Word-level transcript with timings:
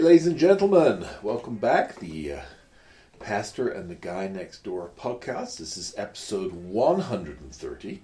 right, 0.00 0.06
ladies 0.06 0.26
and 0.26 0.38
gentlemen, 0.38 1.06
welcome 1.22 1.56
back. 1.56 1.96
The 1.96 2.32
uh, 2.32 2.40
Pastor 3.18 3.68
and 3.68 3.90
the 3.90 3.94
Guy 3.94 4.28
Next 4.28 4.64
Door 4.64 4.92
podcast. 4.96 5.58
This 5.58 5.76
is 5.76 5.92
episode 5.94 6.52
130. 6.52 8.02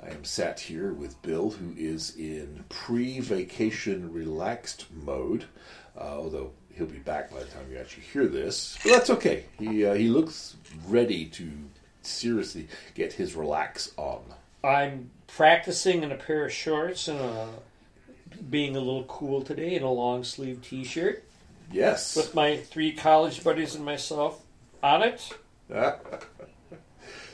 I 0.00 0.10
am 0.10 0.22
sat 0.22 0.60
here 0.60 0.92
with 0.92 1.20
Bill, 1.22 1.50
who 1.50 1.74
is 1.76 2.14
in 2.16 2.64
pre 2.68 3.18
vacation 3.18 4.12
relaxed 4.12 4.86
mode, 4.92 5.46
uh, 5.98 6.04
although 6.04 6.52
he'll 6.72 6.86
be 6.86 6.98
back 6.98 7.32
by 7.32 7.40
the 7.40 7.46
time 7.46 7.66
you 7.68 7.78
actually 7.78 8.04
hear 8.04 8.28
this. 8.28 8.78
But 8.84 8.92
that's 8.92 9.10
okay. 9.10 9.46
He, 9.58 9.84
uh, 9.84 9.94
he 9.94 10.06
looks 10.06 10.54
ready 10.86 11.26
to 11.26 11.50
seriously 12.02 12.68
get 12.94 13.14
his 13.14 13.34
relax 13.34 13.92
on. 13.96 14.22
I'm 14.62 15.10
practicing 15.26 16.04
in 16.04 16.12
a 16.12 16.16
pair 16.16 16.46
of 16.46 16.52
shorts 16.52 17.08
and 17.08 17.18
a, 17.18 17.48
being 18.48 18.76
a 18.76 18.80
little 18.80 19.04
cool 19.04 19.42
today 19.42 19.74
in 19.74 19.82
a 19.82 19.90
long 19.90 20.24
sleeve 20.24 20.60
t 20.62 20.84
shirt 20.84 21.24
Yes. 21.72 22.16
with 22.16 22.34
my 22.34 22.56
three 22.56 22.92
college 22.92 23.42
buddies 23.42 23.74
and 23.74 23.84
myself 23.84 24.42
on 24.82 25.02
it. 25.02 25.36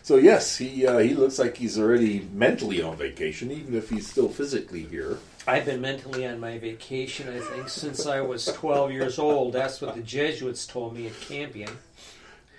so 0.02 0.16
yes, 0.16 0.57
he 0.59 0.87
uh, 0.87 0.98
he 0.98 1.15
looks 1.15 1.38
like 1.38 1.57
he's 1.57 1.79
already 1.79 2.29
mentally 2.33 2.80
on 2.83 2.97
vacation, 2.97 3.51
even 3.51 3.74
if 3.74 3.91
he's 3.91 4.09
still 4.09 4.29
physically 4.29 4.85
here. 4.85 5.19
I've 5.47 5.65
been 5.65 5.80
mentally 5.80 6.27
on 6.27 6.38
my 6.38 6.59
vacation, 6.59 7.29
I 7.29 7.41
think, 7.41 7.69
since 7.69 8.07
I 8.07 8.21
was 8.21 8.45
12 8.45 8.93
years 8.93 9.19
old. 9.19 9.55
That's 9.55 9.80
what 9.80 9.95
the 9.95 10.02
Jesuits 10.02 10.66
told 10.66 10.95
me 10.95 11.07
at 11.07 11.19
Campion. 11.21 11.71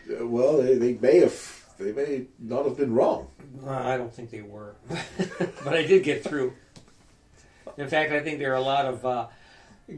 Uh, 0.10 0.28
well, 0.28 0.58
they, 0.58 0.76
they 0.76 0.94
may 0.94 1.20
have 1.20 1.62
they 1.78 1.92
may 1.92 2.26
not 2.40 2.66
have 2.66 2.78
been 2.78 2.94
wrong. 2.94 3.28
Uh, 3.66 3.72
I 3.72 3.98
don't 3.98 4.14
think 4.14 4.30
they 4.30 4.42
were, 4.42 4.76
but 5.64 5.74
I 5.74 5.84
did 5.84 6.04
get 6.04 6.24
through. 6.24 6.54
In 7.78 7.88
fact, 7.88 8.12
I 8.12 8.20
think 8.20 8.40
there 8.40 8.52
are 8.52 8.56
a 8.58 8.62
lot 8.62 8.86
of 8.86 9.06
uh, 9.06 9.28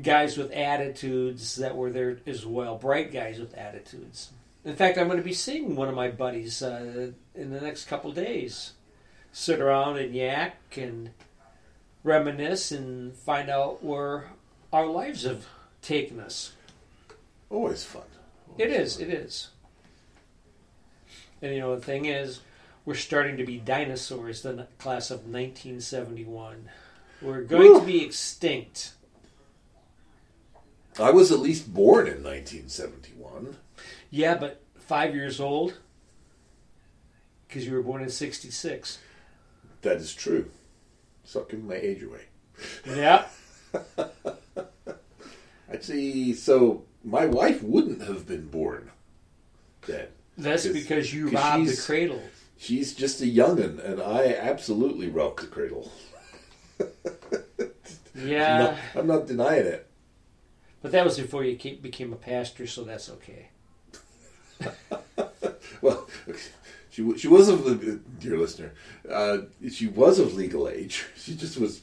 guys 0.01 0.37
with 0.37 0.51
attitudes 0.51 1.55
that 1.57 1.75
were 1.75 1.91
there 1.91 2.17
as 2.25 2.45
well, 2.45 2.77
bright 2.77 3.11
guys 3.11 3.39
with 3.39 3.53
attitudes. 3.55 4.31
In 4.65 4.75
fact, 4.75 4.97
I'm 4.97 5.07
going 5.07 5.17
to 5.17 5.23
be 5.23 5.33
seeing 5.33 5.75
one 5.75 5.89
of 5.89 5.95
my 5.95 6.09
buddies 6.09 6.63
uh, 6.63 7.11
in 7.35 7.51
the 7.51 7.61
next 7.61 7.85
couple 7.85 8.11
days. 8.11 8.73
Sit 9.31 9.59
around 9.59 9.97
and 9.97 10.13
yak 10.13 10.57
and 10.77 11.09
reminisce 12.03 12.71
and 12.71 13.15
find 13.15 13.49
out 13.49 13.83
where 13.83 14.29
our 14.71 14.85
lives 14.85 15.23
have 15.23 15.45
taken 15.81 16.19
us. 16.19 16.53
Always 17.49 17.83
fun. 17.83 18.03
It 18.57 18.69
is. 18.69 18.99
It 18.99 19.09
is. 19.09 19.49
And 21.41 21.53
you 21.53 21.59
know 21.59 21.75
the 21.75 21.81
thing 21.81 22.05
is, 22.05 22.39
we're 22.85 22.95
starting 22.95 23.37
to 23.37 23.45
be 23.45 23.57
dinosaurs. 23.57 24.41
The 24.41 24.67
class 24.77 25.11
of 25.11 25.19
1971. 25.19 26.69
We're 27.21 27.41
going 27.41 27.73
Woo. 27.73 27.79
to 27.79 27.85
be 27.85 28.03
extinct. 28.03 28.93
I 30.99 31.11
was 31.11 31.31
at 31.31 31.39
least 31.39 31.73
born 31.73 32.07
in 32.07 32.23
1971. 32.23 33.57
Yeah, 34.09 34.35
but 34.35 34.61
five 34.75 35.15
years 35.15 35.39
old 35.39 35.79
because 37.47 37.65
you 37.65 37.73
were 37.73 37.81
born 37.83 38.01
in 38.03 38.09
'66. 38.09 38.99
That 39.81 39.97
is 39.97 40.13
true. 40.13 40.49
Stop 41.23 41.49
giving 41.49 41.67
my 41.67 41.75
age 41.75 42.03
away. 42.03 42.21
Yeah. 42.85 43.25
Actually, 45.71 46.33
so 46.33 46.83
my 47.03 47.25
wife 47.25 47.63
wouldn't 47.63 48.01
have 48.03 48.27
been 48.27 48.47
born 48.47 48.91
then. 49.87 50.07
That's 50.37 50.67
'Cause- 50.87 51.13
you 51.13 51.29
robbed 51.29 51.67
the 51.67 51.75
cradle. 51.81 52.21
She's 52.57 52.93
just 52.93 53.19
a 53.21 53.25
youngin', 53.25 53.83
and 53.83 54.01
I 54.01 54.27
absolutely 54.35 55.07
robbed 55.09 55.41
the 55.41 55.47
cradle. 55.47 55.91
Yeah, 58.15 58.77
No, 58.93 58.99
I'm 59.01 59.07
not 59.07 59.25
denying 59.25 59.65
it. 59.65 59.87
But 60.83 60.91
that 60.91 61.03
was 61.03 61.17
before 61.17 61.43
you 61.43 61.57
ca- 61.59 61.77
became 61.77 62.13
a 62.13 62.17
pastor, 62.17 62.67
so 62.67 62.83
that's 62.83 63.09
okay. 63.09 63.49
Well, 65.81 66.07
she 66.89 67.17
she 67.17 67.27
was 67.27 67.49
of 67.49 67.65
the 67.65 67.99
dear 68.19 68.37
listener. 68.37 68.71
Uh, 69.09 69.39
she 69.69 69.87
was 69.87 70.17
of 70.19 70.33
legal 70.33 70.69
age. 70.69 71.05
She 71.17 71.35
just 71.35 71.57
was 71.57 71.81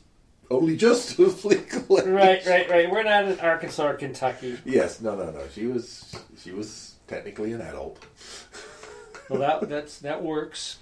only 0.50 0.74
just 0.76 1.18
of 1.18 1.44
legal 1.44 1.98
age. 2.00 2.06
Right, 2.06 2.46
right, 2.46 2.70
right. 2.70 2.90
We're 2.90 3.02
not 3.02 3.26
in 3.26 3.38
Arkansas 3.40 3.86
or 3.86 3.94
Kentucky. 3.94 4.58
Yes, 4.64 5.02
no, 5.02 5.16
no, 5.16 5.30
no. 5.30 5.42
She 5.52 5.66
was 5.66 6.14
she 6.42 6.52
was 6.52 6.94
technically 7.08 7.52
an 7.52 7.60
adult. 7.60 8.02
Well, 9.28 9.40
that 9.40 9.68
that's 9.68 9.98
that 9.98 10.22
works. 10.22 10.78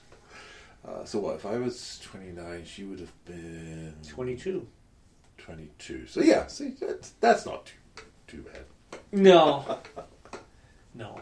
Uh, 0.86 1.04
so 1.04 1.18
what? 1.18 1.34
If 1.34 1.44
I 1.44 1.58
was 1.58 1.98
29, 2.04 2.64
she 2.64 2.84
would 2.84 3.00
have 3.00 3.24
been 3.24 3.94
Twenty-two. 4.06 4.66
22. 5.38 6.06
So 6.06 6.20
yeah, 6.20 6.46
see, 6.46 6.74
that's, 6.80 7.10
that's 7.20 7.44
not 7.44 7.66
too 7.66 7.74
too 8.28 8.42
bad. 8.42 8.64
No. 9.12 9.78
No. 10.94 11.20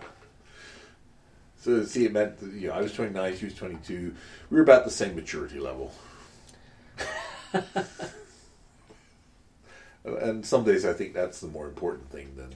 So 1.61 1.85
see, 1.85 2.07
it 2.07 2.13
meant 2.13 2.39
that, 2.39 2.53
you 2.53 2.69
know 2.69 2.75
I 2.75 2.81
was 2.81 2.95
29, 2.95 3.37
she 3.37 3.45
was 3.47 3.55
22. 3.55 4.15
We 4.49 4.57
were 4.57 4.63
about 4.63 4.85
the 4.87 4.91
same 4.91 5.15
maturity 5.17 5.59
level. 5.59 5.93
and 10.05 10.47
some 10.47 10.65
days 10.65 10.85
I 10.87 10.93
think 10.93 11.13
that's 11.15 11.41
the 11.41 11.49
more 11.49 11.67
important 11.67 12.11
thing 12.11 12.35
than 12.37 12.51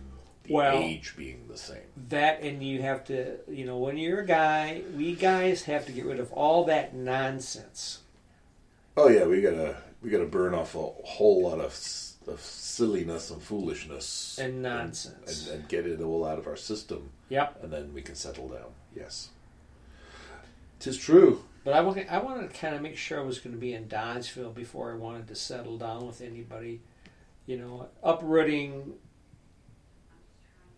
the 0.44 0.54
Well- 0.54 0.78
age 0.78 1.14
being 1.16 1.46
the 1.48 1.58
same. 1.58 1.82
That 2.08 2.40
and 2.42 2.62
you 2.62 2.80
have 2.82 3.04
to, 3.06 3.36
you 3.48 3.66
know, 3.66 3.76
when 3.78 3.98
you're 3.98 4.20
a 4.20 4.26
guy, 4.26 4.82
we 4.96 5.14
guys 5.14 5.64
have 5.64 5.84
to 5.86 5.92
get 5.92 6.04
rid 6.06 6.20
of 6.20 6.32
all 6.32 6.64
that 6.66 6.94
nonsense. 6.94 7.98
Oh 8.96 9.08
yeah, 9.08 9.24
we 9.26 9.42
gotta 9.42 9.76
we 10.02 10.10
gotta 10.10 10.26
burn 10.26 10.54
off 10.54 10.74
a 10.74 10.78
whole 11.04 11.42
lot 11.42 11.60
of, 11.60 11.72
of 12.30 12.40
silliness 12.40 13.30
and 13.30 13.42
foolishness 13.42 14.38
And 14.40 14.62
nonsense. 14.62 15.48
and, 15.48 15.60
and 15.60 15.68
get 15.68 15.86
it 15.86 16.00
all 16.00 16.24
out 16.24 16.38
of 16.38 16.46
our 16.46 16.56
system, 16.56 17.10
Yep. 17.28 17.62
and 17.62 17.72
then 17.72 17.92
we 17.94 18.02
can 18.02 18.14
settle 18.14 18.48
down. 18.48 18.70
Yes, 18.96 19.28
tis 20.78 20.96
true. 20.96 21.44
But 21.64 21.74
I, 21.74 21.80
I 22.08 22.18
wanted 22.22 22.50
to 22.52 22.58
kind 22.58 22.74
of 22.74 22.80
make 22.80 22.96
sure 22.96 23.20
I 23.20 23.22
was 23.22 23.38
going 23.38 23.54
to 23.54 23.60
be 23.60 23.74
in 23.74 23.86
Dodgeville 23.86 24.54
before 24.54 24.92
I 24.92 24.94
wanted 24.96 25.28
to 25.28 25.34
settle 25.34 25.76
down 25.76 26.06
with 26.06 26.22
anybody. 26.22 26.80
You 27.46 27.58
know, 27.58 27.88
uprooting 28.02 28.94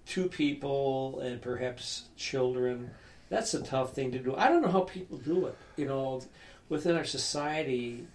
two 0.06 0.28
people 0.28 1.20
and 1.20 1.41
perhaps 1.41 2.04
children. 2.16 2.91
That's 3.28 3.54
a 3.54 3.62
tough 3.62 3.94
thing 3.94 4.10
to 4.12 4.18
do. 4.18 4.34
I 4.36 4.48
don't 4.48 4.62
know 4.62 4.70
how 4.70 4.80
people 4.80 5.18
do 5.18 5.46
it. 5.46 5.56
You 5.76 5.86
know, 5.86 6.22
within 6.68 6.96
our 6.96 7.04
society, 7.04 8.06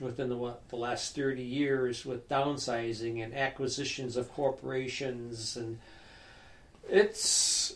within 0.00 0.28
the 0.28 0.54
the 0.68 0.76
last 0.76 1.14
thirty 1.14 1.42
years, 1.42 2.04
with 2.04 2.28
downsizing 2.28 3.22
and 3.22 3.34
acquisitions 3.34 4.16
of 4.16 4.32
corporations, 4.32 5.56
and 5.56 5.78
it's 6.88 7.74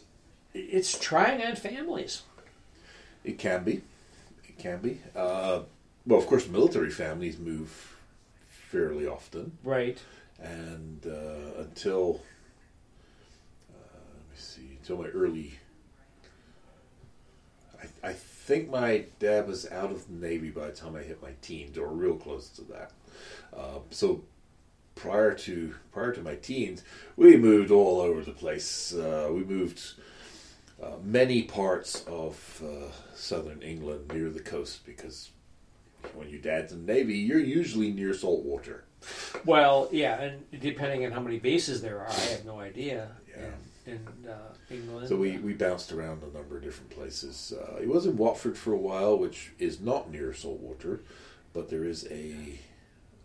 it's 0.54 0.98
trying 0.98 1.42
on 1.42 1.56
families. 1.56 2.22
It 3.24 3.38
can 3.38 3.64
be, 3.64 3.82
it 4.48 4.58
can 4.58 4.78
be. 4.80 5.00
Uh, 5.14 5.60
well, 6.06 6.18
of 6.18 6.26
course, 6.26 6.48
military 6.48 6.90
families 6.90 7.38
move 7.38 7.96
fairly 8.48 9.06
often, 9.06 9.58
Right. 9.64 9.98
and 10.40 11.04
uh, 11.06 11.60
until 11.60 12.22
uh, 13.72 13.76
let 13.76 14.30
me 14.30 14.36
see, 14.36 14.76
until 14.80 14.96
my 14.98 15.08
early. 15.08 15.52
I, 18.04 18.08
I 18.08 18.12
think 18.50 18.68
my 18.68 19.04
dad 19.20 19.46
was 19.46 19.70
out 19.70 19.92
of 19.92 20.08
the 20.08 20.26
Navy 20.26 20.50
by 20.50 20.66
the 20.66 20.72
time 20.72 20.96
I 20.96 21.02
hit 21.02 21.22
my 21.22 21.34
teens, 21.40 21.78
or 21.78 21.86
real 21.86 22.16
close 22.16 22.48
to 22.50 22.62
that. 22.62 22.90
Uh, 23.56 23.78
so 23.90 24.22
prior 24.96 25.34
to 25.34 25.74
prior 25.92 26.12
to 26.12 26.20
my 26.20 26.34
teens, 26.34 26.82
we 27.16 27.36
moved 27.36 27.70
all 27.70 28.00
over 28.00 28.22
the 28.22 28.32
place. 28.32 28.92
Uh, 28.92 29.28
we 29.30 29.44
moved 29.44 29.80
uh, 30.82 30.96
many 31.04 31.42
parts 31.42 32.04
of 32.08 32.60
uh, 32.64 32.90
southern 33.14 33.62
England 33.62 34.12
near 34.12 34.30
the 34.30 34.40
coast 34.40 34.84
because 34.84 35.30
when 36.14 36.28
your 36.28 36.40
dad's 36.40 36.72
in 36.72 36.86
the 36.86 36.92
Navy, 36.92 37.18
you're 37.18 37.38
usually 37.38 37.92
near 37.92 38.12
salt 38.12 38.42
water. 38.42 38.82
Well, 39.44 39.88
yeah, 39.92 40.20
and 40.20 40.60
depending 40.60 41.06
on 41.06 41.12
how 41.12 41.20
many 41.20 41.38
bases 41.38 41.82
there 41.82 42.00
are, 42.00 42.08
I 42.08 42.20
have 42.34 42.44
no 42.44 42.58
idea. 42.58 43.12
Yeah. 43.28 43.44
In, 43.44 43.52
in 43.86 44.06
uh, 44.28 44.52
England, 44.70 45.08
So 45.08 45.16
we, 45.16 45.38
we 45.38 45.52
bounced 45.54 45.92
around 45.92 46.22
a 46.22 46.36
number 46.36 46.56
of 46.56 46.62
different 46.62 46.90
places. 46.90 47.52
Uh, 47.58 47.80
he 47.80 47.86
was 47.86 48.06
in 48.06 48.16
Watford 48.16 48.56
for 48.58 48.72
a 48.72 48.76
while, 48.78 49.16
which 49.16 49.52
is 49.58 49.80
not 49.80 50.10
near 50.10 50.32
saltwater, 50.34 51.00
but 51.52 51.68
there 51.70 51.84
is 51.84 52.06
a 52.10 52.58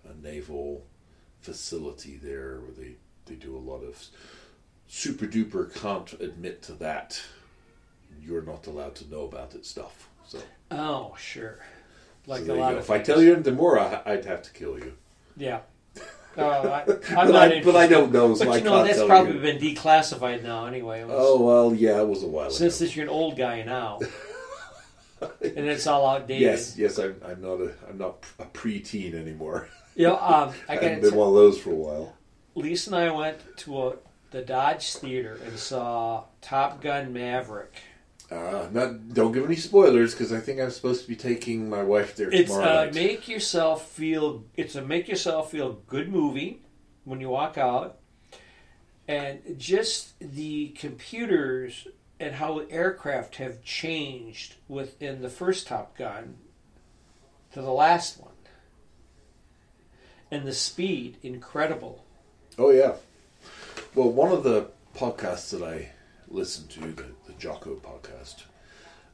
a 0.07 0.13
naval 0.24 0.84
facility 1.42 2.16
there 2.22 2.60
where 2.60 2.72
they, 2.72 2.94
they 3.25 3.34
do 3.36 3.56
a 3.56 3.60
lot 3.60 3.84
of 3.84 4.06
super 4.88 5.25
duper 5.25 5.74
can't 5.74 6.13
admit 6.22 6.62
to 6.63 6.74
that. 6.74 7.19
You're 8.22 8.44
not 8.44 8.68
allowed 8.68 8.96
to 8.96 9.10
know 9.10 9.24
about 9.24 9.56
it 9.56 9.66
stuff. 9.66 10.07
So, 10.28 10.40
Oh, 10.72 11.16
sure. 11.18 11.60
Like 12.28 12.46
so 12.46 12.54
a 12.54 12.56
lot 12.56 12.74
of. 12.74 12.80
if 12.80 12.90
I 12.92 13.00
tell 13.00 13.22
you 13.22 13.34
anything 13.34 13.56
more, 13.56 13.80
I, 13.80 14.02
I'd 14.06 14.25
have 14.25 14.42
to 14.44 14.52
kill 14.52 14.78
you. 14.80 14.94
yeah. 15.38 15.60
Uh, 16.37 16.41
I, 16.41 16.81
I'm 16.81 16.85
But 17.15 17.31
not 17.31 17.51
I, 17.53 17.63
but 17.63 17.75
I 17.75 17.87
don't 17.87 18.11
know, 18.11 18.33
so 18.35 18.45
But 18.45 18.51
I 18.51 18.57
you 18.57 18.63
know, 18.63 18.83
that's 18.83 19.03
probably 19.03 19.35
you. 19.35 19.39
been 19.39 19.57
declassified 19.57 20.43
now, 20.43 20.65
anyway. 20.65 21.03
Was- 21.03 21.13
Oh 21.17 21.41
well, 21.41 21.73
yeah, 21.73 21.99
it 22.01 22.07
was 22.07 22.23
a 22.23 22.27
while 22.27 22.49
since 22.51 22.77
ago. 22.77 22.85
this, 22.85 22.95
you're 22.95 23.03
an 23.05 23.09
old 23.09 23.37
guy 23.37 23.63
now, 23.63 23.99
and 25.21 25.57
it's 25.69 25.87
all 25.87 26.05
outdated. 26.07 26.41
Yes, 26.41 26.77
yes, 26.77 26.97
I'm, 26.99 27.15
I'm 27.25 27.41
not 27.41 27.61
a 27.61 27.73
I'm 27.89 27.97
not 27.97 28.25
a 28.39 28.45
preteen 28.45 29.13
anymore. 29.13 29.69
You 29.95 30.07
know, 30.07 30.17
um, 30.17 30.53
I 30.67 30.73
I 30.73 30.75
got 30.75 30.83
haven't 30.83 31.01
been 31.01 31.15
one 31.15 31.29
of 31.29 31.33
those 31.35 31.57
for 31.59 31.71
a 31.71 31.75
while. 31.75 32.17
Lisa 32.55 32.89
and 32.89 32.95
I 32.97 33.11
went 33.11 33.37
to 33.57 33.87
a, 33.87 33.93
the 34.31 34.41
Dodge 34.41 34.93
Theater 34.95 35.39
and 35.45 35.57
saw 35.57 36.23
Top 36.41 36.81
Gun 36.81 37.13
Maverick. 37.13 37.73
Uh, 38.31 38.68
not 38.72 39.13
don't 39.13 39.31
give 39.33 39.45
any 39.45 39.56
spoilers 39.56 40.13
because 40.13 40.33
I 40.33 40.39
think 40.39 40.60
I'm 40.60 40.72
supposed 40.72 41.04
to 41.04 41.07
be 41.07 41.16
taking 41.16 41.69
my 41.69 41.83
wife 41.83 42.16
there 42.16 42.30
It's 42.31 42.50
tomorrow 42.50 42.81
a 42.81 42.86
night. 42.86 42.95
make 42.95 43.27
yourself 43.27 43.88
feel. 43.89 44.44
It's 44.56 44.75
a 44.75 44.81
make 44.81 45.07
yourself 45.07 45.51
feel 45.51 45.74
good 45.88 46.10
movie 46.12 46.62
when 47.04 47.22
you 47.22 47.30
walk 47.30 47.57
out, 47.57 48.00
and 49.07 49.42
just 49.60 50.18
the 50.19 50.69
computers 50.69 51.88
and 52.19 52.33
how 52.36 52.60
aircraft 52.72 53.36
have 53.36 53.62
changed 53.63 54.56
within 54.68 55.21
the 55.21 55.30
first 55.30 55.68
Top 55.68 55.95
Gun 55.95 56.38
to 57.54 57.62
the 57.62 57.71
last 57.71 58.19
one, 58.19 58.31
and 60.31 60.48
the 60.48 60.54
speed 60.54 61.18
incredible. 61.21 62.04
Oh 62.57 62.71
yeah. 62.71 62.94
Well, 63.94 64.10
one 64.10 64.31
of 64.31 64.44
the 64.44 64.69
podcasts 64.95 65.51
that 65.51 65.62
I 65.62 65.92
listen 66.27 66.68
to, 66.68 66.80
the, 66.80 67.06
the 67.27 67.33
Jocko 67.38 67.75
podcast, 67.75 68.44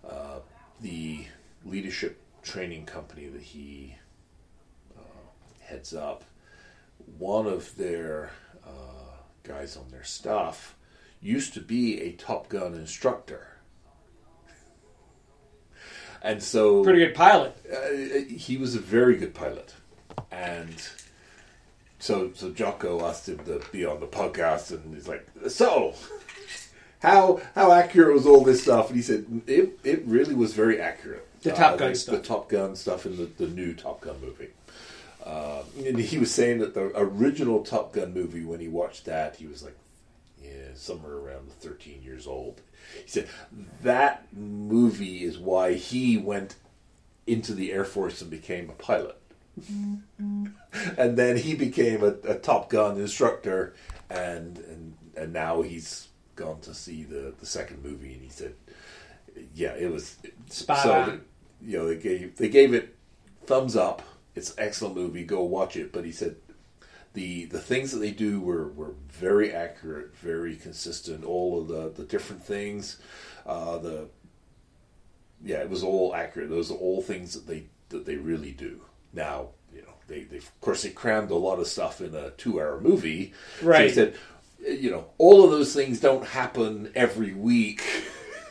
uh, 0.07 0.39
the 0.81 1.25
leadership 1.65 2.21
training 2.43 2.85
company 2.85 3.27
that 3.27 3.41
he 3.41 3.95
uh, 4.97 5.01
heads 5.61 5.93
up, 5.93 6.23
one 7.17 7.45
of 7.47 7.75
their 7.75 8.31
uh, 8.65 9.15
guys 9.43 9.77
on 9.77 9.89
their 9.91 10.03
staff 10.03 10.75
used 11.21 11.53
to 11.53 11.61
be 11.61 12.01
a 12.01 12.11
Top 12.13 12.49
Gun 12.49 12.73
instructor. 12.73 13.47
And 16.23 16.41
so 16.41 16.83
Pretty 16.83 16.99
good 16.99 17.15
pilot. 17.15 17.55
uh, 17.71 18.19
he 18.29 18.57
was 18.57 18.75
a 18.75 18.79
very 18.79 19.15
good 19.17 19.33
pilot, 19.33 19.73
and 20.31 20.75
so 21.97 22.31
so 22.35 22.51
Jocko 22.51 23.03
asked 23.03 23.27
him 23.27 23.39
to 23.45 23.59
be 23.71 23.85
on 23.85 23.99
the 23.99 24.05
podcast, 24.05 24.69
and 24.69 24.93
he's 24.93 25.07
like, 25.07 25.27
"So, 25.47 25.95
how 27.01 27.41
how 27.55 27.71
accurate 27.71 28.13
was 28.13 28.25
all 28.25 28.43
this 28.43 28.63
stuff?" 28.63 28.87
And 28.87 28.95
he 28.95 29.01
said, 29.01 29.25
"It 29.47 29.79
it 29.83 30.03
really 30.05 30.35
was 30.35 30.53
very 30.53 30.79
accurate. 30.79 31.27
The 31.41 31.51
Top 31.51 31.77
Gun 31.77 31.89
the, 31.89 31.97
stuff. 31.97 32.15
the 32.15 32.21
Top 32.21 32.49
Gun 32.49 32.75
stuff 32.75 33.05
in 33.05 33.17
the, 33.17 33.25
the 33.25 33.47
new 33.47 33.73
Top 33.73 34.01
Gun 34.01 34.19
movie." 34.21 34.49
Uh, 35.23 35.63
and 35.85 35.99
he 35.99 36.17
was 36.17 36.33
saying 36.33 36.59
that 36.59 36.73
the 36.73 36.91
original 36.95 37.63
Top 37.63 37.93
Gun 37.93 38.13
movie, 38.13 38.43
when 38.43 38.59
he 38.59 38.67
watched 38.67 39.05
that, 39.05 39.35
he 39.35 39.45
was 39.45 39.61
like, 39.61 39.75
yeah, 40.43 40.73
somewhere 40.73 41.13
around 41.13 41.51
13 41.59 42.01
years 42.03 42.25
old. 42.25 42.61
He 43.03 43.09
said 43.09 43.29
that 43.83 44.25
movie 44.33 45.23
is 45.23 45.37
why 45.37 45.73
he 45.73 46.17
went 46.17 46.55
into 47.27 47.53
the 47.53 47.71
Air 47.71 47.85
Force 47.85 48.21
and 48.21 48.31
became 48.31 48.69
a 48.69 48.73
pilot. 48.73 49.17
and 50.17 51.17
then 51.17 51.37
he 51.37 51.53
became 51.53 52.03
a, 52.03 52.15
a 52.27 52.35
Top 52.35 52.69
Gun 52.69 52.97
instructor, 52.97 53.75
and, 54.09 54.57
and 54.57 54.97
and 55.15 55.33
now 55.33 55.61
he's 55.61 56.07
gone 56.41 56.59
to 56.61 56.73
see 56.73 57.03
the, 57.03 57.33
the 57.39 57.45
second 57.45 57.83
movie, 57.83 58.13
and 58.13 58.21
he 58.21 58.29
said, 58.29 58.53
yeah, 59.53 59.73
it 59.73 59.91
was 59.91 60.17
Spot 60.49 60.83
so, 60.83 60.93
on. 60.93 61.21
You 61.61 61.77
know, 61.77 61.87
they 61.87 61.97
gave 61.97 62.35
they 62.37 62.49
gave 62.49 62.73
it 62.73 62.95
thumbs 63.45 63.75
up. 63.75 64.01
It's 64.35 64.49
an 64.51 64.55
excellent 64.59 64.95
movie. 64.95 65.23
Go 65.23 65.43
watch 65.43 65.75
it. 65.77 65.91
But 65.93 66.05
he 66.05 66.11
said 66.11 66.35
the 67.13 67.45
the 67.45 67.59
things 67.59 67.91
that 67.91 67.99
they 67.99 68.11
do 68.11 68.41
were, 68.41 68.67
were 68.69 68.93
very 69.09 69.53
accurate, 69.53 70.15
very 70.15 70.55
consistent. 70.55 71.23
All 71.23 71.61
of 71.61 71.67
the, 71.67 71.89
the 71.89 72.03
different 72.07 72.43
things, 72.43 72.97
uh, 73.45 73.77
the 73.77 74.07
yeah, 75.43 75.57
it 75.57 75.69
was 75.69 75.83
all 75.83 76.13
accurate. 76.15 76.49
Those 76.49 76.71
are 76.71 76.75
all 76.77 77.01
things 77.01 77.33
that 77.33 77.47
they 77.47 77.65
that 77.89 78.05
they 78.05 78.15
really 78.15 78.51
do. 78.51 78.81
Now, 79.13 79.49
you 79.73 79.81
know, 79.81 79.93
they 80.07 80.23
they 80.23 80.37
of 80.37 80.61
course 80.61 80.83
they 80.83 80.89
crammed 80.89 81.31
a 81.31 81.35
lot 81.35 81.59
of 81.59 81.67
stuff 81.67 82.01
in 82.01 82.15
a 82.15 82.31
two 82.31 82.59
hour 82.59 82.79
movie. 82.81 83.33
So 83.59 83.67
Right. 83.67 83.87
he 83.87 83.93
said, 83.93 84.15
you 84.67 84.91
know, 84.91 85.05
all 85.17 85.43
of 85.43 85.51
those 85.51 85.73
things 85.73 85.99
don't 85.99 86.25
happen 86.25 86.91
every 86.95 87.33
week, 87.33 87.83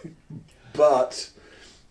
but 0.73 1.31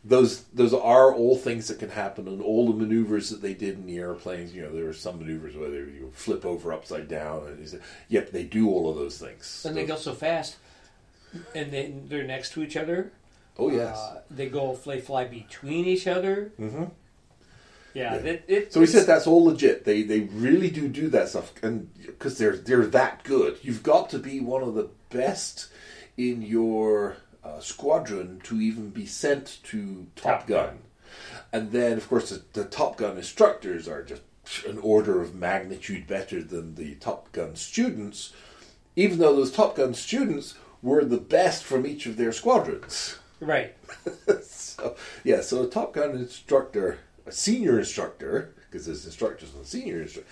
those 0.04 0.44
those 0.54 0.74
are 0.74 1.14
all 1.14 1.36
things 1.36 1.68
that 1.68 1.80
can 1.80 1.90
happen, 1.90 2.28
and 2.28 2.42
all 2.42 2.68
the 2.72 2.78
maneuvers 2.78 3.30
that 3.30 3.42
they 3.42 3.54
did 3.54 3.76
in 3.76 3.86
the 3.86 3.98
airplanes. 3.98 4.54
You 4.54 4.64
know, 4.64 4.72
there 4.74 4.88
are 4.88 4.94
some 4.94 5.20
maneuvers 5.20 5.56
where 5.56 5.70
they 5.70 5.78
you 5.78 6.12
flip 6.14 6.46
over 6.46 6.72
upside 6.74 7.08
down, 7.08 7.48
and 7.48 7.82
yep, 8.08 8.32
they 8.32 8.44
do 8.44 8.70
all 8.70 8.90
of 8.90 8.96
those 8.96 9.18
things. 9.18 9.66
And 9.68 9.76
they 9.76 9.86
go 9.86 9.96
so 9.96 10.14
fast, 10.14 10.58
and 11.54 11.72
then 11.72 12.06
they're 12.08 12.24
next 12.24 12.54
to 12.54 12.64
each 12.64 12.78
other. 12.78 13.12
oh 13.58 13.70
yes. 13.70 13.98
Uh, 13.98 14.22
they 14.32 14.48
go 14.50 14.76
they 14.86 15.00
fly 15.02 15.26
between 15.26 15.86
each 15.86 16.08
other. 16.08 16.52
hmm 16.58 16.86
Yeah, 17.94 18.16
Yeah. 18.16 18.20
It, 18.22 18.44
it, 18.48 18.74
So 18.74 18.80
he 18.82 18.86
said 18.86 19.08
that's 19.08 19.28
all 19.28 19.46
legit. 19.46 19.86
They 19.86 20.04
they 20.04 20.22
really 20.22 20.70
do 20.70 20.88
do 20.88 21.10
that 21.10 21.30
stuff, 21.30 21.52
and 21.64 21.90
because 22.06 22.38
they're 22.38 22.56
they're 22.56 22.86
that 22.88 23.24
good, 23.24 23.58
you've 23.62 23.84
got 23.84 24.10
to 24.12 24.20
be 24.20 24.40
one 24.40 24.64
of 24.64 24.76
the 24.76 24.90
best 25.10 25.70
in 26.18 26.42
your 26.42 27.18
uh, 27.44 27.60
squadron 27.60 28.42
to 28.44 28.60
even 28.60 28.90
be 28.90 29.06
sent 29.06 29.60
to 29.64 30.08
Top, 30.16 30.40
Top 30.40 30.48
Gun. 30.48 30.66
Gun. 30.66 30.78
And 31.52 31.72
then, 31.72 31.94
of 31.94 32.08
course, 32.08 32.30
the, 32.30 32.44
the 32.54 32.66
Top 32.66 32.98
Gun 32.98 33.18
instructors 33.18 33.88
are 33.88 34.04
just 34.04 34.22
an 34.68 34.78
order 34.80 35.22
of 35.22 35.36
magnitude 35.36 36.08
better 36.08 36.44
than 36.44 36.76
the 36.76 36.96
Top 36.96 37.32
Gun 37.32 37.56
students, 37.56 38.34
even 38.96 39.20
though 39.20 39.36
those 39.36 39.52
Top 39.52 39.76
Gun 39.76 39.94
students 39.94 40.56
were 40.82 41.04
the 41.04 41.18
best 41.18 41.64
from 41.64 41.86
each 41.86 42.06
of 42.06 42.18
their 42.18 42.32
squadrons. 42.32 43.18
right. 43.40 43.76
so 44.44 44.96
yeah, 45.24 45.42
so 45.42 45.64
a 45.64 45.68
Top 45.68 45.94
Gun 45.94 46.12
instructor, 46.12 47.00
a 47.30 47.32
senior 47.32 47.78
instructor, 47.80 48.56
because 48.70 48.88
there's 48.88 49.06
instructors 49.06 49.54
and 49.54 49.66
senior 49.66 50.02
instructors, 50.02 50.32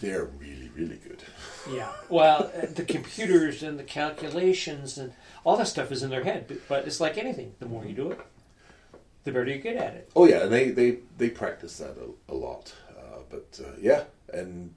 they're 0.00 0.26
really 0.26 0.70
really 0.76 0.96
good. 0.96 1.22
Yeah. 1.72 1.90
Well, 2.08 2.52
uh, 2.54 2.66
the 2.66 2.84
computers 2.84 3.62
and 3.62 3.78
the 3.78 3.84
calculations 3.84 4.96
and 4.96 5.12
all 5.44 5.56
that 5.56 5.66
stuff 5.66 5.90
is 5.90 6.02
in 6.02 6.10
their 6.10 6.22
head. 6.22 6.44
But, 6.46 6.68
but 6.68 6.86
it's 6.86 7.00
like 7.00 7.18
anything. 7.18 7.54
The 7.58 7.66
more 7.66 7.84
you 7.84 7.94
do 7.94 8.12
it, 8.12 8.20
the 9.24 9.32
better 9.32 9.50
you 9.50 9.58
get 9.58 9.76
at 9.76 9.94
it. 9.94 10.10
Oh 10.14 10.26
yeah, 10.26 10.44
and 10.44 10.52
they 10.52 10.70
they 10.70 10.98
they 11.16 11.30
practice 11.30 11.78
that 11.78 11.96
a, 11.96 12.32
a 12.32 12.36
lot. 12.36 12.74
Uh, 12.96 13.20
but 13.28 13.60
uh, 13.66 13.72
yeah, 13.80 14.04
and 14.32 14.74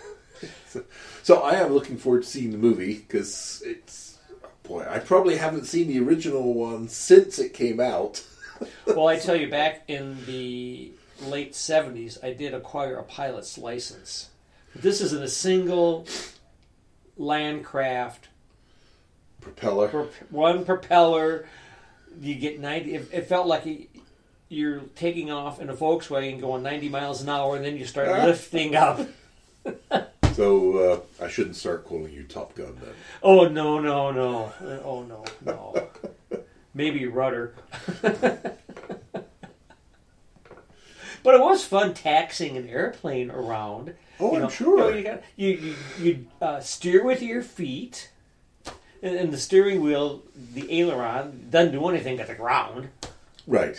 so, 0.68 0.84
so 1.22 1.42
I 1.42 1.54
am 1.56 1.72
looking 1.72 1.98
forward 1.98 2.22
to 2.22 2.28
seeing 2.28 2.52
the 2.52 2.58
movie 2.58 2.94
because 2.94 3.62
it's 3.66 4.18
boy, 4.62 4.86
I 4.88 5.00
probably 5.00 5.36
haven't 5.36 5.64
seen 5.64 5.88
the 5.88 5.98
original 5.98 6.54
one 6.54 6.88
since 6.88 7.38
it 7.38 7.52
came 7.52 7.80
out. 7.80 8.24
Well, 8.86 9.08
I 9.08 9.18
tell 9.18 9.36
you, 9.36 9.48
back 9.48 9.84
in 9.88 10.24
the 10.26 10.92
late 11.22 11.52
70s, 11.52 12.22
I 12.24 12.32
did 12.32 12.54
acquire 12.54 12.96
a 12.96 13.02
pilot's 13.02 13.56
license. 13.56 14.30
This 14.74 15.00
is 15.00 15.12
in 15.12 15.22
a 15.22 15.28
single 15.28 16.06
Landcraft, 17.18 18.18
Propeller. 19.40 19.88
prop- 19.88 20.12
one 20.30 20.64
propeller. 20.64 21.46
You 22.20 22.34
get 22.34 22.58
90. 22.60 22.94
It, 22.94 23.08
it 23.12 23.26
felt 23.28 23.46
like 23.46 23.66
it, 23.66 23.88
you're 24.48 24.80
taking 24.96 25.30
off 25.30 25.60
in 25.60 25.70
a 25.70 25.74
Volkswagen 25.74 26.40
going 26.40 26.62
90 26.62 26.88
miles 26.88 27.22
an 27.22 27.28
hour, 27.28 27.56
and 27.56 27.64
then 27.64 27.76
you 27.76 27.84
start 27.86 28.08
lifting 28.26 28.74
up. 28.76 29.00
So 30.34 31.04
uh, 31.20 31.24
I 31.24 31.28
shouldn't 31.28 31.56
start 31.56 31.84
calling 31.84 32.12
you 32.12 32.22
Top 32.22 32.54
Gun 32.54 32.78
then. 32.80 32.94
Oh, 33.22 33.48
no, 33.48 33.78
no, 33.80 34.10
no. 34.12 34.44
Uh, 34.60 34.78
Oh, 34.84 35.02
no, 35.02 35.24
no. 35.44 35.88
Maybe 36.80 37.06
rudder. 37.06 37.54
but 38.00 38.56
it 41.34 41.40
was 41.40 41.62
fun 41.62 41.92
taxing 41.92 42.56
an 42.56 42.66
airplane 42.70 43.30
around. 43.30 43.92
Oh, 44.18 44.34
you 44.34 44.44
I'm 44.44 44.48
sure. 44.48 44.78
You, 44.78 44.90
know, 44.90 44.96
you, 44.96 45.04
got, 45.04 45.22
you, 45.36 45.48
you, 45.50 45.74
you 46.00 46.26
uh, 46.40 46.60
steer 46.60 47.04
with 47.04 47.20
your 47.20 47.42
feet, 47.42 48.10
and, 49.02 49.14
and 49.14 49.30
the 49.30 49.36
steering 49.36 49.82
wheel, 49.82 50.22
the 50.54 50.80
aileron, 50.80 51.48
doesn't 51.50 51.72
do 51.72 51.86
anything 51.86 52.18
at 52.18 52.28
the 52.28 52.34
ground. 52.34 52.88
Right. 53.46 53.78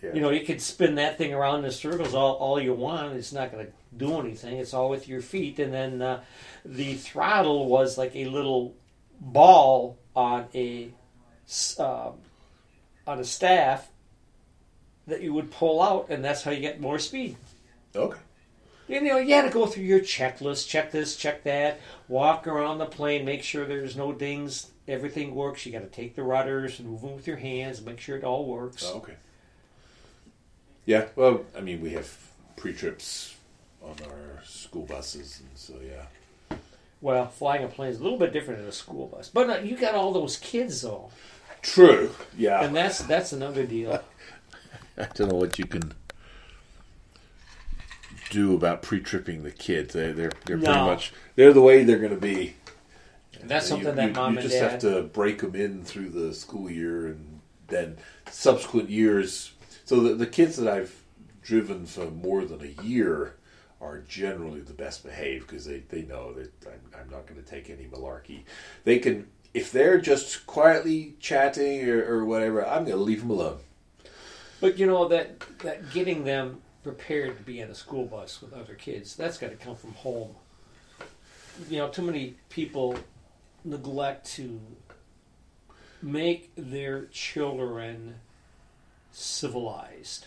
Yeah. 0.00 0.14
You 0.14 0.20
know, 0.20 0.30
you 0.30 0.46
could 0.46 0.62
spin 0.62 0.94
that 0.94 1.18
thing 1.18 1.34
around 1.34 1.64
in 1.64 1.72
circles 1.72 2.14
all, 2.14 2.34
all 2.34 2.60
you 2.60 2.74
want. 2.74 3.16
It's 3.16 3.32
not 3.32 3.50
going 3.50 3.66
to 3.66 3.72
do 3.96 4.20
anything. 4.20 4.58
It's 4.58 4.72
all 4.72 4.88
with 4.88 5.08
your 5.08 5.20
feet. 5.20 5.58
And 5.58 5.74
then 5.74 6.00
uh, 6.00 6.22
the 6.64 6.94
throttle 6.94 7.66
was 7.66 7.98
like 7.98 8.14
a 8.14 8.26
little 8.26 8.76
ball 9.20 9.98
on 10.14 10.46
a 10.54 10.92
uh, 11.78 12.10
on 13.06 13.18
a 13.18 13.24
staff 13.24 13.88
that 15.06 15.22
you 15.22 15.32
would 15.34 15.50
pull 15.50 15.82
out, 15.82 16.08
and 16.08 16.24
that's 16.24 16.42
how 16.42 16.50
you 16.50 16.60
get 16.60 16.80
more 16.80 16.98
speed. 16.98 17.36
Okay. 17.94 18.18
You 18.88 19.00
know, 19.00 19.18
you 19.18 19.34
had 19.34 19.42
to 19.42 19.50
go 19.50 19.66
through 19.66 19.84
your 19.84 20.00
checklist, 20.00 20.68
check 20.68 20.90
this, 20.90 21.16
check 21.16 21.44
that, 21.44 21.80
walk 22.08 22.46
around 22.46 22.78
the 22.78 22.86
plane, 22.86 23.24
make 23.24 23.42
sure 23.42 23.64
there's 23.64 23.96
no 23.96 24.12
dings, 24.12 24.70
everything 24.86 25.34
works. 25.34 25.64
You 25.64 25.72
got 25.72 25.80
to 25.80 25.86
take 25.86 26.16
the 26.16 26.22
rudders 26.22 26.78
and 26.78 26.88
move 26.88 27.00
them 27.00 27.14
with 27.14 27.26
your 27.26 27.38
hands, 27.38 27.80
make 27.80 28.00
sure 28.00 28.16
it 28.16 28.24
all 28.24 28.44
works. 28.44 28.84
Oh, 28.86 28.98
okay. 28.98 29.14
Yeah. 30.84 31.06
Well, 31.16 31.44
I 31.56 31.60
mean, 31.62 31.80
we 31.80 31.90
have 31.90 32.14
pre-trips 32.56 33.36
on 33.82 33.96
our 34.06 34.42
school 34.44 34.84
buses, 34.84 35.40
and 35.40 35.58
so 35.58 35.74
yeah. 35.82 36.04
Well, 37.04 37.26
flying 37.28 37.62
a 37.64 37.68
plane 37.68 37.90
is 37.90 38.00
a 38.00 38.02
little 38.02 38.18
bit 38.18 38.32
different 38.32 38.60
than 38.60 38.68
a 38.70 38.72
school 38.72 39.08
bus, 39.08 39.28
but 39.28 39.50
uh, 39.50 39.58
you 39.62 39.76
got 39.76 39.94
all 39.94 40.10
those 40.10 40.38
kids 40.38 40.80
though, 40.80 41.10
True. 41.60 42.10
Yeah. 42.34 42.64
and 42.64 42.74
that's 42.74 43.00
that's 43.00 43.30
another 43.34 43.66
deal. 43.66 44.02
I 44.96 45.04
don't 45.12 45.28
know 45.28 45.34
what 45.36 45.58
you 45.58 45.66
can 45.66 45.92
do 48.30 48.54
about 48.54 48.80
pre-tripping 48.80 49.42
the 49.42 49.50
kids. 49.50 49.92
They, 49.92 50.12
they're 50.12 50.32
they're 50.46 50.56
pretty 50.56 50.62
No. 50.72 50.86
much 50.86 51.12
they're 51.36 51.52
the 51.52 51.60
way 51.60 51.84
they're 51.84 51.98
going 51.98 52.14
to 52.14 52.16
be. 52.16 52.54
That's 53.42 53.66
You- 53.66 53.68
something 53.76 53.96
that 53.96 54.08
you, 54.08 54.14
mom 54.14 54.32
you 54.32 54.38
and 54.38 54.48
just 54.48 54.58
dad. 54.58 54.70
have 54.70 54.80
to 54.80 55.02
break 55.02 55.40
them 55.42 55.54
in 55.54 55.84
through 55.84 56.08
the 56.08 56.32
school 56.32 56.70
year, 56.70 57.08
and 57.08 57.40
then 57.68 57.98
subsequent 58.30 58.88
years. 58.88 59.52
So 59.84 60.00
the, 60.00 60.14
the 60.14 60.26
kids 60.26 60.56
that 60.56 60.72
I've 60.72 61.02
driven 61.42 61.84
for 61.84 62.06
more 62.10 62.46
than 62.46 62.62
a 62.62 62.82
year 62.82 63.34
are 63.80 63.98
generally 63.98 64.60
the 64.60 64.72
best 64.72 65.04
behaved 65.04 65.46
because 65.46 65.64
they, 65.64 65.80
they 65.88 66.02
know 66.02 66.32
that 66.32 66.52
I'm, 66.66 67.00
I'm 67.00 67.10
not 67.10 67.26
going 67.26 67.42
to 67.42 67.48
take 67.48 67.70
any 67.70 67.84
malarkey. 67.84 68.42
They 68.84 68.98
can 68.98 69.26
if 69.52 69.70
they're 69.70 70.00
just 70.00 70.46
quietly 70.46 71.14
chatting 71.20 71.88
or, 71.88 72.04
or 72.04 72.24
whatever. 72.24 72.66
I'm 72.66 72.84
going 72.84 72.96
to 72.96 73.02
leave 73.02 73.20
them 73.20 73.30
alone. 73.30 73.58
But 74.60 74.78
you 74.78 74.86
know 74.86 75.08
that 75.08 75.40
that 75.60 75.92
getting 75.92 76.24
them 76.24 76.62
prepared 76.82 77.36
to 77.38 77.42
be 77.42 77.62
on 77.62 77.70
a 77.70 77.74
school 77.74 78.04
bus 78.04 78.40
with 78.40 78.52
other 78.52 78.74
kids, 78.74 79.16
that's 79.16 79.38
got 79.38 79.50
to 79.50 79.56
come 79.56 79.76
from 79.76 79.92
home. 79.92 80.34
You 81.70 81.78
know, 81.78 81.88
too 81.88 82.02
many 82.02 82.36
people 82.50 82.96
neglect 83.64 84.26
to 84.34 84.60
make 86.02 86.52
their 86.56 87.06
children 87.06 88.16
civilized. 89.12 90.26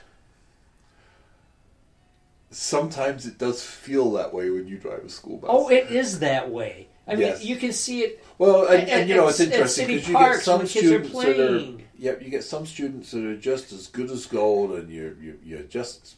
Sometimes 2.50 3.26
it 3.26 3.38
does 3.38 3.62
feel 3.64 4.12
that 4.14 4.34
way 4.34 4.50
when 4.50 4.68
you 4.68 4.78
drive 4.78 5.04
a 5.04 5.10
school 5.10 5.38
bus. 5.38 5.50
Oh, 5.52 5.70
it 5.70 5.92
is 5.92 6.20
that 6.20 6.50
way. 6.50 6.88
I 7.08 7.16
mean, 7.16 7.34
you 7.42 7.56
can 7.56 7.72
see 7.74 8.02
it. 8.02 8.24
Well, 8.38 8.66
and, 8.68 8.84
At- 8.84 8.90
and 8.90 9.10
you 9.10 9.16
know 9.16 9.28
it's 9.28 9.40
interesting 9.40 9.88
because 9.88 10.08
you 10.08 10.14
get 10.14 10.42
some 10.42 10.58
when 10.60 10.66
are 10.66 10.70
students 10.70 11.12
that 11.12 11.30
are 11.30 11.34
playing. 11.60 11.84
yep, 11.98 12.22
you 12.22 12.30
get 12.30 12.44
some 12.44 12.66
students 12.66 13.12
that 13.12 13.24
are 13.26 13.38
just 13.38 13.72
as 13.72 13.88
good 13.88 14.12
as 14.12 14.26
gold, 14.26 14.72
and 14.74 14.90
you 14.90 15.16
you, 15.22 15.40
you 15.44 15.64
just 15.70 16.16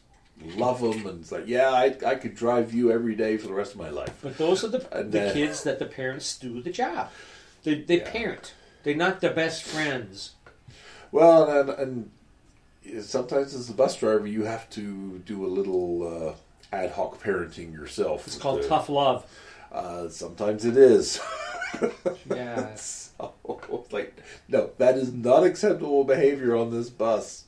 love 0.56 0.80
them, 0.80 1.06
and 1.06 1.20
it's 1.20 1.30
like 1.32 1.46
yeah, 1.46 1.70
I 1.70 1.96
I 2.06 2.14
could 2.16 2.34
drive 2.34 2.72
you 2.74 2.90
every 2.90 3.14
day 3.14 3.36
for 3.36 3.46
the 3.48 3.54
rest 3.54 3.72
of 3.72 3.78
my 3.78 3.90
life. 3.90 4.16
But 4.22 4.36
those 4.38 4.64
are 4.64 4.68
the, 4.68 4.78
And 4.96 5.12
the 5.12 5.18
then- 5.18 5.32
kids 5.34 5.62
that 5.64 5.78
the 5.78 5.86
parents 5.86 6.36
do 6.38 6.60
the 6.60 6.70
job. 6.70 7.10
They, 7.62 7.82
they 7.82 7.98
Yeah. 7.98 8.10
parent. 8.10 8.54
They're 8.82 8.94
not 8.96 9.20
the 9.20 9.30
best 9.30 9.62
friends. 9.62 10.32
Well, 11.12 11.48
and, 11.48 11.70
and 11.70 12.10
sometimes 13.02 13.54
as 13.54 13.70
a 13.70 13.74
bus 13.74 13.96
driver, 13.96 14.26
you 14.26 14.44
have 14.44 14.68
to 14.70 15.18
do 15.20 15.44
a 15.44 15.48
little 15.48 16.30
uh, 16.30 16.76
ad 16.76 16.92
hoc 16.92 17.22
parenting 17.22 17.72
yourself. 17.72 18.26
It's 18.26 18.36
called 18.36 18.60
Uh, 18.64 18.68
tough 18.68 18.88
love. 18.88 19.26
Uh, 19.72 20.08
sometimes 20.08 20.64
it 20.64 20.76
is. 20.76 21.20
Yeah. 22.28 22.74
so, 22.74 23.32
like, 23.92 24.16
no, 24.48 24.70
that 24.78 24.96
is 24.96 25.12
not 25.12 25.44
acceptable 25.44 26.02
behavior 26.02 26.56
on 26.56 26.72
this 26.72 26.90
bus. 26.90 27.44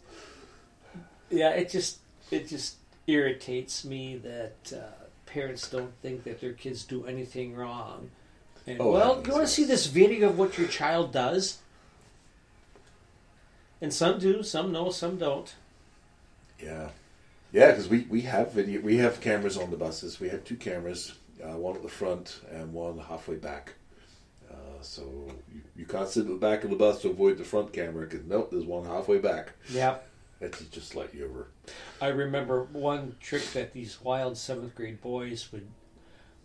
Yeah, 1.29 1.51
it 1.51 1.71
just 1.71 1.99
it 2.31 2.49
just 2.49 2.77
irritates 3.09 3.85
me 3.85 4.17
that 4.19 4.73
uh, 4.73 5.05
parents 5.27 5.69
don't 5.69 5.93
think 6.03 6.23
that 6.25 6.41
their 6.41 6.53
kids 6.53 6.85
do 6.85 7.05
anything 7.05 7.57
wrong. 7.57 8.11
And 8.67 8.81
Oh, 8.81 8.93
well, 8.93 9.23
you 9.27 9.33
want 9.33 9.45
to 9.45 9.53
see 9.53 9.65
this 9.65 9.87
video 9.87 10.29
of 10.29 10.39
what 10.39 10.57
your 10.57 10.69
child 10.69 11.13
does? 11.13 11.59
And 13.83 13.93
some 13.93 14.21
do, 14.21 14.43
some 14.45 14.71
know, 14.73 14.91
some 14.91 15.19
don't. 15.19 15.53
Yeah, 16.59 16.91
yeah, 17.53 17.73
because 17.73 17.89
we, 17.89 18.07
we 18.09 18.23
have 18.23 18.53
video, 18.53 18.81
we 18.81 18.97
have 18.99 19.21
cameras 19.21 19.59
on 19.59 19.71
the 19.71 19.77
buses. 19.77 20.21
We 20.21 20.29
have 20.31 20.45
two 20.45 20.57
cameras, 20.57 21.15
uh, 21.43 21.57
one 21.59 21.77
at 21.77 21.83
the 21.83 21.89
front 21.89 22.41
and 22.51 22.73
one 22.73 22.99
halfway 22.99 23.37
back. 23.37 23.75
Uh, 24.51 24.81
so 24.81 25.03
you, 25.53 25.61
you 25.77 25.85
can't 25.85 26.09
sit 26.09 26.21
at 26.21 26.29
the 26.29 26.35
back 26.37 26.65
of 26.65 26.71
the 26.71 26.77
bus 26.77 27.03
to 27.03 27.11
avoid 27.11 27.39
the 27.39 27.45
front 27.45 27.73
camera 27.73 28.07
because 28.07 28.25
nope, 28.25 28.51
there's 28.53 28.65
one 28.65 28.87
halfway 28.87 29.19
back. 29.19 29.53
Yeah. 29.69 29.97
That 30.39 30.53
to 30.53 30.65
just 30.71 30.95
let 30.95 31.15
you 31.15 31.27
over. 31.27 31.49
I 32.01 32.09
remember 32.09 32.65
one 32.65 33.17
trick 33.21 33.45
that 33.53 33.73
these 33.73 34.01
wild 34.01 34.39
seventh 34.39 34.75
grade 34.75 35.01
boys 35.01 35.51
would 35.53 35.67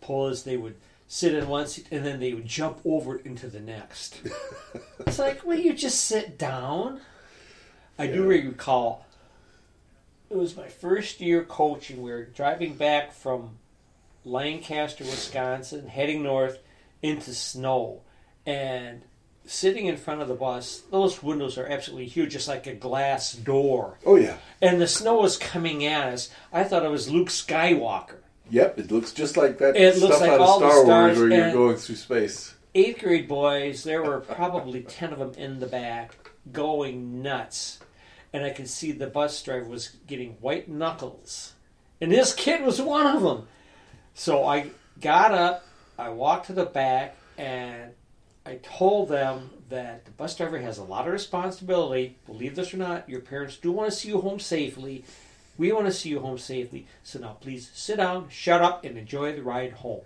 pull 0.01 0.27
is 0.27 0.43
they 0.43 0.57
would 0.57 0.75
sit 1.07 1.33
in 1.33 1.47
one 1.47 1.67
seat 1.67 1.87
and 1.89 2.05
then 2.05 2.19
they 2.19 2.33
would 2.33 2.47
jump 2.47 2.79
over 2.83 3.17
into 3.17 3.47
the 3.47 3.59
next. 3.59 4.21
it's 4.99 5.19
like, 5.19 5.45
will 5.45 5.57
you 5.57 5.73
just 5.73 6.05
sit 6.05 6.37
down? 6.37 6.99
I 7.97 8.07
do 8.07 8.23
recall 8.23 9.05
it 10.29 10.37
was 10.37 10.55
my 10.57 10.67
first 10.67 11.21
year 11.21 11.43
coaching. 11.43 12.01
We 12.01 12.11
were 12.11 12.25
driving 12.25 12.75
back 12.75 13.13
from 13.13 13.57
Lancaster, 14.25 15.03
Wisconsin, 15.03 15.87
heading 15.87 16.23
north 16.23 16.59
into 17.01 17.33
snow. 17.33 18.01
And 18.45 19.03
sitting 19.45 19.85
in 19.85 19.97
front 19.97 20.21
of 20.21 20.27
the 20.27 20.35
bus, 20.35 20.83
those 20.91 21.23
windows 21.23 21.57
are 21.57 21.65
absolutely 21.65 22.07
huge, 22.07 22.33
just 22.33 22.47
like 22.47 22.67
a 22.67 22.73
glass 22.73 23.33
door 23.33 23.97
Oh 24.05 24.15
yeah, 24.15 24.37
and 24.61 24.79
the 24.81 24.87
snow 24.87 25.21
was 25.21 25.37
coming 25.37 25.85
at 25.85 26.13
us. 26.13 26.29
I 26.51 26.63
thought 26.63 26.85
it 26.85 26.91
was 26.91 27.09
Luke 27.09 27.29
Skywalker. 27.29 28.17
yep. 28.49 28.77
It 28.77 28.91
looks 28.91 29.13
just 29.13 29.37
like 29.37 29.57
that 29.59 29.75
It 29.75 29.97
looks 29.97 30.17
stuff 30.17 30.21
like 30.21 30.31
out 30.31 30.39
all 30.41 30.63
of 30.63 30.71
Star 30.71 30.85
Wars 30.85 31.17
where 31.17 31.29
you're 31.29 31.53
going 31.53 31.77
through 31.77 31.95
space. 31.95 32.53
Eighth 32.75 32.99
grade 32.99 33.27
boys, 33.27 33.83
there 33.83 34.03
were 34.03 34.19
probably 34.19 34.81
10 34.81 35.13
of 35.13 35.19
them 35.19 35.33
in 35.35 35.59
the 35.59 35.65
back 35.65 36.13
going 36.51 37.21
nuts. 37.21 37.79
And 38.33 38.43
I 38.43 38.49
could 38.49 38.69
see 38.69 38.91
the 38.91 39.07
bus 39.07 39.41
driver 39.41 39.65
was 39.65 39.89
getting 40.05 40.33
white 40.41 40.69
knuckles. 40.69 41.53
And 42.01 42.11
this 42.11 42.33
kid 42.33 42.61
was 42.63 42.81
one 42.81 43.07
of 43.07 43.21
them. 43.21 43.47
So 44.13 44.45
I 44.45 44.67
got 44.99 45.33
up, 45.33 45.65
I 45.97 46.09
walked 46.09 46.47
to 46.47 46.53
the 46.53 46.65
back, 46.65 47.15
and 47.37 47.91
I 48.45 48.55
told 48.63 49.09
them 49.09 49.49
that 49.69 50.05
the 50.05 50.11
bus 50.11 50.35
driver 50.35 50.59
has 50.59 50.77
a 50.77 50.83
lot 50.83 51.07
of 51.07 51.13
responsibility. 51.13 52.17
Believe 52.25 52.55
this 52.55 52.73
or 52.73 52.77
not, 52.77 53.09
your 53.09 53.21
parents 53.21 53.57
do 53.57 53.71
want 53.71 53.91
to 53.91 53.97
see 53.97 54.09
you 54.09 54.21
home 54.21 54.39
safely. 54.39 55.03
We 55.57 55.71
want 55.71 55.87
to 55.87 55.91
see 55.91 56.09
you 56.09 56.19
home 56.19 56.37
safely. 56.37 56.87
So 57.03 57.19
now 57.19 57.37
please 57.41 57.69
sit 57.73 57.97
down, 57.97 58.29
shut 58.29 58.61
up, 58.61 58.85
and 58.85 58.97
enjoy 58.97 59.35
the 59.35 59.43
ride 59.43 59.73
home. 59.73 60.01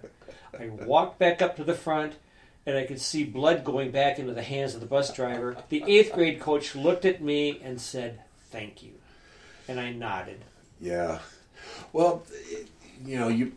I 0.58 0.68
walked 0.68 1.20
back 1.20 1.42
up 1.42 1.56
to 1.58 1.64
the 1.64 1.74
front, 1.74 2.16
and 2.66 2.78
I 2.78 2.86
could 2.86 3.02
see 3.02 3.24
blood 3.24 3.64
going 3.64 3.92
back 3.92 4.20
into 4.20 4.34
the 4.34 4.44
hands 4.44 4.76
of 4.76 4.82
the 4.82 4.88
bus 4.88 5.14
driver. 5.14 5.58
The 5.70 5.84
eighth 5.88 6.14
grade 6.14 6.40
coach 6.40 6.76
looked 6.76 7.06
at 7.06 7.22
me 7.22 7.60
and 7.64 7.80
said, 7.82 8.22
Thank 8.52 8.84
you. 8.84 8.92
And 9.68 9.80
I 9.80 9.92
nodded. 9.92 10.44
Yeah. 10.80 11.20
Well, 11.94 12.24
you 13.06 13.20
know, 13.20 13.30
you 13.30 13.54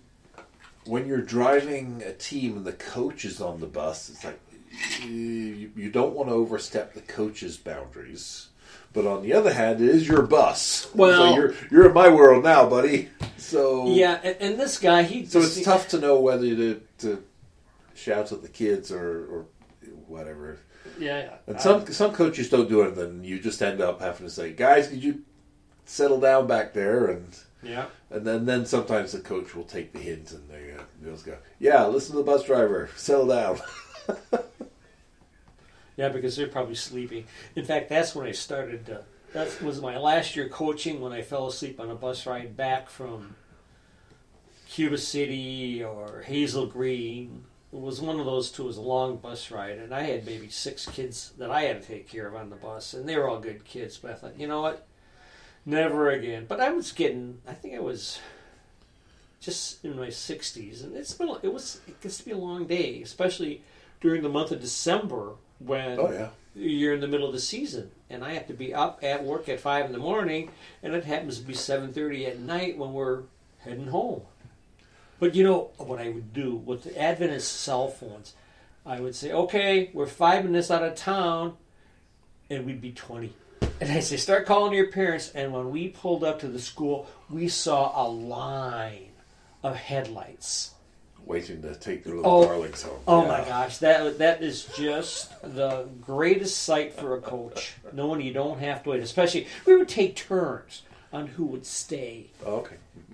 when 0.86 1.06
you're 1.06 1.22
driving 1.22 2.02
a 2.04 2.12
team 2.12 2.58
and 2.58 2.64
the 2.64 2.72
coach 2.72 3.24
is 3.24 3.40
on 3.40 3.60
the 3.60 3.66
bus, 3.66 4.10
it's 4.10 4.24
like 4.24 4.38
you, 5.02 5.70
you 5.74 5.90
don't 5.90 6.14
want 6.14 6.28
to 6.28 6.34
overstep 6.34 6.94
the 6.94 7.00
coach's 7.00 7.56
boundaries. 7.56 8.48
But 8.92 9.06
on 9.06 9.22
the 9.22 9.32
other 9.32 9.52
hand, 9.52 9.80
it 9.80 9.88
is 9.88 10.06
your 10.06 10.22
bus. 10.22 10.88
Well- 10.94 11.34
so 11.34 11.34
you're 11.34 11.54
you're 11.70 11.88
in 11.88 11.94
my 11.94 12.08
world 12.08 12.44
now, 12.44 12.68
buddy. 12.68 13.08
So 13.36 13.88
Yeah, 13.88 14.20
and, 14.22 14.36
and 14.40 14.60
this 14.60 14.78
guy, 14.78 15.02
he. 15.02 15.26
So 15.26 15.40
it's 15.40 15.62
tough 15.62 15.88
to 15.88 15.98
know 15.98 16.18
whether 16.20 16.46
to, 16.46 16.80
to 16.98 17.22
shout 17.94 18.32
at 18.32 18.42
the 18.42 18.48
kids 18.48 18.90
or, 18.92 19.26
or 19.26 19.46
whatever. 20.06 20.58
Yeah. 20.98 21.34
And 21.46 21.56
I- 21.56 21.60
some 21.60 21.86
some 21.92 22.12
coaches 22.12 22.48
don't 22.50 22.68
do 22.68 22.82
it, 22.82 22.96
and 22.98 23.24
you 23.24 23.40
just 23.40 23.62
end 23.62 23.80
up 23.80 24.00
having 24.00 24.26
to 24.26 24.32
say, 24.32 24.52
"Guys, 24.52 24.88
could 24.88 25.02
you 25.02 25.22
settle 25.84 26.20
down 26.20 26.46
back 26.46 26.72
there?" 26.74 27.06
And 27.06 27.36
yeah. 27.62 27.86
and 28.10 28.26
then, 28.26 28.44
then 28.46 28.66
sometimes 28.66 29.12
the 29.12 29.20
coach 29.20 29.54
will 29.54 29.64
take 29.64 29.92
the 29.92 29.98
hint 29.98 30.32
and 30.32 30.48
they 30.50 30.72
uh, 30.72 30.82
they'll 31.00 31.14
just 31.14 31.24
go, 31.26 31.38
"Yeah, 31.58 31.86
listen 31.86 32.12
to 32.12 32.18
the 32.18 32.24
bus 32.24 32.44
driver, 32.44 32.90
settle 32.96 33.26
down." 33.26 33.60
Yeah, 35.96 36.08
because 36.08 36.36
they're 36.36 36.48
probably 36.48 36.74
sleeping. 36.74 37.24
In 37.54 37.64
fact, 37.64 37.88
that's 37.88 38.14
when 38.14 38.26
I 38.26 38.32
started. 38.32 38.90
Uh, 38.90 38.98
that 39.32 39.62
was 39.62 39.80
my 39.80 39.96
last 39.96 40.34
year 40.36 40.48
coaching 40.48 41.00
when 41.00 41.12
I 41.12 41.22
fell 41.22 41.46
asleep 41.46 41.78
on 41.78 41.90
a 41.90 41.94
bus 41.94 42.26
ride 42.26 42.56
back 42.56 42.88
from 42.88 43.36
Cuba 44.68 44.98
City 44.98 45.82
or 45.84 46.22
Hazel 46.26 46.66
Green. 46.66 47.44
It 47.74 47.80
was 47.80 48.00
one 48.00 48.20
of 48.20 48.26
those 48.26 48.52
two. 48.52 48.62
It 48.62 48.66
was 48.66 48.76
a 48.76 48.82
long 48.82 49.16
bus 49.16 49.50
ride, 49.50 49.78
and 49.78 49.92
I 49.92 50.02
had 50.02 50.24
maybe 50.24 50.48
six 50.48 50.86
kids 50.86 51.32
that 51.38 51.50
I 51.50 51.62
had 51.62 51.82
to 51.82 51.88
take 51.88 52.08
care 52.08 52.28
of 52.28 52.36
on 52.36 52.50
the 52.50 52.56
bus, 52.56 52.94
and 52.94 53.08
they 53.08 53.16
were 53.16 53.28
all 53.28 53.40
good 53.40 53.64
kids. 53.64 53.98
But 53.98 54.12
I 54.12 54.14
thought, 54.14 54.38
you 54.38 54.46
know 54.46 54.62
what, 54.62 54.86
never 55.66 56.10
again. 56.10 56.46
But 56.48 56.60
I 56.60 56.70
was 56.70 56.92
getting. 56.92 57.40
I 57.48 57.52
think 57.52 57.74
I 57.74 57.80
was 57.80 58.20
just 59.40 59.84
in 59.84 59.96
my 59.96 60.10
sixties, 60.10 60.82
and 60.82 60.96
it's 60.96 61.14
been. 61.14 61.34
It 61.42 61.52
was. 61.52 61.80
It 61.88 62.00
gets 62.00 62.18
to 62.18 62.24
be 62.24 62.30
a 62.30 62.38
long 62.38 62.66
day, 62.66 63.02
especially 63.02 63.62
during 64.00 64.22
the 64.22 64.28
month 64.28 64.52
of 64.52 64.60
December 64.60 65.32
when 65.58 65.98
oh 65.98 66.12
yeah, 66.12 66.28
you're 66.54 66.94
in 66.94 67.00
the 67.00 67.08
middle 67.08 67.26
of 67.26 67.32
the 67.32 67.40
season 67.40 67.90
and 68.10 68.24
I 68.24 68.34
have 68.34 68.46
to 68.48 68.54
be 68.54 68.74
up 68.74 69.00
at 69.02 69.24
work 69.24 69.48
at 69.48 69.60
five 69.60 69.86
in 69.86 69.92
the 69.92 69.98
morning 69.98 70.50
and 70.82 70.94
it 70.94 71.04
happens 71.04 71.38
to 71.38 71.44
be 71.44 71.54
seven 71.54 71.92
thirty 71.92 72.26
at 72.26 72.38
night 72.38 72.76
when 72.76 72.92
we're 72.92 73.22
heading 73.58 73.86
home. 73.86 74.22
But 75.18 75.34
you 75.34 75.44
know 75.44 75.70
what 75.78 76.00
I 76.00 76.08
would 76.10 76.32
do 76.32 76.54
with 76.56 76.84
the 76.84 76.98
advent 77.00 77.32
of 77.32 77.42
cell 77.42 77.88
phones, 77.88 78.34
I 78.84 79.00
would 79.00 79.14
say, 79.14 79.32
Okay, 79.32 79.90
we're 79.94 80.06
five 80.06 80.44
minutes 80.44 80.70
out 80.70 80.82
of 80.82 80.94
town 80.94 81.56
and 82.50 82.66
we'd 82.66 82.80
be 82.80 82.92
twenty. 82.92 83.32
And 83.80 83.90
I 83.90 84.00
say, 84.00 84.16
start 84.16 84.46
calling 84.46 84.72
your 84.74 84.88
parents 84.88 85.30
and 85.34 85.52
when 85.52 85.70
we 85.70 85.88
pulled 85.88 86.22
up 86.24 86.38
to 86.40 86.48
the 86.48 86.58
school 86.60 87.08
we 87.30 87.48
saw 87.48 88.06
a 88.06 88.06
line 88.08 89.08
of 89.62 89.76
headlights. 89.76 90.72
waiting 91.24 91.62
to 91.62 91.74
take 91.74 92.04
their 92.04 92.16
little 92.16 92.30
Oh. 92.30 92.44
darlings 92.44 92.82
home. 92.82 93.00
Oh 93.08 93.22
Yeah. 93.22 93.28
my 93.28 93.44
gosh, 93.44 93.78
that 93.78 94.18
that 94.18 94.42
is 94.42 94.64
just 94.76 95.40
the 95.42 95.88
greatest 96.02 96.58
sight 96.64 96.92
for 96.92 97.16
a 97.16 97.20
coach, 97.22 97.72
knowing 97.94 98.20
you 98.20 98.34
don't 98.34 98.58
have 98.58 98.82
to 98.82 98.90
wait. 98.90 99.00
Especially, 99.02 99.46
we 99.64 99.74
would 99.74 99.88
take 99.88 100.16
turns 100.16 100.82
on 101.14 101.28
who 101.28 101.46
would 101.46 101.64
stay. 101.64 102.26
Oh, 102.44 102.58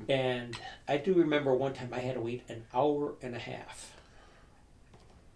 And 0.09 0.57
I 0.89 0.97
do 0.97 1.15
remember 1.15 1.55
one 1.55 1.73
time 1.73 1.91
I 1.93 2.01
had 2.01 2.15
to 2.15 2.21
wait 2.21 2.43
an 2.49 2.65
hour 2.75 3.15
and 3.23 3.35
a 3.37 3.39
half 3.39 3.95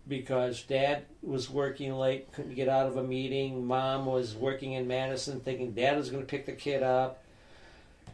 because 0.06 0.62
dad 0.62 1.04
was 1.22 1.48
working 1.48 1.94
late, 1.94 2.32
couldn't 2.32 2.54
get 2.54 2.68
out 2.68 2.86
of 2.86 2.96
a 2.96 3.02
meeting. 3.02 3.66
Mom 3.66 4.06
was 4.06 4.34
working 4.34 4.72
in 4.72 4.86
Madison, 4.86 5.40
thinking 5.40 5.72
dad 5.72 5.96
was 5.96 6.10
going 6.10 6.22
to 6.22 6.28
pick 6.28 6.46
the 6.46 6.52
kid 6.52 6.82
up. 6.82 7.22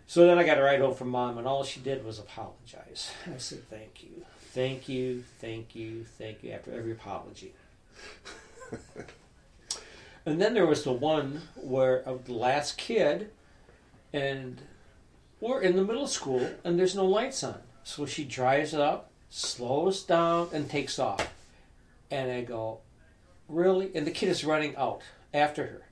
So 0.07 0.27
then 0.27 0.39
I 0.39 0.45
got 0.45 0.59
a 0.59 0.63
ride 0.63 0.81
home 0.81 0.95
from 0.95 1.09
mom, 1.09 1.39
and 1.39 1.47
all 1.47 1.63
she 1.63 1.79
did 1.81 2.05
was 2.05 2.19
apologize. 2.19 3.13
I 3.33 3.39
said, 3.39 3.69
Thank 3.71 4.03
you, 4.03 4.25
thank 4.53 4.89
you, 4.89 5.23
thank 5.39 5.77
you, 5.77 6.05
thank 6.19 6.43
you, 6.43 6.51
after 6.51 6.73
every 6.73 6.93
apology. 6.93 7.53
and 10.27 10.41
then 10.41 10.55
there 10.55 10.67
was 10.67 10.83
the 10.83 10.93
one 10.93 11.43
where 11.55 11.99
of 12.01 12.25
the 12.25 12.33
last 12.33 12.77
kid, 12.77 13.31
and 14.13 14.61
we're 15.40 15.62
in 15.62 15.76
the 15.76 15.85
middle 15.85 16.06
school, 16.06 16.50
and 16.64 16.78
there's 16.78 16.94
no 16.94 17.06
lights 17.06 17.42
on. 17.42 17.61
So 17.82 18.06
she 18.06 18.25
drives 18.25 18.75
up, 18.75 19.11
slows 19.28 20.02
down, 20.02 20.49
and 20.52 20.68
takes 20.68 20.99
off. 20.99 21.32
And 22.11 22.30
I 22.30 22.42
go, 22.42 22.80
Really? 23.50 23.90
And 23.94 24.06
the 24.06 24.12
kid 24.12 24.28
is 24.28 24.44
running 24.44 24.76
out 24.76 25.02
after 25.35 25.66
her. 25.66 25.82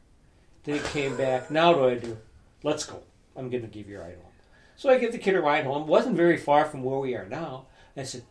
Then 0.63 0.77
he 0.77 0.81
came 0.89 1.17
back. 1.17 1.51
Now 1.51 1.73
do 1.75 1.89
I 1.89 1.95
do? 1.97 2.17
Let's 2.63 2.87
go. 2.87 3.03
I'm 3.37 3.51
going 3.51 3.63
to 3.63 3.69
give 3.69 3.89
you 3.89 3.99
a 3.99 4.01
ride 4.01 4.15
home. 4.15 4.33
So 4.77 4.91
I 4.91 4.99
give 4.99 5.13
the 5.13 5.19
kid 5.19 5.35
a 5.35 5.41
ride 5.41 5.65
home. 5.65 5.89
wasn't 5.89 6.17
very 6.17 6.37
far 6.37 6.65
from 6.65 6.85
where 6.85 7.01
we 7.01 7.17
are 7.17 7.27
now. 7.27 7.67
I 7.97 8.05
said, 8.05 8.23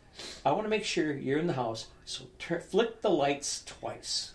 I 0.46 0.52
want 0.52 0.64
to 0.64 0.70
make 0.70 0.84
sure 0.84 1.12
you're 1.12 1.38
in 1.38 1.46
the 1.46 1.52
house, 1.52 1.88
so 2.06 2.24
tur 2.38 2.58
flick 2.58 3.02
the 3.02 3.10
lights 3.10 3.62
twice. 3.66 4.32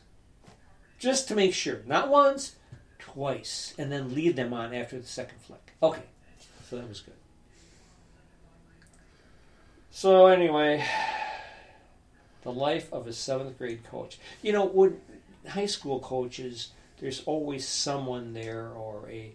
Just 1.00 1.28
to 1.30 1.36
make 1.36 1.56
sure. 1.56 1.82
Not 1.88 2.10
once, 2.10 2.56
twice. 3.00 3.74
And 3.80 3.92
then 3.92 4.14
leave 4.14 4.36
them 4.36 4.54
on 4.54 4.76
after 4.76 5.00
the 5.00 5.08
second 5.08 5.40
flick. 5.42 5.74
Okay. 5.82 6.04
So 6.74 6.80
that 6.80 6.90
was 6.90 7.02
good. 7.02 7.14
So 9.92 10.26
anyway, 10.26 10.84
the 12.42 12.52
life 12.52 12.92
of 12.92 13.06
a 13.06 13.14
seventh 13.14 13.60
grade 13.60 13.84
coach. 13.84 14.18
You 14.42 14.54
know, 14.54 14.66
when 14.66 15.00
high 15.48 15.68
school 15.68 16.00
coaches, 16.00 16.72
there's 17.00 17.22
always 17.28 17.68
someone 17.68 18.34
there 18.34 18.70
or 18.70 19.08
a 19.08 19.34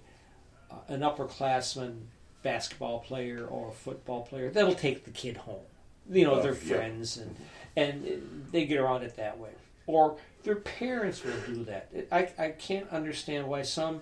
uh, 0.68 0.74
an 0.88 1.00
upperclassman 1.02 1.98
basketball 2.42 2.98
player 2.98 3.46
or 3.46 3.68
a 3.68 3.72
football 3.72 4.22
player 4.22 4.50
that'll 4.50 4.74
take 4.74 5.04
the 5.04 5.12
kid 5.12 5.36
home. 5.36 5.62
You 6.10 6.24
know, 6.24 6.40
Oh, 6.40 6.42
their 6.42 6.54
yeah. 6.54 6.74
friends 6.76 7.18
and 7.18 7.36
and 7.76 8.48
they 8.50 8.66
get 8.66 8.80
around 8.80 9.04
it 9.04 9.14
that 9.14 9.38
way. 9.38 9.50
Or 9.86 10.16
their 10.42 10.56
parents 10.56 11.22
will 11.22 11.38
do 11.46 11.62
that. 11.66 11.88
I 12.10 12.30
I 12.36 12.48
can't 12.48 12.90
understand 12.90 13.46
why 13.46 13.62
some 13.62 14.00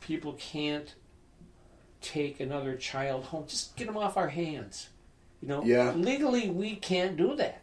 people 0.00 0.34
can't 0.34 0.94
take 2.00 2.40
another 2.40 2.74
child 2.76 3.24
home. 3.24 3.44
Just 3.46 3.76
get 3.76 3.86
them 3.86 3.96
off 3.96 4.16
our 4.16 4.28
hands. 4.28 4.88
You 5.42 5.48
know, 5.48 5.64
Yeah. 5.64 5.92
legally 5.92 6.50
we 6.50 6.76
can't 6.76 7.16
do 7.16 7.34
that. 7.36 7.62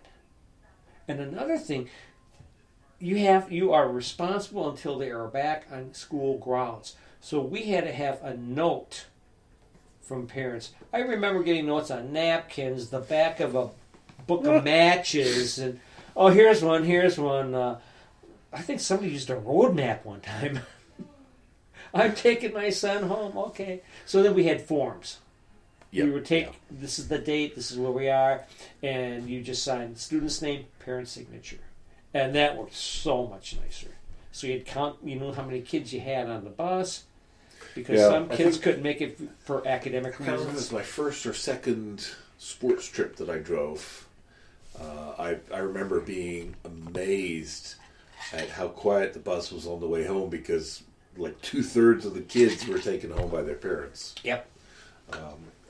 And 1.08 1.20
another 1.20 1.58
thing, 1.58 1.90
you 3.00 3.18
have 3.20 3.52
you 3.52 3.72
are 3.74 3.88
responsible 3.88 4.70
until 4.70 4.98
they 4.98 5.12
are 5.12 5.28
back 5.28 5.68
on 5.72 5.94
school 5.94 6.38
grounds. 6.38 6.96
So 7.22 7.40
we 7.42 7.64
had 7.64 7.84
to 7.84 7.92
have 7.94 8.24
a 8.24 8.36
note 8.36 9.06
from 10.02 10.28
parents. 10.28 10.72
I 10.94 11.00
remember 11.00 11.44
getting 11.44 11.66
notes 11.68 11.92
on 11.92 12.14
napkins, 12.14 12.90
the 12.90 13.00
back 13.00 13.40
of 13.40 13.56
a 13.56 13.70
book 14.26 14.46
of 14.46 14.64
matches, 14.66 15.60
and 15.60 15.80
oh, 16.16 16.28
here's 16.30 16.64
one, 16.64 16.84
here's 16.84 17.18
one. 17.20 17.54
Uh, 17.54 17.80
I 18.52 18.62
think 18.62 18.80
somebody 18.80 19.12
used 19.12 19.30
a 19.30 19.36
road 19.36 19.76
map 19.76 20.06
one 20.06 20.22
time. 20.22 20.60
I'm 21.94 22.16
taking 22.16 22.54
my 22.54 22.70
son 22.70 23.04
home. 23.04 23.38
Okay. 23.38 23.82
So 24.06 24.24
then 24.24 24.34
we 24.34 24.46
had 24.46 24.62
forms. 24.62 25.20
Yep, 25.92 26.06
You 26.06 26.14
would 26.14 26.26
take 26.26 26.46
yep. 26.46 26.56
this 26.70 27.00
is 27.00 27.08
the 27.08 27.18
date, 27.18 27.56
this 27.56 27.72
is 27.72 27.78
where 27.78 27.92
we 27.92 28.10
are, 28.10 28.44
and 28.84 29.30
you 29.30 29.42
just 29.42 29.64
sign 29.64 29.96
student's 29.96 30.42
name, 30.42 30.66
parent 30.80 31.08
signature, 31.08 31.60
and 32.14 32.36
that 32.36 32.58
worked 32.58 32.76
so 32.76 33.26
much 33.26 33.56
nicer. 33.64 33.92
So 34.34 34.48
you'd 34.48 34.66
count, 34.66 34.98
you 35.02 35.18
know 35.18 35.32
how 35.32 35.44
many 35.44 35.62
kids 35.62 35.94
you 35.94 36.02
had 36.02 36.30
on 36.30 36.44
the 36.44 36.50
bus, 36.50 37.06
because 37.74 38.00
Yeah, 38.00 38.10
some 38.10 38.30
kids 38.30 38.58
couldn't 38.58 38.84
make 38.84 39.00
it 39.00 39.18
for 39.40 39.66
academic 39.66 40.20
I 40.20 40.26
can't 40.26 40.42
it 40.42 40.54
was 40.54 40.74
my 40.74 40.82
first 40.82 41.26
or 41.26 41.34
second 41.34 42.06
sports 42.38 42.88
trip 42.88 43.16
that 43.16 43.30
I 43.30 43.38
drove. 43.38 44.08
Uh, 44.80 45.14
I 45.18 45.38
I 45.54 45.60
remember 45.60 46.02
being 46.02 46.56
amazed 46.66 47.76
at 48.34 48.50
how 48.50 48.68
quiet 48.68 49.14
the 49.14 49.20
bus 49.20 49.52
was 49.52 49.66
on 49.66 49.80
the 49.80 49.88
way 49.88 50.06
home 50.06 50.30
because 50.30 50.84
like 51.18 51.42
two 51.42 51.64
thirds 51.64 52.06
of 52.06 52.14
the 52.14 52.22
kids 52.22 52.66
were 52.68 52.80
taken 52.80 53.12
home 53.12 53.30
by 53.30 53.42
their 53.42 53.56
parents, 53.56 54.16
Yep. 54.24 54.48
Um, 55.14 55.20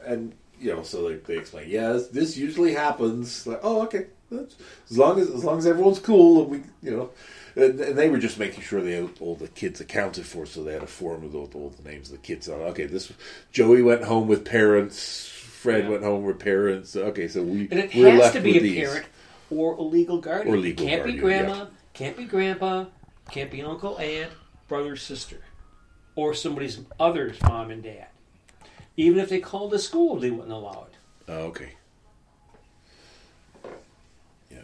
and 0.06 0.34
you 0.60 0.74
know, 0.74 0.84
so 0.84 1.02
like 1.08 1.26
they 1.26 1.38
explain, 1.38 1.70
yeah, 1.70 2.00
this, 2.12 2.36
usually 2.38 2.74
happens. 2.74 3.46
Like, 3.46 3.60
oh, 3.62 3.84
okay, 3.84 4.08
That's, 4.32 4.56
as 4.90 4.98
long 4.98 5.20
as 5.20 5.30
as 5.30 5.44
long 5.44 5.60
as 5.60 5.68
everyone's 5.68 6.00
cool, 6.00 6.42
and 6.44 6.52
we, 6.52 6.58
you 6.82 6.96
know. 6.96 7.10
And, 7.56 7.80
and 7.80 7.98
they 7.98 8.08
were 8.10 8.20
just 8.20 8.38
making 8.38 8.62
sure 8.62 8.82
they 8.82 8.92
had 8.94 9.10
all 9.20 9.36
the 9.36 9.48
kids 9.48 9.82
accounted 9.82 10.26
for, 10.28 10.46
so 10.46 10.64
they 10.64 10.74
had 10.74 10.84
a 10.84 10.88
form 10.88 11.24
with 11.24 11.34
all, 11.36 11.50
all 11.56 11.70
the 11.70 11.90
names 11.90 12.10
of 12.12 12.18
the 12.18 12.22
kids 12.22 12.48
on. 12.50 12.60
Okay, 12.62 12.86
this 12.86 13.12
Joey 13.52 13.82
went 13.82 14.04
home 14.04 14.28
with 14.28 14.46
parents. 14.46 15.28
Fred 15.28 15.84
Yeah. 15.86 15.90
went 15.90 16.04
home 16.04 16.24
with 16.24 16.40
parents. 16.40 16.96
Okay, 16.96 17.28
so 17.28 17.42
we 17.44 17.62
And 17.72 17.80
it 17.80 17.96
we're 17.96 18.12
has 18.12 18.20
left 18.20 18.36
to 18.36 18.42
be 18.42 18.58
a 18.58 18.62
these. 18.62 18.88
parent 18.88 19.06
or 19.50 19.74
a 19.74 19.82
legal 19.82 20.20
guardian. 20.20 20.54
Or 20.54 20.58
legal 20.58 20.86
can't 20.86 21.00
guardian, 21.00 21.18
be 21.18 21.22
grandma, 21.22 21.56
yeah. 21.56 21.66
can't 21.94 22.18
be 22.18 22.26
grandpa, 22.26 22.86
can't 23.32 23.50
be 23.52 23.62
uncle, 23.64 23.98
aunt, 24.00 24.32
brother, 24.68 24.96
sister, 24.96 25.42
or 26.16 26.34
somebody's 26.34 26.80
other's 27.00 27.42
mom 27.44 27.72
and 27.72 27.84
dad. 27.84 28.08
Even 28.96 29.20
if 29.20 29.30
they 29.30 29.40
called 29.40 29.72
the 29.72 29.80
school, 29.80 30.18
they 30.18 30.32
wouldn't 30.32 30.52
allow 30.52 30.88
it. 30.90 30.98
Oh, 31.30 31.46
okay. 31.48 31.74
Yeah. 34.50 34.60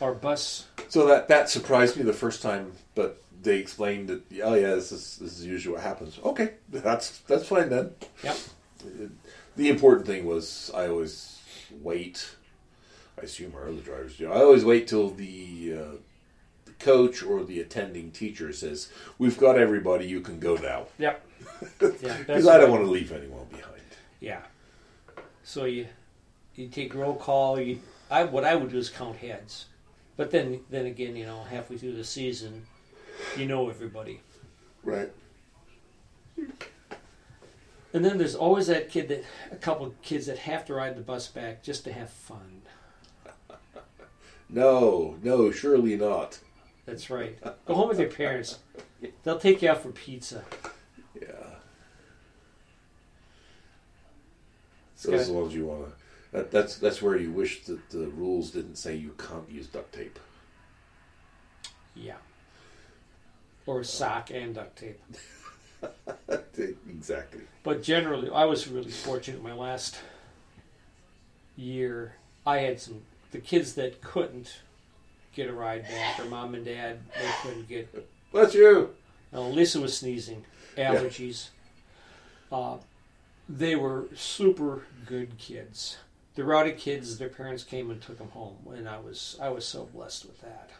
Or 0.00 0.14
bus. 0.14 0.66
So 0.88 1.06
that 1.06 1.28
that 1.28 1.50
surprised 1.50 1.96
me 1.96 2.04
the 2.04 2.12
first 2.12 2.42
time, 2.42 2.72
but 2.94 3.22
they 3.42 3.58
explained 3.58 4.08
that. 4.08 4.22
Oh 4.42 4.54
yeah, 4.54 4.74
this 4.74 4.92
is 4.92 5.18
this 5.18 5.38
is 5.38 5.44
usually 5.44 5.74
what 5.74 5.82
happens. 5.82 6.18
Okay, 6.24 6.54
that's 6.70 7.18
that's 7.20 7.46
fine 7.46 7.68
then. 7.68 7.90
Yep. 8.22 8.36
The 9.56 9.68
important 9.68 10.06
thing 10.06 10.24
was 10.24 10.70
I 10.74 10.86
always 10.86 11.40
wait. 11.82 12.36
I 13.18 13.24
assume 13.24 13.52
our 13.56 13.68
other 13.68 13.80
drivers 13.80 14.16
do. 14.16 14.30
I 14.30 14.36
always 14.36 14.64
wait 14.64 14.86
till 14.86 15.10
the, 15.10 15.72
uh, 15.74 15.76
the 15.76 15.98
coach 16.78 17.22
or 17.22 17.44
the 17.44 17.60
attending 17.60 18.10
teacher 18.10 18.52
says, 18.52 18.88
"We've 19.18 19.38
got 19.38 19.58
everybody. 19.58 20.06
You 20.06 20.20
can 20.20 20.38
go 20.38 20.54
now." 20.56 20.86
Yep. 20.98 21.24
Yeah, 21.60 21.66
Because 21.78 22.00
that's 22.26 22.46
I 22.46 22.58
don't 22.58 22.62
right. 22.62 22.70
want 22.70 22.84
to 22.84 22.90
leave 22.90 23.12
anyone 23.12 23.46
behind. 23.50 23.82
Yeah. 24.20 24.42
So 25.44 25.64
you 25.64 25.86
you 26.54 26.68
take 26.68 26.94
roll 26.94 27.14
call. 27.14 27.60
You 27.60 27.80
I 28.10 28.24
what 28.24 28.44
I 28.44 28.54
would 28.54 28.70
do 28.70 28.78
is 28.78 28.88
count 28.90 29.16
heads, 29.16 29.66
but 30.16 30.30
then 30.30 30.60
then 30.70 30.86
again, 30.86 31.16
you 31.16 31.26
know, 31.26 31.42
halfway 31.44 31.76
through 31.78 31.94
the 31.94 32.04
season, 32.04 32.66
you 33.36 33.46
know 33.46 33.68
everybody. 33.68 34.20
Right. 34.84 35.10
And 37.92 38.04
then 38.04 38.18
there's 38.18 38.34
always 38.34 38.66
that 38.66 38.90
kid 38.90 39.08
that 39.08 39.24
a 39.50 39.56
couple 39.56 39.86
of 39.86 40.00
kids 40.02 40.26
that 40.26 40.38
have 40.38 40.64
to 40.66 40.74
ride 40.74 40.94
the 40.96 41.00
bus 41.00 41.26
back 41.26 41.62
just 41.62 41.84
to 41.84 41.92
have 41.92 42.10
fun. 42.10 42.62
No, 44.50 45.18
no, 45.22 45.50
surely 45.50 45.94
not. 45.94 46.38
That's 46.88 47.10
right. 47.10 47.38
Go 47.66 47.74
home 47.74 47.88
with 47.88 48.00
your 48.00 48.08
parents. 48.08 48.60
They'll 49.22 49.38
take 49.38 49.60
you 49.60 49.68
out 49.68 49.82
for 49.82 49.90
pizza. 49.90 50.42
Yeah. 51.14 51.28
Those 55.04 55.28
are 55.28 55.32
the 55.32 55.38
ones 55.38 55.54
you 55.54 55.66
want 55.66 55.84
to. 55.84 55.92
That, 56.32 56.50
that's 56.50 56.78
that's 56.78 57.02
where 57.02 57.16
you 57.16 57.30
wish 57.30 57.64
that 57.64 57.90
the 57.90 58.08
rules 58.08 58.52
didn't 58.52 58.76
say 58.76 58.94
you 58.96 59.14
can't 59.18 59.50
use 59.50 59.66
duct 59.66 59.94
tape. 59.94 60.18
Yeah. 61.94 62.16
Or 63.66 63.84
sock 63.84 64.30
and 64.30 64.54
duct 64.54 64.78
tape. 64.78 65.00
exactly. 66.88 67.42
But 67.64 67.82
generally, 67.82 68.30
I 68.30 68.46
was 68.46 68.66
really 68.66 68.90
fortunate. 68.90 69.42
My 69.42 69.52
last 69.52 69.98
year, 71.54 72.14
I 72.46 72.58
had 72.60 72.80
some 72.80 73.02
the 73.30 73.40
kids 73.40 73.74
that 73.74 74.00
couldn't 74.00 74.60
get 75.38 75.48
a 75.48 75.52
ride 75.52 75.84
back, 75.84 76.18
or 76.18 76.24
mom 76.24 76.56
and 76.56 76.64
dad 76.64 76.98
they 77.14 77.30
couldn't 77.42 77.68
get. 77.68 78.08
Bless 78.32 78.54
you. 78.54 78.90
Now, 79.32 79.42
Lisa 79.42 79.80
was 79.80 79.96
sneezing, 79.96 80.44
allergies. 80.76 81.50
Uh, 82.50 82.78
they 83.48 83.76
were 83.76 84.08
super 84.16 84.82
good 85.06 85.38
kids. 85.38 85.98
The 86.34 86.42
rowdy 86.44 86.72
kids, 86.72 87.18
their 87.18 87.28
parents 87.28 87.62
came 87.62 87.88
and 87.90 88.02
took 88.02 88.18
them 88.18 88.30
home, 88.30 88.56
and 88.74 88.88
I 88.88 88.98
was 88.98 89.38
I 89.40 89.48
was 89.50 89.64
so 89.64 89.84
blessed 89.84 90.26
with 90.26 90.40
that. 90.40 90.70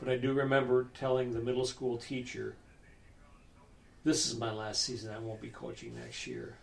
But 0.00 0.08
I 0.08 0.16
do 0.16 0.32
remember 0.32 0.88
telling 0.98 1.32
the 1.32 1.40
middle 1.40 1.64
school 1.64 1.98
teacher, 1.98 2.56
"This 4.04 4.26
is 4.26 4.36
my 4.36 4.52
last 4.52 4.82
season. 4.82 5.14
I 5.14 5.18
won't 5.18 5.40
be 5.40 5.48
coaching 5.48 5.94
next 5.94 6.26
year." 6.26 6.56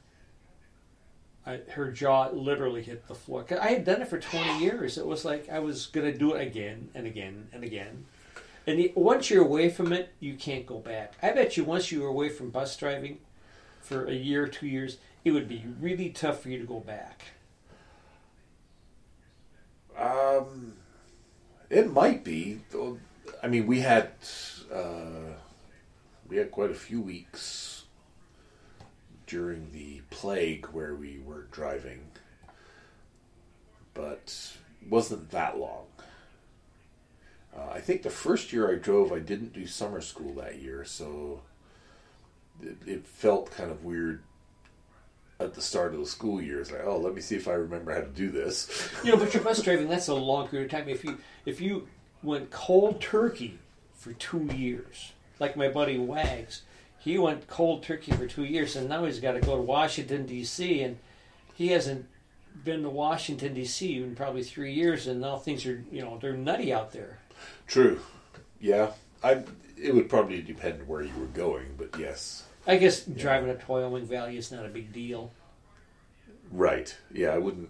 I, 1.45 1.59
her 1.71 1.91
jaw 1.91 2.29
literally 2.31 2.83
hit 2.83 3.07
the 3.07 3.15
floor. 3.15 3.45
I 3.59 3.69
had 3.69 3.85
done 3.85 4.01
it 4.01 4.07
for 4.07 4.19
20 4.19 4.63
years. 4.63 4.97
It 4.97 5.05
was 5.05 5.25
like 5.25 5.49
I 5.49 5.59
was 5.59 5.87
going 5.87 6.11
to 6.11 6.17
do 6.17 6.33
it 6.33 6.47
again 6.47 6.89
and 6.95 7.05
again 7.05 7.49
and 7.51 7.63
again. 7.63 8.05
And 8.65 8.79
the, 8.79 8.93
once 8.95 9.29
you're 9.29 9.43
away 9.43 9.69
from 9.69 9.91
it, 9.91 10.13
you 10.21 10.35
can't 10.35 10.65
go 10.65 10.79
back. 10.79 11.13
I 11.21 11.31
bet 11.31 11.57
you 11.57 11.65
once 11.65 11.91
you 11.91 12.01
were 12.01 12.07
away 12.07 12.29
from 12.29 12.49
bus 12.49 12.77
driving, 12.77 13.19
for 13.83 14.05
a 14.05 14.13
year, 14.13 14.43
or 14.43 14.47
two 14.47 14.67
years, 14.67 14.97
it 15.23 15.31
would 15.31 15.47
be 15.47 15.65
really 15.79 16.09
tough 16.09 16.41
for 16.41 16.49
you 16.49 16.57
to 16.57 16.65
go 16.65 16.79
back. 16.79 17.23
Um, 19.97 20.73
it 21.69 21.91
might 21.91 22.23
be. 22.23 22.61
I 23.43 23.47
mean, 23.47 23.67
we 23.67 23.81
had 23.81 24.11
uh, 24.73 25.35
we 26.27 26.37
had 26.37 26.49
quite 26.49 26.71
a 26.71 26.75
few 26.75 27.01
weeks 27.01 27.82
during 29.33 29.71
the 29.71 29.99
plague 30.11 30.67
where 30.67 30.93
we 30.93 31.19
were 31.25 31.47
driving, 31.51 32.01
but 33.95 34.55
wasn't 34.87 35.31
that 35.31 35.57
long. 35.57 35.87
Uh, 37.57 37.71
I 37.73 37.79
think 37.79 38.03
the 38.03 38.11
first 38.11 38.53
year 38.53 38.71
I 38.71 38.75
drove, 38.75 39.11
I 39.11 39.17
didn't 39.17 39.51
do 39.51 39.65
summer 39.65 40.01
school 40.01 40.35
that 40.35 40.61
year, 40.61 40.85
so 40.85 41.41
it, 42.61 42.77
it 42.85 43.07
felt 43.07 43.49
kind 43.49 43.71
of 43.71 43.83
weird 43.83 44.21
at 45.39 45.55
the 45.55 45.63
start 45.63 45.95
of 45.95 45.99
the 45.99 46.05
school 46.05 46.39
year. 46.39 46.61
It's 46.61 46.71
like, 46.71 46.85
oh, 46.85 46.99
let 46.99 47.15
me 47.15 47.21
see 47.21 47.35
if 47.35 47.47
I 47.47 47.53
remember 47.53 47.91
how 47.91 48.01
to 48.01 48.07
do 48.09 48.29
this. 48.29 48.87
You 49.03 49.13
know, 49.13 49.17
but 49.17 49.33
your 49.33 49.41
bus 49.41 49.63
driving, 49.63 49.89
that's 49.89 50.09
a 50.09 50.13
long 50.13 50.47
period 50.47 50.71
of 50.71 50.79
time. 50.79 50.87
If 50.87 51.03
you 51.03 51.17
if 51.47 51.59
you 51.59 51.87
went 52.21 52.51
cold 52.51 53.01
turkey 53.01 53.57
for 53.95 54.13
two 54.13 54.47
years, 54.53 55.13
like 55.39 55.57
my 55.57 55.69
buddy 55.69 55.97
Wags, 55.97 56.61
he 57.03 57.17
went 57.17 57.47
cold 57.47 57.83
turkey 57.83 58.13
for 58.13 58.27
two 58.27 58.45
years, 58.45 58.75
and 58.75 58.87
now 58.87 59.03
he's 59.03 59.19
got 59.19 59.33
to 59.33 59.41
go 59.41 59.57
to 59.57 59.61
Washington 59.61 60.25
D.C. 60.25 60.81
and 60.81 60.97
he 61.53 61.67
hasn't 61.67 62.05
been 62.63 62.83
to 62.83 62.89
Washington 62.89 63.53
D.C. 63.53 63.97
in 63.97 64.15
probably 64.15 64.43
three 64.43 64.73
years, 64.73 65.05
and 65.07 65.19
now 65.19 65.37
things 65.37 65.65
are 65.65 65.83
you 65.91 66.01
know 66.01 66.17
they're 66.21 66.33
nutty 66.33 66.71
out 66.71 66.93
there. 66.93 67.19
True. 67.67 67.99
Yeah. 68.59 68.91
I. 69.23 69.43
It 69.75 69.93
would 69.93 70.07
probably 70.07 70.41
depend 70.41 70.87
where 70.87 71.01
you 71.01 71.11
were 71.19 71.25
going, 71.25 71.75
but 71.77 71.99
yes. 71.99 72.43
I 72.65 72.77
guess 72.77 73.03
driving 73.03 73.49
up 73.49 73.65
to 73.65 73.71
Wyoming 73.71 74.05
Valley 74.05 74.37
is 74.37 74.49
not 74.49 74.65
a 74.65 74.69
big 74.69 74.93
deal. 74.93 75.33
Right. 76.51 76.95
Yeah, 77.11 77.29
I 77.29 77.37
wouldn't. 77.37 77.69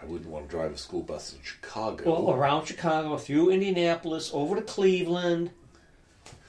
I 0.00 0.04
wouldn't 0.04 0.30
want 0.30 0.48
to 0.48 0.56
drive 0.56 0.72
a 0.72 0.78
school 0.78 1.02
bus 1.02 1.32
in 1.32 1.40
Chicago. 1.42 2.08
Well, 2.08 2.32
around 2.32 2.66
Chicago, 2.66 3.16
through 3.16 3.50
Indianapolis, 3.50 4.30
over 4.32 4.54
to 4.54 4.62
Cleveland, 4.62 5.50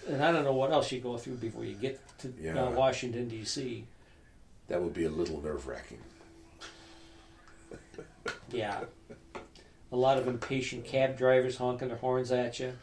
and 0.10 0.24
I 0.24 0.32
don't 0.32 0.44
know 0.44 0.54
what 0.54 0.72
else 0.72 0.92
you 0.92 1.00
go 1.00 1.18
through 1.18 1.36
before 1.36 1.64
you 1.64 1.76
get 1.76 2.00
to 2.20 2.34
Yeah. 2.40 2.64
uh, 2.64 2.72
Washington 2.72 3.28
D.C. 3.28 3.86
that 4.68 4.82
would 4.82 4.94
be 4.94 5.06
a 5.06 5.10
little 5.10 5.42
nerve 5.42 5.68
wracking. 5.68 6.00
Yeah, 8.52 8.82
a 9.92 9.96
lot 9.96 10.18
of 10.18 10.28
impatient 10.28 10.86
cab 10.86 11.18
drivers 11.18 11.58
honking 11.58 11.90
their 11.90 11.98
horns 11.98 12.32
at 12.32 12.60
you. 12.60 12.74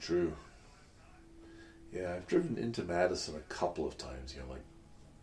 True. 0.00 0.32
Yeah, 1.92 2.14
I've 2.14 2.26
driven 2.26 2.58
into 2.58 2.82
Madison 2.82 3.36
a 3.36 3.52
couple 3.54 3.86
of 3.86 3.96
times. 3.96 4.34
You 4.34 4.40
know, 4.42 4.50
like 4.50 4.64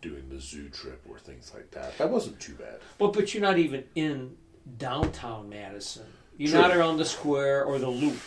doing 0.01 0.29
the 0.29 0.39
zoo 0.39 0.69
trip 0.69 1.01
or 1.09 1.19
things 1.19 1.51
like 1.53 1.71
that. 1.71 1.97
That 1.97 2.09
wasn't 2.09 2.39
too 2.39 2.53
bad. 2.53 2.79
Well, 2.99 3.11
but 3.11 3.33
you're 3.33 3.43
not 3.43 3.57
even 3.57 3.83
in 3.95 4.35
downtown 4.77 5.49
Madison. 5.49 6.05
You're 6.37 6.51
True. 6.51 6.61
not 6.61 6.75
around 6.75 6.97
the 6.97 7.05
square 7.05 7.63
or 7.65 7.77
the 7.79 7.89
loop, 7.89 8.17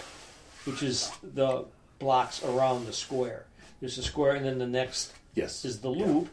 which 0.65 0.83
is 0.83 1.11
the 1.23 1.65
blocks 1.99 2.43
around 2.45 2.87
the 2.87 2.93
square. 2.93 3.45
There's 3.81 3.97
the 3.97 4.03
square, 4.03 4.35
and 4.35 4.45
then 4.45 4.59
the 4.59 4.67
next 4.67 5.13
Yes. 5.35 5.65
is 5.65 5.81
the 5.81 5.91
Yeah. 5.91 6.07
loop, 6.07 6.29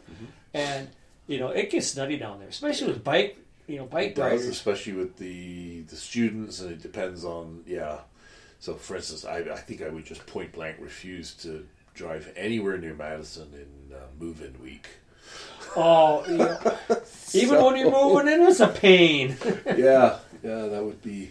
and 0.54 0.88
you 1.26 1.38
know 1.38 1.48
it 1.48 1.70
gets 1.70 1.96
nutty 1.96 2.16
down 2.18 2.38
there, 2.40 2.48
especially 2.48 2.88
with 2.88 3.04
bike, 3.04 3.36
you 3.66 3.76
know, 3.78 3.84
bike 3.86 4.10
It 4.10 4.14
does, 4.16 4.24
riders. 4.24 4.46
especially 4.46 4.94
with 4.94 5.16
the 5.16 5.82
the 5.82 5.96
students, 5.96 6.60
and 6.60 6.72
it 6.72 6.82
depends 6.82 7.24
on 7.24 7.62
yeah. 7.66 7.98
So, 8.58 8.74
for 8.74 8.96
instance, 8.96 9.24
I 9.24 9.38
I 9.38 9.56
think 9.58 9.82
I 9.82 9.88
would 9.88 10.04
just 10.04 10.26
point 10.26 10.52
blank 10.52 10.76
refuse 10.80 11.32
to 11.42 11.66
drive 11.94 12.32
anywhere 12.36 12.78
near 12.78 12.94
Madison 12.94 13.48
in 13.54 13.94
uh, 13.94 14.00
move-in 14.18 14.60
week. 14.62 14.86
Oh, 15.76 16.24
you 16.28 16.36
know, 16.38 16.58
even 17.34 17.48
So- 17.58 17.66
when 17.66 17.76
you're 17.76 17.90
moving 17.90 18.32
in, 18.32 18.42
it's 18.46 18.60
a 18.60 18.68
pain. 18.68 19.36
yeah, 19.66 20.18
yeah, 20.42 20.66
that 20.66 20.82
would 20.84 21.02
be 21.02 21.30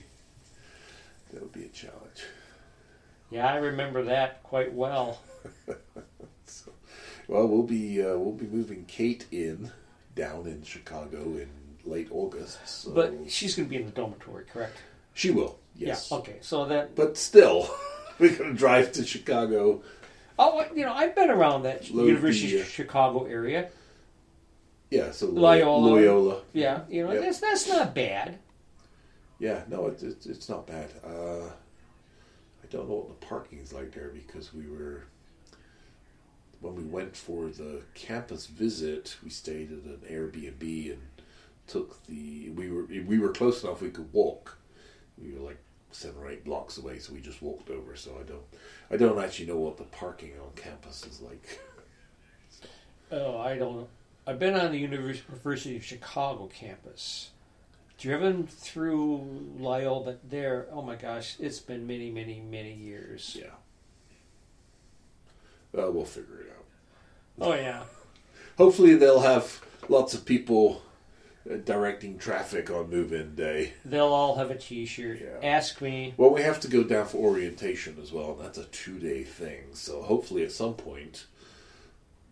that 1.34 1.42
would 1.42 1.52
be 1.54 1.66
a 1.66 1.70
challenge. 1.70 2.02
Yeah, 3.32 3.48
I 3.52 3.58
remember 3.58 4.04
that 4.04 4.44
quite 4.44 4.74
well. 4.74 5.20
Well, 7.28 7.48
we'll 7.48 7.64
be 7.64 8.02
uh, 8.04 8.18
we'll 8.18 8.34
be 8.34 8.46
moving 8.46 8.86
Kate 8.86 9.26
in 9.32 9.72
down 10.16 10.46
in 10.46 10.62
Chicago 10.64 11.24
in 11.38 11.50
late 11.84 12.08
August. 12.12 12.60
So 12.68 12.92
But 12.92 13.14
she's 13.32 13.56
going 13.56 13.68
to 13.68 13.70
be 13.70 13.78
in 13.78 13.86
the 13.88 13.92
dormitory, 13.92 14.46
correct? 14.46 14.78
she 15.14 15.32
will, 15.32 15.58
yes. 15.76 16.10
Yeah. 16.12 16.18
Okay. 16.18 16.38
So 16.42 16.66
that 16.66 16.96
But 16.96 17.18
still, 17.18 17.68
we're 18.20 18.36
going 18.36 18.52
to 18.52 18.56
drive 18.56 18.92
to 18.94 19.04
Chicago. 19.06 19.82
oh, 20.38 20.66
you 20.76 20.86
know, 20.86 20.94
I've 20.94 21.16
been 21.16 21.32
around 21.32 21.64
that 21.64 21.90
University 21.90 22.52
the, 22.54 22.60
uh, 22.60 22.62
of 22.62 22.70
Chicago 22.70 23.24
area. 23.26 23.70
Yeah, 24.92 25.10
so 25.12 25.26
Loyola. 25.26 25.88
Loyola. 25.88 26.42
Yeah, 26.54 26.82
you 26.90 27.04
know, 27.08 27.12
Yep. 27.12 27.24
that's 27.24 27.40
that's 27.40 27.68
not 27.68 27.96
bad. 27.96 28.38
Yeah, 29.40 29.64
no, 29.68 29.88
it's 29.88 30.04
it's, 30.04 30.28
it's 30.28 30.48
not 30.48 30.68
bad. 30.68 30.92
Uh, 31.04 31.50
I 32.66 32.72
don't 32.72 32.90
know 32.90 32.96
what 32.96 33.20
the 33.20 33.26
parking's 33.26 33.74
like 33.74 33.94
there 33.94 34.10
because 34.10 34.54
we 34.54 34.68
were 34.68 35.04
when 36.62 36.76
we 36.76 36.84
went 36.84 37.16
for 37.16 37.48
the 37.48 37.82
campus 37.94 38.48
visit, 38.48 39.18
we 39.24 39.30
stayed 39.30 39.72
at 39.72 39.84
an 39.84 40.02
Airbnb 40.10 40.92
and 40.94 41.02
took 41.68 42.04
the 42.08 42.50
we 42.50 42.72
were 42.72 42.86
we 42.86 43.20
were 43.20 43.32
close 43.32 43.64
enough 43.64 43.82
we 43.82 43.90
could 43.90 44.12
walk. 44.14 44.58
We 45.18 45.34
were 45.34 45.46
like 45.46 45.60
seven 45.92 46.24
or 46.24 46.30
eight 46.30 46.44
blocks 46.44 46.78
away, 46.78 46.98
so 47.00 47.14
we 47.14 47.22
just 47.22 47.42
walked 47.42 47.70
over. 47.70 47.96
So 47.96 48.18
I 48.20 48.24
don't 48.24 48.46
I 48.90 48.98
don't 48.98 49.24
actually 49.24 49.46
know 49.46 49.58
what 49.58 49.78
the 49.78 49.84
parking 49.84 50.34
on 50.42 50.52
campus 50.56 51.06
is 51.06 51.22
like. 51.22 51.60
Oh, 53.12 53.38
I 53.38 53.56
don't. 53.56 53.88
I've 54.26 54.40
been 54.40 54.56
on 54.56 54.72
the 54.72 54.80
University 54.80 55.78
of 55.78 55.86
Chicago 55.86 56.48
campus. 56.48 57.30
Driven 57.98 58.46
through 58.46 59.54
Loyola 59.58 60.18
there, 60.28 60.68
oh 60.72 60.82
my 60.82 60.96
gosh, 60.96 61.38
it's 61.40 61.60
been 61.60 61.88
many, 61.88 62.12
many, 62.12 62.42
many 62.42 62.74
years. 62.74 63.38
Yeah. 63.40 63.56
Uh, 65.78 65.92
we'll 65.92 66.06
figure 66.06 66.42
it 66.42 66.54
out. 66.58 66.66
Oh 67.48 67.54
yeah. 67.54 67.84
Hopefully, 68.58 68.96
they'll 68.96 69.22
have 69.22 69.62
lots 69.90 70.14
of 70.14 70.26
people 70.26 70.82
uh, 71.50 71.56
directing 71.56 72.18
traffic 72.18 72.70
on 72.70 72.90
move-in 72.90 73.36
day. 73.36 73.74
They'll 73.84 74.06
all 74.08 74.36
have 74.36 74.52
a 74.52 74.56
T-shirt. 74.56 75.20
Yeah. 75.22 75.48
Ask 75.48 75.82
me. 75.82 76.14
Well, 76.18 76.32
we 76.32 76.42
have 76.42 76.60
to 76.62 76.68
go 76.70 76.84
down 76.84 77.08
for 77.08 77.18
orientation 77.18 77.98
as 78.02 78.12
well, 78.12 78.32
and 78.32 78.42
that's 78.42 78.58
a 78.58 78.66
two-day 78.66 79.24
thing. 79.24 79.74
So 79.74 80.02
hopefully, 80.02 80.44
at 80.44 80.52
some 80.52 80.76
point, 80.76 81.26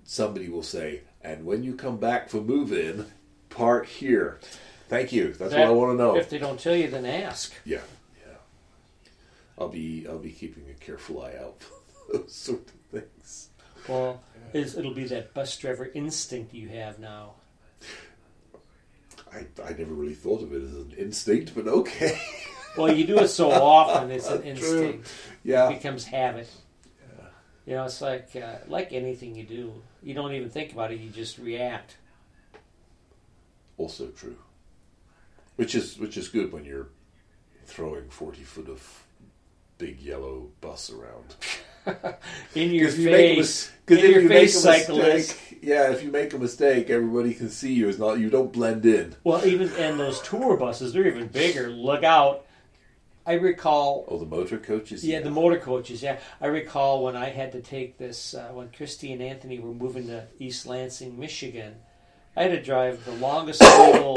somebody 0.04 0.50
will 0.50 0.64
say, 0.64 1.02
"And 1.22 1.46
when 1.46 1.64
you 1.64 1.74
come 1.76 1.98
back 1.98 2.30
for 2.30 2.42
move-in, 2.42 3.08
park 3.50 3.88
here." 3.88 4.40
Thank 4.90 5.12
you. 5.12 5.34
That's 5.34 5.52
That- 5.52 5.60
what 5.62 5.68
I 5.68 5.72
want 5.72 5.92
to 5.98 6.04
know. 6.04 6.16
If 6.18 6.30
they 6.30 6.38
don't 6.38 6.60
tell 6.60 6.76
you, 6.76 6.90
then 6.90 7.06
ask. 7.06 7.54
Yeah, 7.66 7.82
yeah. 8.26 8.34
I'll 9.58 9.70
be 9.70 10.06
I'll 10.08 10.20
be 10.20 10.32
keeping 10.32 10.66
a 10.70 10.74
careful 10.74 11.22
eye 11.24 11.36
out 11.42 11.62
for 11.64 12.14
those 12.18 12.34
sort 12.34 12.60
of 12.68 13.02
things. 13.02 13.50
Well, 13.88 14.22
it'll 14.54 14.94
be 14.94 15.06
that 15.06 15.34
bus 15.34 15.58
driver 15.58 15.90
instinct 15.94 16.54
you 16.54 16.70
have 16.70 17.00
now. 17.00 17.34
I 19.34 19.46
I 19.64 19.70
never 19.74 19.94
really 19.94 20.14
thought 20.14 20.44
of 20.44 20.54
it 20.54 20.62
as 20.64 20.74
an 20.74 20.94
instinct, 20.98 21.54
but 21.56 21.68
okay. 21.68 22.20
Well, 22.76 22.92
you 22.92 23.06
do 23.06 23.20
it 23.20 23.28
so 23.28 23.52
often, 23.52 24.10
it's 24.10 24.28
an 24.28 24.42
instinct. 24.52 25.08
yeah. 25.44 25.70
It 25.70 25.76
becomes 25.76 26.06
habit. 26.06 26.50
You 27.68 27.76
know, 27.76 27.86
it's 27.86 28.02
like 28.02 28.36
uh, 28.36 28.56
like 28.68 28.92
anything 28.94 29.36
you 29.36 29.44
do. 29.44 29.74
You 30.02 30.16
don't 30.16 30.34
even 30.34 30.50
think 30.50 30.74
about 30.74 30.92
it; 30.92 31.00
you 31.00 31.12
just 31.12 31.38
react. 31.38 31.98
also 33.78 34.08
true. 34.08 34.38
Which 35.56 35.76
is 35.76 35.98
which 36.00 36.18
is 36.18 36.30
good 36.30 36.52
when 36.52 36.66
you're 36.66 36.90
throwing 37.66 38.10
forty 38.10 38.44
foot 38.44 38.68
of 38.70 39.04
big 39.78 40.00
yellow 40.00 40.50
bus 40.62 40.90
around. 40.92 41.36
In 42.56 42.72
your 42.72 42.90
face, 42.90 43.38
mis- 43.38 43.72
'cause 43.86 43.98
in 43.98 44.06
if 44.06 44.12
your 44.12 44.22
you 44.22 44.30
face, 44.30 44.64
make 44.64 44.74
a 44.74 44.86
cyclist. 44.86 45.02
mistake, 45.42 45.60
yeah, 45.62 45.92
if 45.92 46.02
you 46.02 46.12
make 46.12 46.34
a 46.34 46.38
mistake, 46.38 46.90
everybody 46.90 47.34
can 47.34 47.50
see 47.50 47.74
you. 47.74 47.90
It's 47.90 48.00
not 48.00 48.20
you 48.20 48.30
don't 48.30 48.54
blend 48.54 48.86
in. 48.86 49.16
Well, 49.26 49.46
even 49.46 49.70
and 49.74 50.00
those 50.00 50.22
tour 50.22 50.56
buses, 50.56 50.94
they're 50.94 51.06
even 51.08 51.28
bigger. 51.28 51.70
Look 51.70 52.06
out! 52.06 52.46
I 53.26 53.34
recall 53.34 54.06
Oh, 54.08 54.18
the 54.18 54.26
motor 54.26 54.58
coaches. 54.58 55.04
Yeah, 55.04 55.20
the 55.20 55.30
motor 55.30 55.60
coaches. 55.60 56.02
Yeah, 56.02 56.20
I 56.40 56.46
recall 56.48 57.04
when 57.04 57.18
I 57.18 57.30
had 57.32 57.52
to 57.52 57.62
take 57.62 57.98
this 57.98 58.34
uh, 58.34 58.52
when 58.54 58.70
Christy 58.72 59.12
and 59.12 59.22
Anthony 59.22 59.60
were 59.60 59.74
moving 59.74 60.08
to 60.08 60.26
East 60.40 60.66
Lansing, 60.66 61.20
Michigan. 61.20 61.76
I 62.38 62.44
had 62.44 62.52
to 62.54 62.62
drive 62.64 63.04
the 63.04 63.12
longest 63.16 63.60
legal 63.78 64.16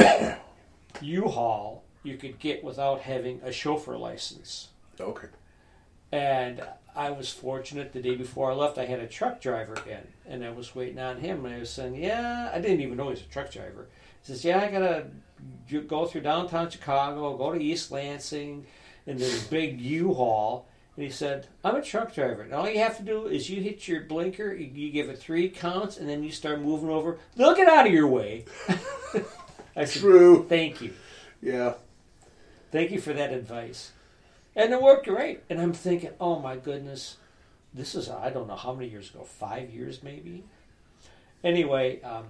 U-Haul 1.03 1.85
you 2.03 2.17
could 2.17 2.39
get 2.39 2.63
without 2.63 3.01
having 3.01 3.41
a 3.43 3.53
chauffeur 3.53 3.97
license. 3.97 4.69
Okay. 5.01 5.29
And 6.13 6.63
I 6.95 7.11
was 7.11 7.31
fortunate 7.31 7.93
the 7.93 8.01
day 8.01 8.15
before 8.15 8.51
I 8.51 8.55
left, 8.55 8.79
I 8.79 8.87
had 8.87 9.01
a 9.01 9.09
truck 9.09 9.41
driver 9.41 9.77
in, 9.87 10.07
and 10.25 10.45
I 10.45 10.51
was 10.51 10.75
waiting 10.75 10.99
on 10.99 11.19
him. 11.19 11.45
And 11.45 11.55
I 11.55 11.59
was 11.59 11.71
saying, 11.71 11.97
"Yeah, 11.97 12.51
I 12.55 12.61
didn't 12.61 12.81
even 12.81 12.97
know 12.97 13.11
he's 13.11 13.21
a 13.21 13.25
truck 13.25 13.51
driver." 13.51 13.89
He 14.23 14.33
says, 14.33 14.45
"Yeah, 14.45 14.61
I 14.61 14.71
gotta 14.71 15.09
go 15.87 16.07
through 16.07 16.23
downtown 16.23 16.71
Chicago, 16.71 17.37
go 17.37 17.53
to 17.53 17.63
East 17.63 17.91
Lansing, 17.91 18.67
in 19.07 19.19
this 19.19 19.47
big 19.47 19.81
U-Haul." 19.81 20.67
And 20.97 21.05
he 21.05 21.11
said, 21.11 21.47
I'm 21.63 21.77
a 21.77 21.83
truck 21.83 22.15
driver. 22.15 22.41
And 22.41 22.55
all 22.55 22.69
you 22.71 22.79
have 22.79 22.97
to 22.97 23.03
do 23.03 23.27
is 23.27 23.51
you 23.51 23.61
hit 23.61 23.87
your 23.87 24.05
blinker, 24.05 24.55
you, 24.55 24.71
you 24.73 24.91
give 24.91 25.11
it 25.11 25.19
three 25.19 25.51
counts, 25.51 25.99
and 25.99 26.09
then 26.09 26.25
you 26.25 26.33
start 26.33 26.63
moving 26.63 26.89
over. 26.89 27.19
They'll 27.37 27.55
get 27.55 27.69
out 27.69 27.87
of 27.87 27.93
your 27.93 28.07
way. 28.07 28.47
I 29.77 29.85
said, 29.85 30.03
True. 30.03 30.47
Thank 30.49 30.81
you. 30.81 30.95
Yeah. 31.43 31.75
Thank 32.73 32.91
you 32.91 33.01
for 33.01 33.13
that 33.13 33.33
advice. 33.33 33.93
And 34.55 34.73
it 34.73 34.81
worked 34.83 35.07
great. 35.07 35.43
And 35.51 35.61
I'm 35.61 35.73
thinking, 35.75 36.11
oh 36.21 36.39
my 36.41 36.57
goodness, 36.57 37.19
this 37.75 37.95
is, 37.95 38.09
I 38.09 38.31
don't 38.31 38.49
know 38.49 38.57
how 38.57 38.73
many 38.73 38.89
years 38.89 39.11
ago, 39.11 39.23
five 39.23 39.71
years 39.71 40.03
maybe? 40.03 40.45
Anyway, 41.45 42.01
um, 42.03 42.25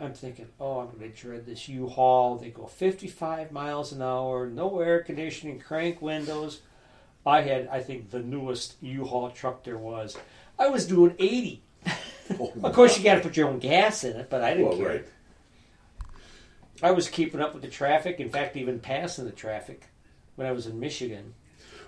I'm 0.00 0.12
thinking, 0.12 0.48
oh, 0.60 0.80
I'm 0.80 0.90
going 0.98 1.10
to 1.10 1.16
dread 1.16 1.46
this 1.46 1.68
U 1.68 1.88
Haul. 1.88 2.36
They 2.36 2.50
go 2.50 2.66
55 2.66 3.52
miles 3.52 3.92
an 3.92 4.02
hour, 4.02 4.46
no 4.46 4.80
air 4.80 5.00
conditioning, 5.02 5.58
crank 5.60 6.02
windows. 6.02 6.60
I 7.24 7.40
had, 7.42 7.68
I 7.68 7.80
think, 7.80 8.10
the 8.10 8.20
newest 8.20 8.74
U 8.82 9.04
Haul 9.04 9.30
truck 9.30 9.64
there 9.64 9.78
was. 9.78 10.16
I 10.58 10.68
was 10.68 10.86
doing 10.86 11.14
80. 11.18 11.62
Oh, 12.40 12.52
Of 12.62 12.72
course, 12.72 12.96
you 12.96 13.04
got 13.04 13.16
to 13.16 13.20
put 13.20 13.36
your 13.36 13.48
own 13.48 13.58
gas 13.58 14.04
in 14.04 14.16
it, 14.16 14.30
but 14.30 14.42
I 14.42 14.54
didn't 14.54 14.68
well, 14.68 14.76
care. 14.78 14.88
right. 14.88 15.04
I 16.82 16.90
was 16.90 17.08
keeping 17.08 17.40
up 17.40 17.54
with 17.54 17.62
the 17.62 17.68
traffic. 17.68 18.18
In 18.18 18.30
fact, 18.30 18.56
even 18.56 18.80
passing 18.80 19.24
the 19.24 19.30
traffic 19.30 19.86
when 20.34 20.46
I 20.46 20.52
was 20.52 20.66
in 20.66 20.80
Michigan. 20.80 21.34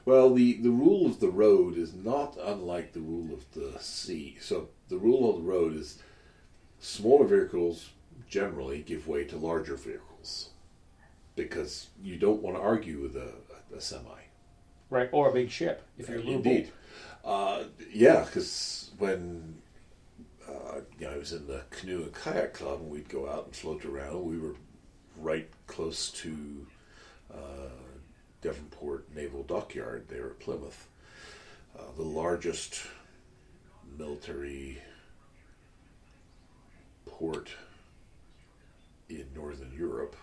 Well, 0.04 0.32
the, 0.34 0.54
the 0.54 0.70
rule 0.70 1.06
of 1.06 1.20
the 1.20 1.30
road 1.30 1.76
is 1.76 1.94
not 1.94 2.36
unlike 2.40 2.92
the 2.92 3.00
rule 3.00 3.32
of 3.32 3.50
the 3.52 3.78
sea. 3.80 4.36
So 4.40 4.68
the 4.88 4.98
rule 4.98 5.30
of 5.30 5.36
the 5.36 5.50
road 5.50 5.74
is 5.74 5.98
smaller 6.78 7.26
vehicles 7.26 7.90
generally 8.28 8.82
give 8.82 9.08
way 9.08 9.24
to 9.24 9.36
larger 9.36 9.76
vehicles 9.76 10.50
because 11.36 11.88
you 12.02 12.16
don't 12.16 12.42
want 12.42 12.56
to 12.56 12.62
argue 12.62 13.00
with 13.00 13.16
a, 13.16 13.32
a 13.74 13.80
semi. 13.80 14.10
Right, 14.90 15.08
or 15.12 15.30
a 15.30 15.32
big 15.32 15.50
ship 15.50 15.82
if 15.98 16.08
you're 16.08 16.20
Lou 16.20 16.34
Indeed. 16.34 16.70
Uh, 17.24 17.64
yeah, 17.92 18.24
because 18.24 18.90
when 18.98 19.62
uh, 20.48 20.80
you 20.98 21.06
know, 21.06 21.14
I 21.14 21.16
was 21.16 21.32
in 21.32 21.46
the 21.46 21.62
canoe 21.70 22.02
and 22.02 22.12
kayak 22.12 22.54
club, 22.54 22.80
and 22.80 22.90
we'd 22.90 23.08
go 23.08 23.28
out 23.28 23.46
and 23.46 23.56
float 23.56 23.84
around. 23.84 24.24
We 24.24 24.38
were 24.38 24.54
right 25.24 25.48
close 25.66 26.10
to 26.10 26.66
uh, 27.32 27.70
Devonport 28.42 29.06
Naval 29.14 29.42
Dockyard 29.42 30.06
there 30.08 30.26
at 30.26 30.38
Plymouth, 30.38 30.86
uh, 31.78 31.82
the 31.96 32.02
largest 32.02 32.82
military 33.98 34.78
port 37.06 37.50
in 39.08 39.24
Northern 39.34 39.72
Europe. 39.76 40.14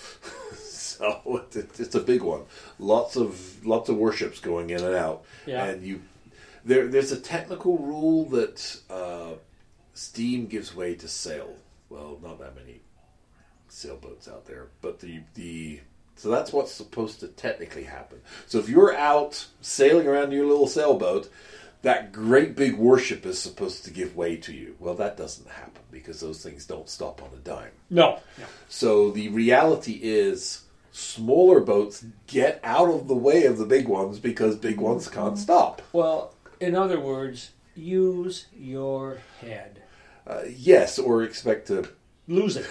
so 0.56 1.44
it- 1.54 1.78
it's 1.80 1.94
a 1.94 2.00
big 2.00 2.22
one. 2.22 2.42
Lots 2.78 3.16
of 3.16 3.64
lots 3.64 3.88
of 3.88 3.96
warships 3.96 4.40
going 4.40 4.70
in 4.70 4.82
and 4.82 4.94
out, 4.94 5.24
Yeah. 5.46 5.64
and 5.64 5.82
you 5.84 6.02
there. 6.64 6.86
There's 6.88 7.12
a 7.12 7.20
technical 7.20 7.78
rule 7.78 8.24
that 8.26 8.80
uh, 8.90 9.32
steam 9.94 10.46
gives 10.46 10.74
way 10.74 10.94
to 10.96 11.08
sail. 11.08 11.56
Well, 11.90 12.18
not 12.22 12.38
that 12.40 12.54
many 12.54 12.80
sailboats 13.68 14.28
out 14.28 14.46
there, 14.46 14.68
but 14.80 15.00
the 15.00 15.20
the 15.34 15.80
so 16.16 16.30
that's 16.30 16.52
what's 16.52 16.72
supposed 16.72 17.20
to 17.20 17.28
technically 17.28 17.84
happen. 17.84 18.20
So 18.46 18.58
if 18.58 18.68
you're 18.68 18.96
out 18.96 19.46
sailing 19.60 20.06
around 20.06 20.32
your 20.32 20.46
little 20.46 20.66
sailboat, 20.66 21.30
that 21.82 22.12
great 22.12 22.56
big 22.56 22.76
warship 22.76 23.24
is 23.24 23.38
supposed 23.38 23.84
to 23.84 23.92
give 23.92 24.16
way 24.16 24.36
to 24.38 24.52
you. 24.52 24.74
Well, 24.80 24.94
that 24.94 25.16
doesn't 25.16 25.48
happen 25.48 25.82
because 25.92 26.20
those 26.20 26.42
things 26.42 26.66
don't 26.66 26.88
stop 26.88 27.22
on 27.22 27.28
a 27.32 27.38
dime. 27.38 27.70
No. 27.88 28.18
no. 28.36 28.44
So 28.68 29.12
the 29.12 29.28
reality 29.28 30.00
is 30.02 30.62
smaller 30.90 31.60
boats 31.60 32.04
get 32.26 32.58
out 32.64 32.90
of 32.90 33.06
the 33.06 33.14
way 33.14 33.44
of 33.44 33.58
the 33.58 33.66
big 33.66 33.86
ones 33.86 34.18
because 34.18 34.56
big 34.56 34.80
ones 34.80 35.08
can't 35.08 35.38
stop. 35.38 35.82
Well, 35.92 36.34
in 36.58 36.74
other 36.74 36.98
words, 36.98 37.52
use 37.76 38.46
your 38.52 39.18
head. 39.40 39.82
Uh, 40.26 40.42
yes, 40.48 40.98
or 40.98 41.22
expect 41.22 41.68
to 41.68 41.88
Lose 42.28 42.58
it. 42.58 42.66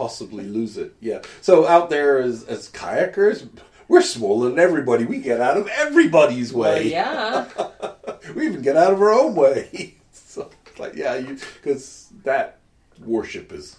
Possibly 0.00 0.44
lose 0.44 0.78
it. 0.78 0.94
Yeah. 1.00 1.20
So 1.42 1.66
out 1.66 1.90
there 1.90 2.18
as, 2.20 2.44
as 2.44 2.70
kayakers, 2.70 3.46
we're 3.86 4.00
smaller 4.02 4.48
than 4.48 4.58
everybody. 4.58 5.04
We 5.04 5.18
get 5.20 5.40
out 5.40 5.58
of 5.58 5.66
everybody's 5.68 6.52
Well, 6.54 6.72
way. 6.74 6.90
yeah. 6.90 7.46
We 8.34 8.46
even 8.46 8.62
get 8.62 8.76
out 8.76 8.92
of 8.92 9.00
our 9.02 9.12
own 9.12 9.34
way. 9.34 9.94
so 10.12 10.50
like 10.78 10.94
yeah, 10.94 11.16
you 11.16 11.38
because 11.54 12.08
that 12.24 12.58
warship 13.04 13.52
is. 13.52 13.76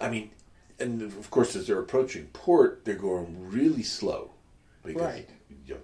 I 0.00 0.08
mean, 0.08 0.30
and 0.78 1.02
of 1.02 1.30
course, 1.30 1.54
as 1.56 1.66
they're 1.66 1.80
approaching 1.80 2.26
port, 2.32 2.84
they're 2.84 2.94
going 2.94 3.50
really 3.50 3.82
slow 3.82 4.30
because 4.84 5.02
Right. 5.02 5.28
you 5.66 5.74
know, 5.74 5.80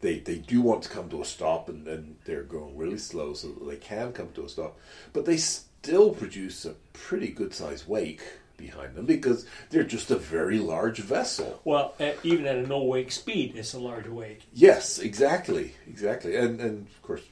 they 0.00 0.18
they 0.20 0.36
do 0.36 0.60
want 0.62 0.82
to 0.84 0.88
come 0.88 1.08
to 1.10 1.22
a 1.22 1.24
stop, 1.24 1.68
and, 1.68 1.86
then 1.86 2.16
they're 2.24 2.42
going 2.42 2.76
really 2.76 2.98
slow 2.98 3.34
so 3.34 3.48
that 3.48 3.64
they 3.68 3.76
can 3.76 4.12
come 4.12 4.30
to 4.34 4.44
a 4.44 4.48
stop, 4.48 4.76
but 5.12 5.24
they 5.26 5.36
still 5.36 6.10
produce 6.10 6.64
a 6.64 6.74
pretty 6.92 7.28
good 7.28 7.54
sized 7.54 7.86
wake 7.86 8.22
behind 8.58 8.94
them 8.94 9.06
because 9.06 9.46
they're 9.70 9.84
just 9.84 10.10
a 10.10 10.16
very 10.16 10.58
large 10.58 10.98
vessel. 10.98 11.62
Well, 11.64 11.94
at, 11.98 12.18
even 12.22 12.44
at 12.46 12.56
a 12.56 12.66
no 12.66 12.82
wake 12.82 13.10
speed, 13.10 13.54
it's 13.56 13.72
a 13.72 13.78
large 13.78 14.06
wake. 14.06 14.42
Yes, 14.52 14.98
exactly, 14.98 15.72
exactly, 15.88 16.36
and 16.36 16.60
and 16.60 16.86
of 16.86 17.02
course, 17.02 17.22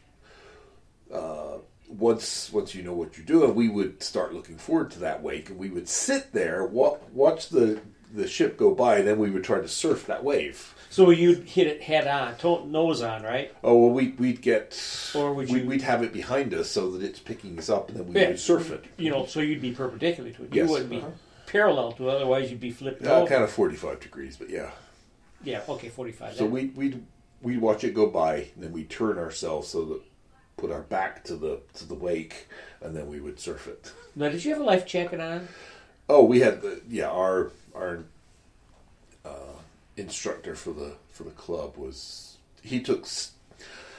uh, 1.12 1.58
once 1.88 2.50
once 2.50 2.74
you 2.74 2.82
know 2.82 2.94
what 2.94 3.18
you're 3.18 3.26
doing, 3.26 3.54
we 3.54 3.68
would 3.68 4.02
start 4.02 4.32
looking 4.32 4.56
forward 4.56 4.90
to 4.92 5.00
that 5.00 5.22
wake, 5.22 5.50
and 5.50 5.58
we 5.58 5.68
would 5.68 5.88
sit 5.88 6.32
there, 6.32 6.64
wa- 6.64 6.96
watch 7.12 7.50
the 7.50 7.80
the 8.14 8.26
ship 8.26 8.56
go 8.56 8.74
by, 8.74 8.98
and 8.98 9.06
then 9.06 9.18
we 9.18 9.30
would 9.30 9.44
try 9.44 9.60
to 9.60 9.68
surf 9.68 10.06
that 10.06 10.24
wave. 10.24 10.74
So 10.90 11.10
you'd 11.10 11.44
hit 11.48 11.66
it 11.66 11.82
head 11.82 12.06
on, 12.06 12.36
to- 12.38 12.64
nose 12.66 13.02
on, 13.02 13.22
right? 13.22 13.52
Oh 13.62 13.76
well, 13.76 13.90
we 13.90 14.08
we'd 14.18 14.40
get, 14.40 14.78
Or 15.14 15.34
would 15.34 15.48
we, 15.50 15.60
you- 15.60 15.66
we'd 15.66 15.82
have 15.82 16.02
it 16.02 16.12
behind 16.12 16.54
us 16.54 16.70
so 16.70 16.90
that 16.92 17.02
it's 17.02 17.18
picking 17.18 17.58
us 17.58 17.68
up, 17.68 17.88
and 17.90 17.98
then 17.98 18.06
we 18.12 18.20
Yeah. 18.20 18.28
would 18.28 18.40
surf 18.40 18.70
it. 18.70 18.84
You 18.96 19.10
know, 19.10 19.26
so 19.26 19.40
you'd 19.40 19.60
be 19.60 19.72
perpendicular 19.72 20.30
to 20.30 20.44
it. 20.44 20.48
Yes. 20.52 20.66
You 20.66 20.72
wouldn't 20.72 20.90
be 20.90 20.98
Uh-huh. 20.98 21.10
parallel 21.46 21.92
to 21.92 22.08
it, 22.08 22.14
otherwise 22.14 22.50
you'd 22.50 22.60
be 22.60 22.70
flipping 22.70 23.06
Uh, 23.06 23.16
over. 23.16 23.26
kind 23.28 23.44
of 23.44 23.50
forty 23.50 23.76
five 23.76 24.00
degrees, 24.00 24.36
but 24.36 24.48
yeah. 24.50 24.70
Yeah, 25.44 25.60
okay, 25.68 25.90
45. 25.90 26.34
So 26.36 26.46
we 26.46 26.66
we'd 26.74 27.04
we'd 27.42 27.60
watch 27.60 27.84
it 27.84 27.92
go 27.94 28.06
by, 28.06 28.36
and 28.54 28.64
then 28.64 28.72
we 28.72 28.80
would 28.80 28.90
turn 28.90 29.18
ourselves 29.18 29.68
so 29.68 29.84
that 29.84 30.00
put 30.56 30.70
our 30.72 30.80
back 30.82 31.22
to 31.24 31.36
the 31.36 31.60
to 31.74 31.84
the 31.86 31.94
wake, 31.94 32.46
and 32.80 32.96
then 32.96 33.06
we 33.06 33.20
would 33.20 33.38
surf 33.38 33.66
it. 33.68 33.92
Now, 34.16 34.30
did 34.30 34.44
you 34.44 34.52
have 34.52 34.60
a 34.60 34.64
life 34.64 34.86
jacket 34.86 35.20
on? 35.20 35.48
Oh, 36.08 36.24
we 36.24 36.40
had 36.40 36.62
the 36.62 36.80
yeah 36.88 37.10
our 37.10 37.52
our 37.74 38.04
uh, 39.24 39.28
instructor 39.96 40.54
for 40.54 40.72
the 40.72 40.94
for 41.10 41.24
the 41.24 41.30
club 41.30 41.76
was 41.76 42.36
he 42.62 42.80
took 42.80 43.02
s- 43.02 43.32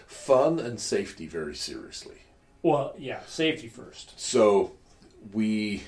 fun 0.05 0.60
and 0.60 0.79
safety 0.79 1.27
very 1.27 1.55
seriously. 1.55 2.21
Well, 2.63 2.93
yeah, 2.97 3.21
safety 3.27 3.67
first. 3.67 4.19
So 4.19 4.73
we 5.33 5.83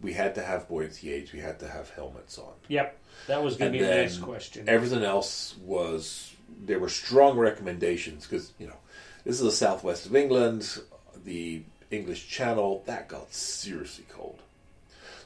we 0.00 0.12
had 0.12 0.34
to 0.36 0.42
have 0.42 0.68
buoyancy 0.68 1.12
aids. 1.12 1.32
We 1.32 1.40
had 1.40 1.58
to 1.60 1.68
have 1.68 1.90
helmets 1.90 2.38
on. 2.38 2.52
Yep, 2.68 2.98
that 3.26 3.42
was 3.42 3.56
going 3.56 3.72
to 3.72 3.78
be 3.78 3.84
the 3.84 3.90
next 3.90 4.18
question. 4.18 4.68
Everything 4.68 5.02
else 5.02 5.54
was 5.62 6.34
there 6.64 6.78
were 6.78 6.88
strong 6.88 7.38
recommendations 7.38 8.26
because 8.26 8.52
you 8.58 8.66
know 8.66 8.76
this 9.24 9.36
is 9.36 9.42
the 9.42 9.50
southwest 9.52 10.06
of 10.06 10.14
England, 10.14 10.80
the 11.24 11.62
English 11.90 12.28
Channel 12.28 12.82
that 12.86 13.08
got 13.08 13.32
seriously 13.32 14.04
cold. 14.08 14.40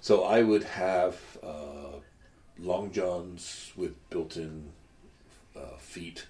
So 0.00 0.24
I 0.24 0.42
would 0.42 0.62
have 0.64 1.16
uh, 1.42 1.98
long 2.60 2.90
johns 2.90 3.72
with 3.76 3.94
built-in 4.10 4.70
uh, 5.56 5.76
feet, 5.78 6.26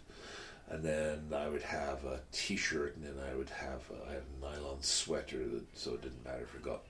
and 0.69 0.83
then 0.83 1.31
I 1.35 1.49
would 1.49 1.63
have 1.63 2.05
a 2.05 2.21
T-shirt, 2.33 2.97
and 2.97 3.05
then 3.05 3.15
I 3.31 3.35
would 3.35 3.51
have 3.51 3.83
a, 3.91 4.11
I 4.11 4.13
had 4.15 4.23
a 4.23 4.45
nylon 4.45 4.83
sweater, 4.83 5.39
that, 5.39 5.65
so 5.75 5.95
it 5.95 6.03
didn't 6.03 6.25
matter 6.25 6.43
if 6.43 6.55
it 6.55 6.63
got 6.63 6.83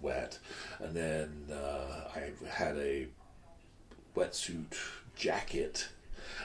wet, 0.00 0.38
and 0.80 0.94
then 0.94 1.46
uh, 1.52 2.08
I 2.14 2.32
had 2.48 2.76
a 2.76 3.06
wetsuit 4.16 4.76
jacket, 5.16 5.88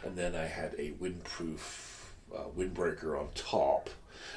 and 0.03 0.15
then 0.15 0.36
I 0.36 0.45
had 0.45 0.73
a 0.77 0.91
windproof 0.93 2.03
uh, 2.36 2.43
windbreaker 2.57 3.19
on 3.19 3.29
top, 3.36 3.89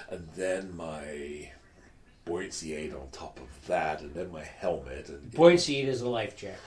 and 0.09 0.29
then 0.37 0.77
my 0.77 1.51
buoyancy 2.25 2.75
aid 2.75 2.95
on 2.95 3.09
top 3.13 3.39
of 3.41 3.67
that, 3.67 4.01
and 4.01 4.15
then 4.15 4.31
my 4.31 4.45
helmet. 4.45 5.09
And 5.09 5.33
Buoyancy 5.33 5.79
aid 5.79 5.89
is 5.89 6.01
a 6.01 6.09
life 6.09 6.37
jacket. 6.37 6.61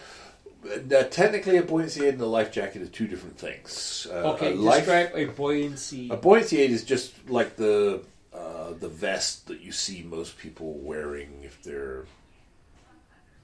Uh, 0.66 1.04
technically, 1.04 1.58
a 1.58 1.62
buoyancy 1.62 2.06
aid 2.06 2.14
and 2.14 2.22
a 2.22 2.26
life 2.26 2.52
jacket 2.52 2.82
are 2.82 2.88
two 2.88 3.08
different 3.08 3.38
things. 3.38 4.08
Uh, 4.10 4.34
Okay, 4.34 4.54
a 4.54 4.56
life- 4.56 4.86
describe 4.86 5.12
a 5.16 5.26
buoyancy. 5.26 6.10
a 6.10 6.16
buoyancy 6.18 6.62
aid 6.62 6.72
is 6.72 6.84
just 6.84 7.30
like 7.30 7.56
the 7.58 8.02
uh, 8.34 8.74
the 8.80 8.88
vest 8.90 9.48
that 9.48 9.62
you 9.62 9.72
see 9.72 10.02
most 10.04 10.38
people 10.38 10.74
wearing 10.80 11.30
if 11.44 11.62
they're 11.64 12.06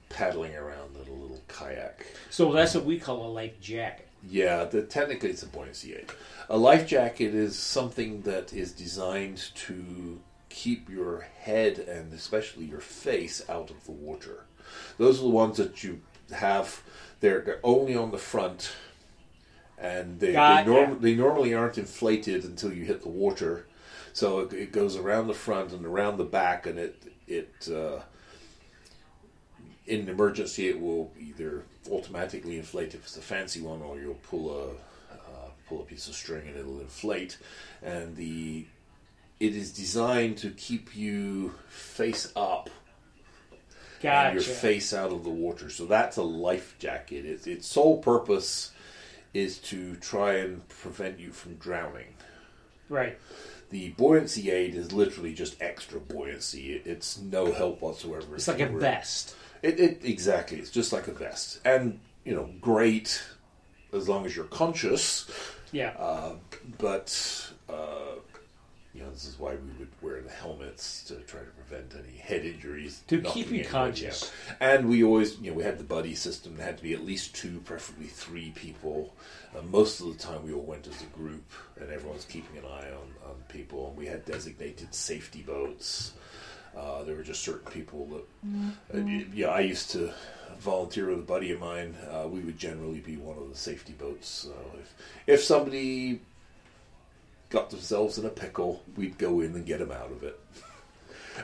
paddling 0.08 0.54
around 0.56 0.96
in 0.96 1.08
a 1.08 1.14
little 1.16 1.40
kayak. 1.48 2.06
So 2.30 2.52
that's 2.52 2.74
what 2.74 2.84
we 2.84 2.98
call 2.98 3.26
a 3.26 3.30
life 3.30 3.60
jacket. 3.60 4.08
Yeah, 4.28 4.64
the, 4.64 4.82
technically 4.82 5.30
it's 5.30 5.42
a 5.42 5.46
buoyancy 5.46 5.94
aid. 5.94 6.10
A 6.48 6.56
life 6.56 6.86
jacket 6.86 7.34
is 7.34 7.56
something 7.58 8.22
that 8.22 8.52
is 8.52 8.72
designed 8.72 9.50
to 9.66 10.20
keep 10.48 10.90
your 10.90 11.20
head 11.38 11.78
and 11.78 12.12
especially 12.12 12.64
your 12.64 12.80
face 12.80 13.42
out 13.48 13.70
of 13.70 13.84
the 13.84 13.92
water. 13.92 14.44
Those 14.98 15.20
are 15.20 15.22
the 15.22 15.28
ones 15.28 15.56
that 15.58 15.84
you 15.84 16.00
have. 16.32 16.82
They're 17.20 17.40
they're 17.40 17.60
only 17.62 17.94
on 17.96 18.10
the 18.10 18.18
front, 18.18 18.72
and 19.78 20.18
they 20.20 20.32
they, 20.64 20.70
norm- 20.70 21.00
they 21.00 21.14
normally 21.14 21.54
aren't 21.54 21.78
inflated 21.78 22.44
until 22.44 22.72
you 22.72 22.84
hit 22.84 23.02
the 23.02 23.08
water. 23.08 23.66
So 24.12 24.40
it, 24.40 24.52
it 24.52 24.72
goes 24.72 24.96
around 24.96 25.28
the 25.28 25.34
front 25.34 25.72
and 25.72 25.84
around 25.84 26.16
the 26.16 26.24
back, 26.24 26.66
and 26.66 26.78
it 26.78 27.02
it 27.26 27.68
uh, 27.70 28.00
in 29.86 30.00
an 30.00 30.08
emergency 30.08 30.68
it 30.68 30.80
will 30.80 31.12
either 31.18 31.64
automatically 31.90 32.56
inflate 32.56 32.94
if 32.94 33.02
it's 33.02 33.16
a 33.16 33.22
fancy 33.22 33.60
one, 33.60 33.82
or 33.82 33.98
you'll 33.98 34.14
pull 34.14 34.50
a 34.50 34.68
uh, 35.14 35.48
pull 35.68 35.80
a 35.80 35.84
piece 35.84 36.08
of 36.08 36.14
string 36.14 36.46
and 36.46 36.56
it'll 36.56 36.80
inflate. 36.80 37.38
And 37.82 38.16
the 38.16 38.66
it 39.38 39.56
is 39.56 39.72
designed 39.72 40.36
to 40.38 40.50
keep 40.50 40.94
you 40.94 41.54
face 41.68 42.30
up 42.36 42.68
and 44.04 44.34
your 44.34 44.42
face 44.42 44.92
out 44.94 45.12
of 45.12 45.24
the 45.24 45.30
water. 45.30 45.70
So 45.70 45.86
that's 45.86 46.16
a 46.16 46.22
life 46.22 46.76
jacket. 46.78 47.24
Its 47.24 47.46
its 47.46 47.66
sole 47.66 47.98
purpose 47.98 48.72
is 49.32 49.58
to 49.58 49.96
try 49.96 50.34
and 50.34 50.66
prevent 50.68 51.20
you 51.20 51.30
from 51.32 51.54
drowning. 51.54 52.14
Right. 52.88 53.18
The 53.70 53.90
buoyancy 53.90 54.50
aid 54.50 54.74
is 54.74 54.92
literally 54.92 55.32
just 55.32 55.60
extra 55.62 56.00
buoyancy. 56.00 56.74
It, 56.74 56.86
it's 56.86 57.18
no 57.18 57.52
help 57.52 57.80
whatsoever. 57.80 58.34
It's 58.34 58.48
like 58.48 58.60
a 58.60 58.66
vest. 58.66 59.36
It, 59.62 59.78
it 59.78 60.00
exactly. 60.02 60.58
It's 60.58 60.70
just 60.70 60.92
like 60.92 61.06
a 61.06 61.12
vest, 61.12 61.60
and 61.64 62.00
you 62.24 62.34
know, 62.34 62.50
great 62.60 63.22
as 63.92 64.08
long 64.08 64.26
as 64.26 64.34
you're 64.34 64.46
conscious. 64.46 65.30
Yeah. 65.72 65.90
Uh, 65.98 66.34
but 66.78 67.52
uh, 67.68 68.16
you 68.94 69.02
know, 69.02 69.10
this 69.10 69.24
is 69.24 69.38
why 69.38 69.52
we 69.52 69.70
would 69.78 69.90
wear 70.02 70.20
the 70.20 70.30
helmets 70.30 71.04
to 71.04 71.14
try 71.20 71.40
to 71.40 71.46
prevent 71.46 71.94
any 71.94 72.16
head 72.16 72.44
injuries. 72.44 73.02
To 73.06 73.20
keep 73.20 73.50
you 73.50 73.64
conscious. 73.64 74.32
out. 74.50 74.56
And 74.60 74.88
we 74.88 75.04
always, 75.04 75.38
you 75.38 75.50
know, 75.50 75.56
we 75.56 75.62
had 75.62 75.78
the 75.78 75.84
buddy 75.84 76.14
system. 76.14 76.56
There 76.56 76.66
had 76.66 76.78
to 76.78 76.82
be 76.82 76.92
at 76.92 77.04
least 77.04 77.34
two, 77.34 77.60
preferably 77.60 78.08
three 78.08 78.50
people. 78.50 79.14
Uh, 79.56 79.62
most 79.62 80.00
of 80.00 80.06
the 80.08 80.18
time, 80.18 80.44
we 80.44 80.52
all 80.52 80.62
went 80.62 80.88
as 80.88 81.00
a 81.02 81.16
group, 81.16 81.44
and 81.80 81.88
everyone's 81.90 82.24
keeping 82.24 82.58
an 82.58 82.64
eye 82.64 82.90
on, 82.90 83.30
on 83.30 83.36
people. 83.48 83.88
And 83.88 83.96
we 83.96 84.06
had 84.06 84.24
designated 84.24 84.92
safety 84.92 85.42
boats. 85.42 86.14
Uh, 86.76 87.04
there 87.04 87.14
were 87.14 87.22
just 87.22 87.42
certain 87.42 87.70
people 87.70 88.06
that, 88.06 88.98
uh, 88.98 89.24
yeah, 89.34 89.48
I 89.48 89.60
used 89.60 89.90
to 89.92 90.12
volunteer 90.60 91.10
with 91.10 91.20
a 91.20 91.22
buddy 91.22 91.52
of 91.52 91.60
mine. 91.60 91.96
Uh, 92.10 92.28
we 92.28 92.40
would 92.40 92.58
generally 92.58 93.00
be 93.00 93.16
one 93.16 93.36
of 93.38 93.48
the 93.48 93.56
safety 93.56 93.92
boats. 93.92 94.28
So 94.28 94.52
if 94.78 94.94
if 95.26 95.42
somebody 95.42 96.20
got 97.50 97.70
themselves 97.70 98.16
in 98.18 98.24
a 98.24 98.30
pickle, 98.30 98.82
we'd 98.96 99.18
go 99.18 99.40
in 99.40 99.54
and 99.54 99.66
get 99.66 99.80
them 99.80 99.92
out 99.92 100.10
of 100.10 100.22
it. 100.22 100.38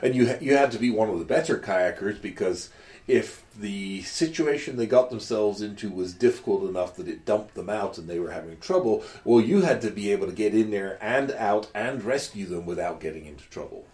And 0.01 0.13
you 0.13 0.27
ha- 0.27 0.37
you 0.41 0.55
had 0.55 0.71
to 0.73 0.77
be 0.79 0.91
one 0.91 1.09
of 1.09 1.17
the 1.17 1.25
better 1.25 1.57
kayakers 1.57 2.21
because 2.21 2.69
if 3.07 3.43
the 3.59 4.03
situation 4.03 4.75
they 4.77 4.85
got 4.85 5.09
themselves 5.09 5.59
into 5.61 5.89
was 5.89 6.13
difficult 6.13 6.69
enough 6.69 6.97
that 6.97 7.07
it 7.07 7.25
dumped 7.25 7.55
them 7.55 7.69
out 7.69 7.97
and 7.97 8.07
they 8.07 8.19
were 8.19 8.29
having 8.31 8.59
trouble, 8.59 9.03
well, 9.23 9.41
you 9.41 9.61
had 9.61 9.81
to 9.81 9.89
be 9.89 10.11
able 10.11 10.27
to 10.27 10.33
get 10.33 10.53
in 10.53 10.69
there 10.69 10.99
and 11.01 11.31
out 11.31 11.71
and 11.73 12.03
rescue 12.03 12.45
them 12.45 12.65
without 12.67 12.99
getting 12.99 13.25
into 13.25 13.45
trouble. 13.49 13.87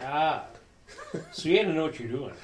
Ah. 0.00 0.44
So 1.32 1.48
you 1.48 1.56
had 1.56 1.66
to 1.66 1.72
know 1.72 1.84
what 1.84 1.98
you're 1.98 2.08
doing. 2.08 2.34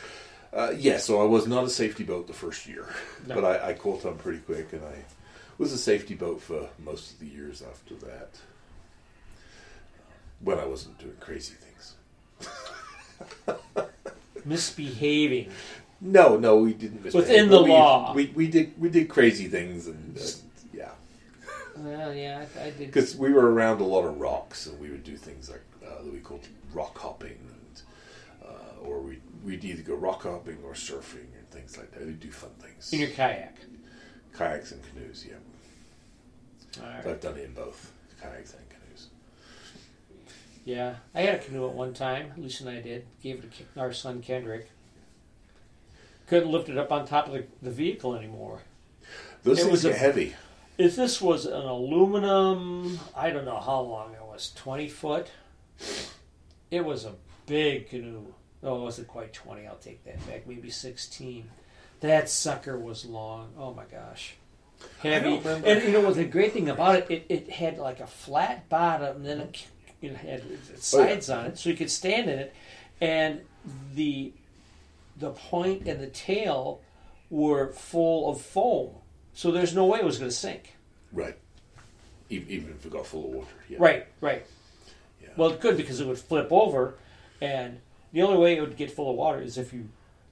Uh, 0.52 0.72
yeah, 0.78 0.98
so 0.98 1.20
I 1.20 1.24
was 1.24 1.48
not 1.48 1.64
a 1.64 1.68
safety 1.68 2.04
boat 2.04 2.28
the 2.28 2.32
first 2.32 2.68
year, 2.68 2.86
No. 3.26 3.34
but 3.34 3.44
I, 3.44 3.70
I 3.70 3.72
caught 3.74 4.04
on 4.06 4.16
pretty 4.18 4.38
quick, 4.38 4.72
and 4.72 4.84
I 4.84 5.02
was 5.58 5.72
a 5.72 5.78
safety 5.78 6.14
boat 6.14 6.40
for 6.40 6.68
most 6.78 7.10
of 7.14 7.18
the 7.18 7.26
years 7.26 7.60
after 7.60 7.96
that. 8.06 8.28
When 10.40 10.58
I 10.58 10.66
wasn't 10.66 10.98
doing 10.98 11.16
crazy 11.20 11.54
things. 11.54 11.94
Misbehaving. 14.44 15.50
No, 16.00 16.36
no, 16.36 16.58
we 16.58 16.74
didn't. 16.74 17.02
misbehave, 17.04 17.14
Within 17.28 17.48
the 17.50 17.62
we, 17.62 17.70
law. 17.70 18.12
we 18.14 18.26
we 18.34 18.46
did 18.48 18.78
we 18.78 18.90
did 18.90 19.08
crazy 19.08 19.48
things, 19.48 19.86
and 19.86 20.18
uh, 20.18 20.22
yeah, 20.74 20.90
Well, 21.76 22.12
yeah, 22.14 22.44
I, 22.58 22.64
I 22.64 22.70
did. 22.70 22.78
because 22.78 23.16
we 23.16 23.32
were 23.32 23.50
around 23.52 23.80
a 23.80 23.84
lot 23.84 24.04
of 24.04 24.20
rocks, 24.20 24.66
and 24.66 24.78
we 24.78 24.90
would 24.90 25.04
do 25.04 25.16
things 25.16 25.48
like 25.48 25.62
uh, 25.86 26.02
that 26.02 26.12
we 26.12 26.18
called 26.18 26.46
rock 26.74 26.98
hopping, 26.98 27.38
and 27.48 27.82
uh, 28.46 28.82
or 28.86 29.00
we 29.00 29.18
we'd 29.44 29.64
either 29.64 29.82
go 29.82 29.94
rock 29.94 30.24
hopping 30.24 30.58
or 30.64 30.72
surfing 30.74 31.28
and 31.38 31.48
things 31.50 31.78
like 31.78 31.90
that. 31.92 32.04
We'd 32.04 32.20
do 32.20 32.30
fun 32.30 32.50
things, 32.60 32.92
In 32.92 32.98
your 33.00 33.10
kayak. 33.10 33.56
kayaks 34.36 34.72
and 34.72 34.82
canoes. 34.92 35.24
Yeah, 35.26 35.36
So. 36.72 37.10
I've 37.10 37.20
done 37.20 37.38
it 37.38 37.44
in 37.46 37.54
both 37.54 37.92
kayaks 38.20 38.52
and 38.52 38.68
canoes. 38.68 38.73
Yeah, 40.64 40.96
I 41.14 41.22
had 41.22 41.34
a 41.34 41.38
canoe 41.38 41.68
at 41.68 41.74
one 41.74 41.92
time. 41.92 42.32
Lisa 42.36 42.66
and 42.66 42.78
I 42.78 42.80
did. 42.80 43.04
Gave 43.22 43.44
it 43.44 43.52
to 43.74 43.80
our 43.80 43.92
son 43.92 44.22
Kendrick. 44.22 44.70
Couldn't 46.26 46.50
lift 46.50 46.68
it 46.70 46.78
up 46.78 46.90
on 46.90 47.06
top 47.06 47.26
of 47.26 47.32
the, 47.34 47.44
the 47.60 47.70
vehicle 47.70 48.14
anymore. 48.14 48.60
Those 49.42 49.58
It 49.58 49.62
things 49.62 49.72
was 49.72 49.82
get 49.82 49.92
a- 49.94 49.98
heavy. 49.98 50.34
If 50.78 50.96
this 50.96 51.20
was 51.20 51.46
an 51.46 51.52
aluminum, 51.66 52.98
I 53.16 53.30
don't 53.30 53.44
know 53.44 53.60
how 53.60 53.80
long 53.80 54.12
it 54.14 54.22
was, 54.24 54.52
20 54.56 54.88
foot. 54.88 55.30
It 56.70 56.84
was 56.84 57.04
a 57.04 57.12
big 57.46 57.90
canoe. 57.90 58.34
Oh, 58.62 58.80
it 58.80 58.82
wasn't 58.82 59.06
quite 59.08 59.32
20. 59.32 59.66
I'll 59.68 59.76
take 59.76 60.02
that 60.04 60.26
back. 60.26 60.46
Maybe 60.48 60.70
16. 60.70 61.48
That 62.00 62.28
sucker 62.28 62.76
was 62.76 63.04
long. 63.04 63.52
Oh 63.56 63.72
my 63.72 63.84
gosh. 63.84 64.34
Heavy. 65.00 65.40
And 65.44 65.82
you 65.84 65.92
know 65.92 66.00
what 66.00 66.16
the 66.16 66.24
great 66.24 66.52
thing 66.52 66.68
about 66.68 66.96
it, 66.96 67.06
it, 67.08 67.26
it 67.28 67.50
had 67.50 67.78
like 67.78 68.00
a 68.00 68.06
flat 68.06 68.68
bottom 68.68 69.18
and 69.18 69.26
then 69.26 69.40
it, 69.40 69.66
it 70.04 70.16
had 70.16 70.42
oh, 70.42 70.56
sides 70.76 71.30
on 71.30 71.46
it 71.46 71.58
so 71.58 71.70
you 71.70 71.76
could 71.76 71.90
stand 71.90 72.30
in 72.30 72.38
it. 72.38 72.54
And 73.00 73.40
the 73.94 74.32
the 75.16 75.30
point 75.30 75.86
and 75.86 76.00
the 76.00 76.08
tail 76.08 76.80
were 77.30 77.72
full 77.72 78.30
of 78.30 78.40
foam. 78.40 78.90
So 79.32 79.50
there's 79.50 79.74
no 79.74 79.86
way 79.86 79.98
it 79.98 80.04
was 80.04 80.18
going 80.18 80.30
to 80.30 80.36
sink. 80.36 80.76
Right. 81.12 81.36
Even 82.30 82.70
if 82.70 82.84
it 82.84 82.90
got 82.90 83.06
full 83.06 83.24
of 83.26 83.30
water. 83.30 83.46
Yeah. 83.68 83.78
Right, 83.80 84.06
right. 84.20 84.46
Yeah. 85.22 85.28
Well, 85.36 85.50
it 85.50 85.60
could 85.60 85.76
because 85.76 86.00
it 86.00 86.06
would 86.06 86.18
flip 86.18 86.48
over, 86.50 86.94
and 87.40 87.80
the 88.12 88.22
only 88.22 88.38
way 88.38 88.56
it 88.56 88.60
would 88.60 88.76
get 88.76 88.90
full 88.90 89.10
of 89.10 89.16
water 89.16 89.40
is 89.40 89.58
if 89.58 89.72
you 89.72 89.88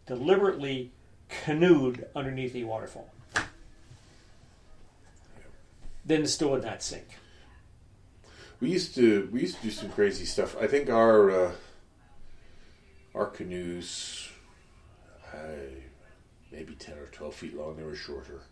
deliberately 0.07 0.91
canoed 1.29 2.07
underneath 2.15 2.55
a 2.57 2.65
waterfall. 2.65 3.11
Then 6.05 6.23
it 6.23 6.29
still 6.29 6.51
would 6.51 6.65
not 6.65 6.83
sink. 6.83 7.07
We 8.63 8.71
used 8.71 8.95
to 8.95 9.29
we 9.33 9.41
used 9.41 9.57
to 9.57 9.63
do 9.65 9.71
some 9.73 9.91
crazy 9.91 10.25
stuff. 10.25 10.57
I 10.57 10.69
think 10.69 10.89
our 10.89 11.31
uh, 11.33 11.53
our 13.13 13.27
canoes, 13.27 14.29
uh, 15.35 15.67
maybe 16.53 16.77
ten 16.77 16.97
or 16.97 17.07
twelve 17.07 17.35
feet 17.35 17.57
long. 17.57 17.77
They 17.77 17.83
were 17.83 17.97
shorter. 17.97 18.43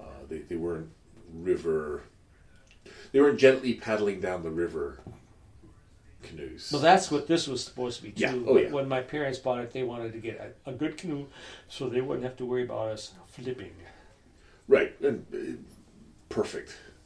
Uh, 0.00 0.24
they 0.30 0.38
they 0.38 0.56
weren't 0.56 0.88
river. 1.30 2.04
They 3.12 3.20
weren't 3.20 3.38
gently 3.38 3.74
paddling 3.74 4.20
down 4.20 4.42
the 4.42 4.50
river 4.50 5.00
canoes. 6.22 6.70
Well, 6.72 6.80
that's 6.80 7.10
what 7.10 7.26
this 7.26 7.46
was 7.46 7.62
supposed 7.62 7.98
to 7.98 8.02
be 8.02 8.12
too. 8.12 8.22
Yeah. 8.22 8.34
Oh, 8.46 8.56
yeah. 8.56 8.70
When 8.70 8.88
my 8.88 9.02
parents 9.02 9.38
bought 9.38 9.58
it, 9.58 9.74
they 9.74 9.82
wanted 9.82 10.14
to 10.14 10.18
get 10.20 10.56
a, 10.66 10.70
a 10.70 10.72
good 10.72 10.96
canoe, 10.96 11.26
so 11.68 11.90
they 11.90 12.00
wouldn't 12.00 12.24
have 12.24 12.38
to 12.38 12.46
worry 12.46 12.64
about 12.64 12.88
us 12.88 13.12
flipping. 13.26 13.72
right. 14.68 14.98
And, 15.02 15.26
uh, 15.34 15.60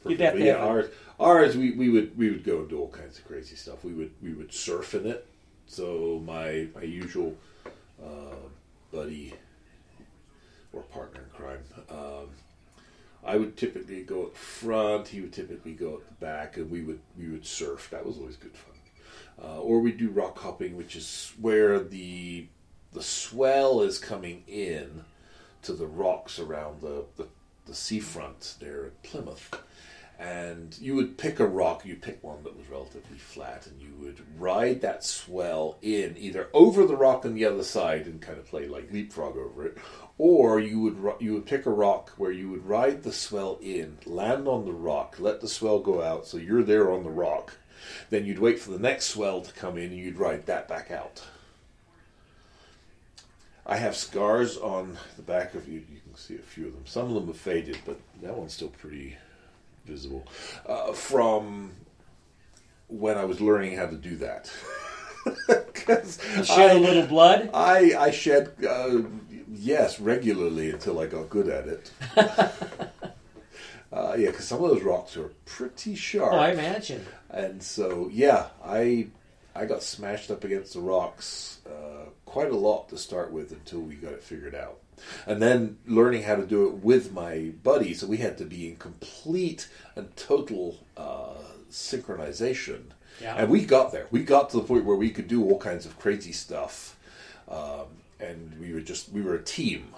perfect. 0.03 0.19
You'd 0.19 0.19
have 0.21 0.33
to 0.35 0.43
yeah, 0.43 0.57
have 0.57 0.67
ours 0.67 0.89
ours 1.19 1.57
we, 1.57 1.71
we 1.71 1.89
would 1.89 2.17
we 2.17 2.29
would 2.29 2.43
go 2.43 2.59
and 2.59 2.69
do 2.69 2.79
all 2.79 2.89
kinds 2.89 3.19
of 3.19 3.25
crazy 3.25 3.55
stuff. 3.55 3.83
We 3.83 3.93
would 3.93 4.11
we 4.21 4.33
would 4.33 4.53
surf 4.53 4.93
in 4.95 5.05
it. 5.05 5.27
So 5.67 6.21
my 6.25 6.67
my 6.75 6.83
usual 6.83 7.35
uh, 8.03 8.35
buddy 8.91 9.33
or 10.73 10.81
partner 10.83 11.21
in 11.21 11.29
crime. 11.29 11.63
Um, 11.89 12.29
I 13.23 13.37
would 13.37 13.55
typically 13.55 14.03
go 14.03 14.23
at 14.23 14.33
the 14.33 14.39
front. 14.39 15.09
He 15.09 15.21
would 15.21 15.33
typically 15.33 15.73
go 15.73 15.95
at 15.95 16.07
the 16.07 16.25
back, 16.25 16.57
and 16.57 16.71
we 16.71 16.81
would 16.81 16.99
we 17.17 17.27
would 17.29 17.45
surf. 17.45 17.89
That 17.91 18.05
was 18.05 18.17
always 18.17 18.35
good 18.35 18.55
fun. 18.55 18.75
Uh, 19.43 19.59
or 19.59 19.79
we 19.79 19.91
do 19.91 20.09
rock 20.09 20.37
hopping, 20.39 20.75
which 20.77 20.95
is 20.95 21.33
where 21.39 21.79
the 21.79 22.47
the 22.93 23.03
swell 23.03 23.81
is 23.81 23.97
coming 23.97 24.43
in 24.47 25.03
to 25.63 25.73
the 25.73 25.87
rocks 25.87 26.39
around 26.39 26.81
the 26.81 27.05
the, 27.17 27.27
the 27.65 27.75
seafront 27.75 28.55
there 28.59 28.85
at 28.85 29.03
Plymouth. 29.03 29.51
And 30.21 30.77
you 30.79 30.93
would 30.97 31.17
pick 31.17 31.39
a 31.39 31.47
rock, 31.47 31.83
you 31.83 31.95
pick 31.95 32.23
one 32.23 32.43
that 32.43 32.55
was 32.55 32.69
relatively 32.69 33.17
flat, 33.17 33.65
and 33.65 33.81
you 33.81 33.91
would 33.99 34.21
ride 34.39 34.81
that 34.81 35.03
swell 35.03 35.79
in 35.81 36.15
either 36.15 36.47
over 36.53 36.85
the 36.85 36.95
rock 36.95 37.25
on 37.25 37.33
the 37.33 37.45
other 37.45 37.63
side 37.63 38.05
and 38.05 38.21
kind 38.21 38.37
of 38.37 38.45
play 38.45 38.67
like 38.67 38.91
leapfrog 38.91 39.35
over 39.35 39.65
it, 39.65 39.79
or 40.19 40.59
you 40.59 40.79
would 40.79 41.15
you 41.19 41.33
would 41.33 41.47
pick 41.47 41.65
a 41.65 41.71
rock 41.71 42.11
where 42.17 42.31
you 42.31 42.51
would 42.51 42.67
ride 42.67 43.01
the 43.01 43.11
swell 43.11 43.57
in, 43.63 43.97
land 44.05 44.47
on 44.47 44.65
the 44.65 44.71
rock, 44.71 45.15
let 45.17 45.41
the 45.41 45.47
swell 45.47 45.79
go 45.79 46.03
out, 46.03 46.27
so 46.27 46.37
you're 46.37 46.61
there 46.61 46.91
on 46.91 47.03
the 47.03 47.09
rock. 47.09 47.57
Then 48.11 48.27
you'd 48.27 48.37
wait 48.37 48.59
for 48.59 48.69
the 48.69 48.77
next 48.77 49.05
swell 49.05 49.41
to 49.41 49.53
come 49.53 49.75
in, 49.75 49.85
and 49.85 49.97
you'd 49.97 50.19
ride 50.19 50.45
that 50.45 50.67
back 50.67 50.91
out. 50.91 51.23
I 53.65 53.77
have 53.77 53.95
scars 53.95 54.55
on 54.55 54.99
the 55.15 55.23
back 55.23 55.55
of 55.55 55.67
you. 55.67 55.79
You 55.79 55.99
can 56.05 56.15
see 56.15 56.35
a 56.35 56.39
few 56.39 56.67
of 56.67 56.73
them. 56.73 56.85
Some 56.85 57.07
of 57.07 57.15
them 57.15 57.25
have 57.25 57.37
faded, 57.37 57.79
but 57.87 57.99
that 58.21 58.37
one's 58.37 58.53
still 58.53 58.69
pretty 58.69 59.17
visible. 59.91 60.25
Uh, 60.65 60.93
from 60.93 61.71
when 62.87 63.17
I 63.17 63.25
was 63.25 63.39
learning 63.41 63.75
how 63.77 63.87
to 63.87 63.95
do 63.95 64.15
that. 64.17 64.51
'Cause 65.73 66.19
Shed 66.43 66.71
I- 66.71 66.73
a 66.75 66.79
little 66.79 67.05
blood. 67.07 67.49
I 67.53 67.93
I 68.07 68.11
shed 68.11 68.53
uh, 68.67 69.01
yes 69.51 69.99
regularly 69.99 70.71
until 70.71 70.99
I 70.99 71.05
got 71.07 71.29
good 71.29 71.47
at 71.49 71.67
it. 71.67 71.91
Uh, 73.93 74.15
yeah, 74.17 74.27
because 74.27 74.45
some 74.45 74.63
of 74.63 74.69
those 74.69 74.83
rocks 74.83 75.17
are 75.17 75.33
pretty 75.43 75.95
sharp. 75.95 76.31
Oh, 76.31 76.37
I 76.37 76.51
imagine. 76.51 77.05
And 77.29 77.61
so, 77.61 78.09
yeah, 78.09 78.47
I 78.63 79.07
I 79.53 79.65
got 79.65 79.83
smashed 79.83 80.31
up 80.31 80.45
against 80.45 80.73
the 80.75 80.79
rocks 80.79 81.59
uh, 81.67 82.05
quite 82.23 82.51
a 82.51 82.55
lot 82.55 82.87
to 82.89 82.97
start 82.97 83.33
with 83.33 83.51
until 83.51 83.81
we 83.81 83.95
got 83.95 84.13
it 84.13 84.23
figured 84.23 84.55
out. 84.55 84.77
And 85.25 85.41
then 85.41 85.77
learning 85.87 86.23
how 86.23 86.35
to 86.35 86.45
do 86.45 86.67
it 86.67 86.75
with 86.75 87.11
my 87.11 87.51
buddy, 87.63 87.93
so 87.93 88.07
we 88.07 88.17
had 88.17 88.37
to 88.37 88.45
be 88.45 88.69
in 88.69 88.75
complete 88.75 89.67
and 89.95 90.15
total 90.15 90.85
uh, 90.95 91.33
synchronization. 91.71 92.83
Yeah. 93.21 93.35
And 93.35 93.49
we 93.49 93.65
got 93.65 93.91
there. 93.91 94.07
We 94.11 94.23
got 94.23 94.49
to 94.51 94.57
the 94.57 94.63
point 94.63 94.85
where 94.85 94.95
we 94.95 95.09
could 95.09 95.27
do 95.27 95.43
all 95.43 95.59
kinds 95.59 95.85
of 95.85 95.99
crazy 95.99 96.31
stuff, 96.31 96.97
um, 97.49 97.87
and 98.19 98.57
we 98.59 98.73
were 98.73 98.81
just 98.81 99.11
we 99.11 99.21
were 99.21 99.35
a 99.35 99.43
team. 99.43 99.93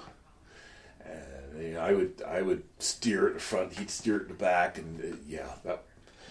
And 1.05 1.61
you 1.63 1.73
know, 1.73 1.81
I 1.81 1.93
would 1.93 2.23
I 2.27 2.41
would 2.41 2.63
steer 2.79 3.27
at 3.27 3.33
the 3.35 3.39
front, 3.39 3.73
he'd 3.73 3.89
steer 3.89 4.17
at 4.17 4.27
the 4.27 4.33
back, 4.33 4.77
and 4.77 4.99
uh, 5.01 5.17
yeah, 5.27 5.49
that. 5.63 5.83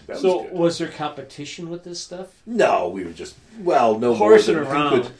That 0.05 0.17
So, 0.17 0.41
was 0.41 0.51
was 0.51 0.77
there 0.79 0.89
competition 0.89 1.69
with 1.69 1.85
this 1.85 2.01
stuff? 2.01 2.41
No, 2.45 2.89
we 2.89 3.05
were 3.05 3.13
just 3.13 3.35
well, 3.59 3.97
no 3.97 4.13
Horsing 4.13 4.55
more 4.55 4.63
than 4.65 4.73
around. 4.73 4.91
Who 4.97 5.03
could, 5.03 5.11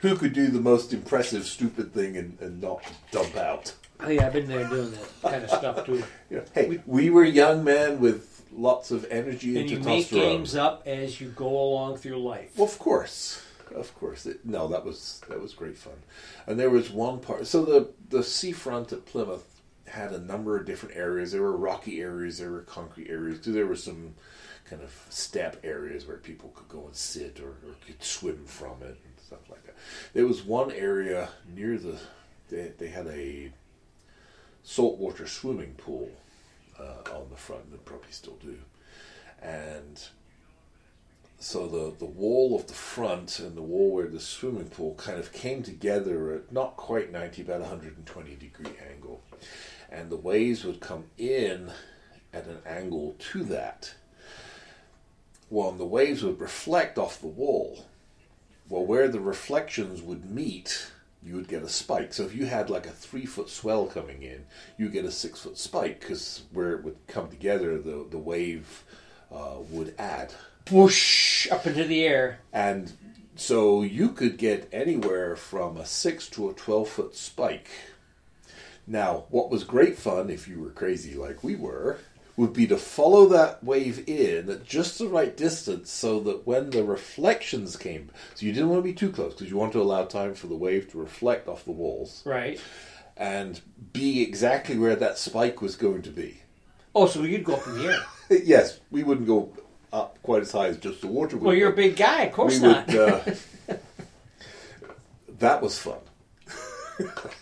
who 0.00 0.16
could 0.16 0.32
do 0.32 0.48
the 0.48 0.60
most 0.60 0.92
impressive, 0.92 1.44
stupid 1.44 1.92
thing 1.92 2.16
and, 2.16 2.38
and 2.40 2.60
not 2.60 2.82
dump 3.10 3.36
out? 3.36 3.74
Oh, 4.00 4.08
yeah, 4.08 4.26
I've 4.26 4.32
been 4.32 4.48
there 4.48 4.66
doing 4.66 4.92
that 4.92 5.22
kind 5.22 5.44
of 5.44 5.50
stuff 5.50 5.86
too. 5.86 6.02
Know, 6.30 6.44
hey, 6.54 6.80
we, 6.86 7.10
were 7.10 7.24
young 7.24 7.64
men 7.64 7.98
with 7.98 8.44
lots 8.52 8.92
of 8.92 9.04
energy 9.10 9.58
and, 9.58 9.68
And 9.68 9.70
you 9.70 9.78
make 9.80 10.08
games 10.10 10.54
up 10.54 10.84
as 10.86 11.20
you 11.20 11.28
go 11.28 11.48
along 11.48 11.96
through 11.96 12.22
life. 12.22 12.52
Well, 12.56 12.68
of 12.68 12.78
course, 12.78 13.42
of 13.74 13.92
course. 13.98 14.26
It, 14.26 14.46
no, 14.46 14.68
that 14.68 14.84
was 14.84 15.20
that 15.28 15.40
was 15.40 15.54
great 15.54 15.76
fun. 15.76 15.94
And 16.46 16.58
there 16.58 16.70
was 16.70 16.88
one 16.88 17.18
part. 17.18 17.48
So 17.48 17.64
the 17.64 17.90
the 18.10 18.22
seafront 18.22 18.92
at 18.92 19.06
Plymouth 19.06 19.60
had 19.88 20.12
a 20.12 20.20
number 20.20 20.56
of 20.56 20.66
different 20.66 20.96
areas. 20.96 21.32
There 21.32 21.42
were 21.42 21.56
rocky 21.56 22.00
areas, 22.00 22.38
there 22.38 22.52
were 22.52 22.62
concrete 22.62 23.10
areas. 23.10 23.40
There 23.40 23.66
were 23.66 23.76
some 23.76 24.14
kind 24.68 24.82
of 24.82 25.06
step 25.10 25.58
areas 25.64 26.06
where 26.06 26.16
people 26.16 26.50
could 26.50 26.68
go 26.68 26.86
and 26.86 26.94
sit 26.94 27.40
or, 27.40 27.48
or 27.48 27.74
could 27.84 28.02
swim 28.02 28.44
from 28.46 28.82
it 28.82 28.96
and 29.04 29.14
stuff 29.18 29.50
like 29.50 29.64
that. 29.66 29.69
There 30.12 30.26
was 30.26 30.42
one 30.42 30.70
area 30.72 31.30
near 31.54 31.78
the 31.78 31.98
they, 32.48 32.72
they 32.78 32.88
had 32.88 33.06
a 33.06 33.52
saltwater 34.62 35.26
swimming 35.26 35.74
pool 35.74 36.10
uh, 36.78 37.14
on 37.14 37.28
the 37.30 37.36
front. 37.36 37.70
They 37.70 37.78
probably 37.78 38.12
still 38.12 38.36
do, 38.42 38.58
and 39.42 40.00
so 41.42 41.66
the, 41.66 41.96
the 41.98 42.04
wall 42.04 42.54
of 42.54 42.66
the 42.66 42.74
front 42.74 43.40
and 43.40 43.56
the 43.56 43.62
wall 43.62 43.92
where 43.92 44.08
the 44.08 44.20
swimming 44.20 44.68
pool 44.68 44.94
kind 44.96 45.18
of 45.18 45.32
came 45.32 45.62
together 45.62 46.34
at 46.34 46.52
not 46.52 46.76
quite 46.76 47.10
90 47.10 47.40
about 47.40 47.60
120 47.60 48.34
degree 48.36 48.76
angle. 48.92 49.22
And 49.90 50.10
the 50.10 50.16
waves 50.16 50.64
would 50.64 50.80
come 50.80 51.04
in 51.16 51.72
at 52.34 52.46
an 52.46 52.58
angle 52.66 53.16
to 53.18 53.42
that. 53.44 53.94
Well 55.48 55.70
and 55.70 55.80
the 55.80 55.86
waves 55.86 56.22
would 56.22 56.40
reflect 56.40 56.98
off 56.98 57.20
the 57.20 57.26
wall 57.26 57.86
well 58.70 58.84
where 58.84 59.08
the 59.08 59.20
reflections 59.20 60.00
would 60.00 60.30
meet 60.30 60.90
you 61.22 61.34
would 61.34 61.48
get 61.48 61.62
a 61.62 61.68
spike 61.68 62.14
so 62.14 62.24
if 62.24 62.34
you 62.34 62.46
had 62.46 62.70
like 62.70 62.86
a 62.86 62.90
three 62.90 63.26
foot 63.26 63.50
swell 63.50 63.86
coming 63.86 64.22
in 64.22 64.46
you 64.78 64.88
get 64.88 65.04
a 65.04 65.10
six 65.10 65.42
foot 65.42 65.58
spike 65.58 66.00
because 66.00 66.44
where 66.52 66.72
it 66.72 66.82
would 66.82 66.96
come 67.06 67.28
together 67.28 67.76
the, 67.78 68.06
the 68.10 68.18
wave 68.18 68.84
uh, 69.30 69.56
would 69.70 69.94
add 69.98 70.32
Whoosh 70.70 71.50
up 71.50 71.66
into 71.66 71.84
the 71.84 72.04
air. 72.04 72.38
and 72.52 72.92
so 73.40 73.82
you 73.82 74.10
could 74.10 74.36
get 74.36 74.68
anywhere 74.70 75.34
from 75.34 75.78
a 75.78 75.86
6 75.86 76.28
to 76.28 76.50
a 76.50 76.52
12 76.52 76.88
foot 76.88 77.16
spike. 77.16 77.70
Now, 78.86 79.24
what 79.30 79.50
was 79.50 79.64
great 79.64 79.96
fun, 79.96 80.28
if 80.28 80.46
you 80.46 80.60
were 80.60 80.70
crazy 80.70 81.14
like 81.14 81.42
we 81.42 81.56
were, 81.56 82.00
would 82.40 82.52
be 82.52 82.66
to 82.66 82.76
follow 82.76 83.26
that 83.26 83.62
wave 83.62 84.08
in 84.08 84.48
at 84.50 84.64
just 84.64 84.98
the 84.98 85.06
right 85.08 85.36
distance 85.36 85.90
so 85.90 86.18
that 86.20 86.46
when 86.46 86.70
the 86.70 86.82
reflections 86.82 87.76
came, 87.76 88.10
so 88.34 88.46
you 88.46 88.52
didn't 88.52 88.68
want 88.68 88.78
to 88.80 88.84
be 88.84 88.94
too 88.94 89.10
close 89.12 89.34
because 89.34 89.50
you 89.50 89.56
want 89.56 89.72
to 89.72 89.80
allow 89.82 90.04
time 90.04 90.34
for 90.34 90.46
the 90.46 90.56
wave 90.56 90.90
to 90.90 90.98
reflect 90.98 91.46
off 91.48 91.64
the 91.64 91.70
walls 91.72 92.22
Right. 92.24 92.60
and 93.16 93.60
be 93.92 94.22
exactly 94.22 94.78
where 94.78 94.96
that 94.96 95.18
spike 95.18 95.60
was 95.60 95.76
going 95.76 96.02
to 96.02 96.10
be. 96.10 96.40
Oh, 96.94 97.06
so 97.06 97.22
you'd 97.22 97.44
go 97.44 97.54
up 97.54 97.66
in 97.66 97.78
the 97.78 97.84
air. 97.92 98.00
Yes, 98.44 98.78
we 98.90 99.02
wouldn't 99.02 99.26
go 99.26 99.52
up 99.92 100.16
quite 100.22 100.42
as 100.42 100.52
high 100.52 100.68
as 100.68 100.78
just 100.78 101.00
the 101.00 101.08
water 101.08 101.36
would. 101.36 101.46
Well, 101.46 101.54
you're 101.54 101.72
a 101.72 101.76
big 101.76 101.96
guy. 101.96 102.22
Of 102.22 102.32
course 102.32 102.60
we 102.60 102.68
not. 102.68 102.86
would. 102.86 102.96
Uh, 102.96 103.20
that 105.40 105.60
was 105.62 105.78
fun. 105.78 105.98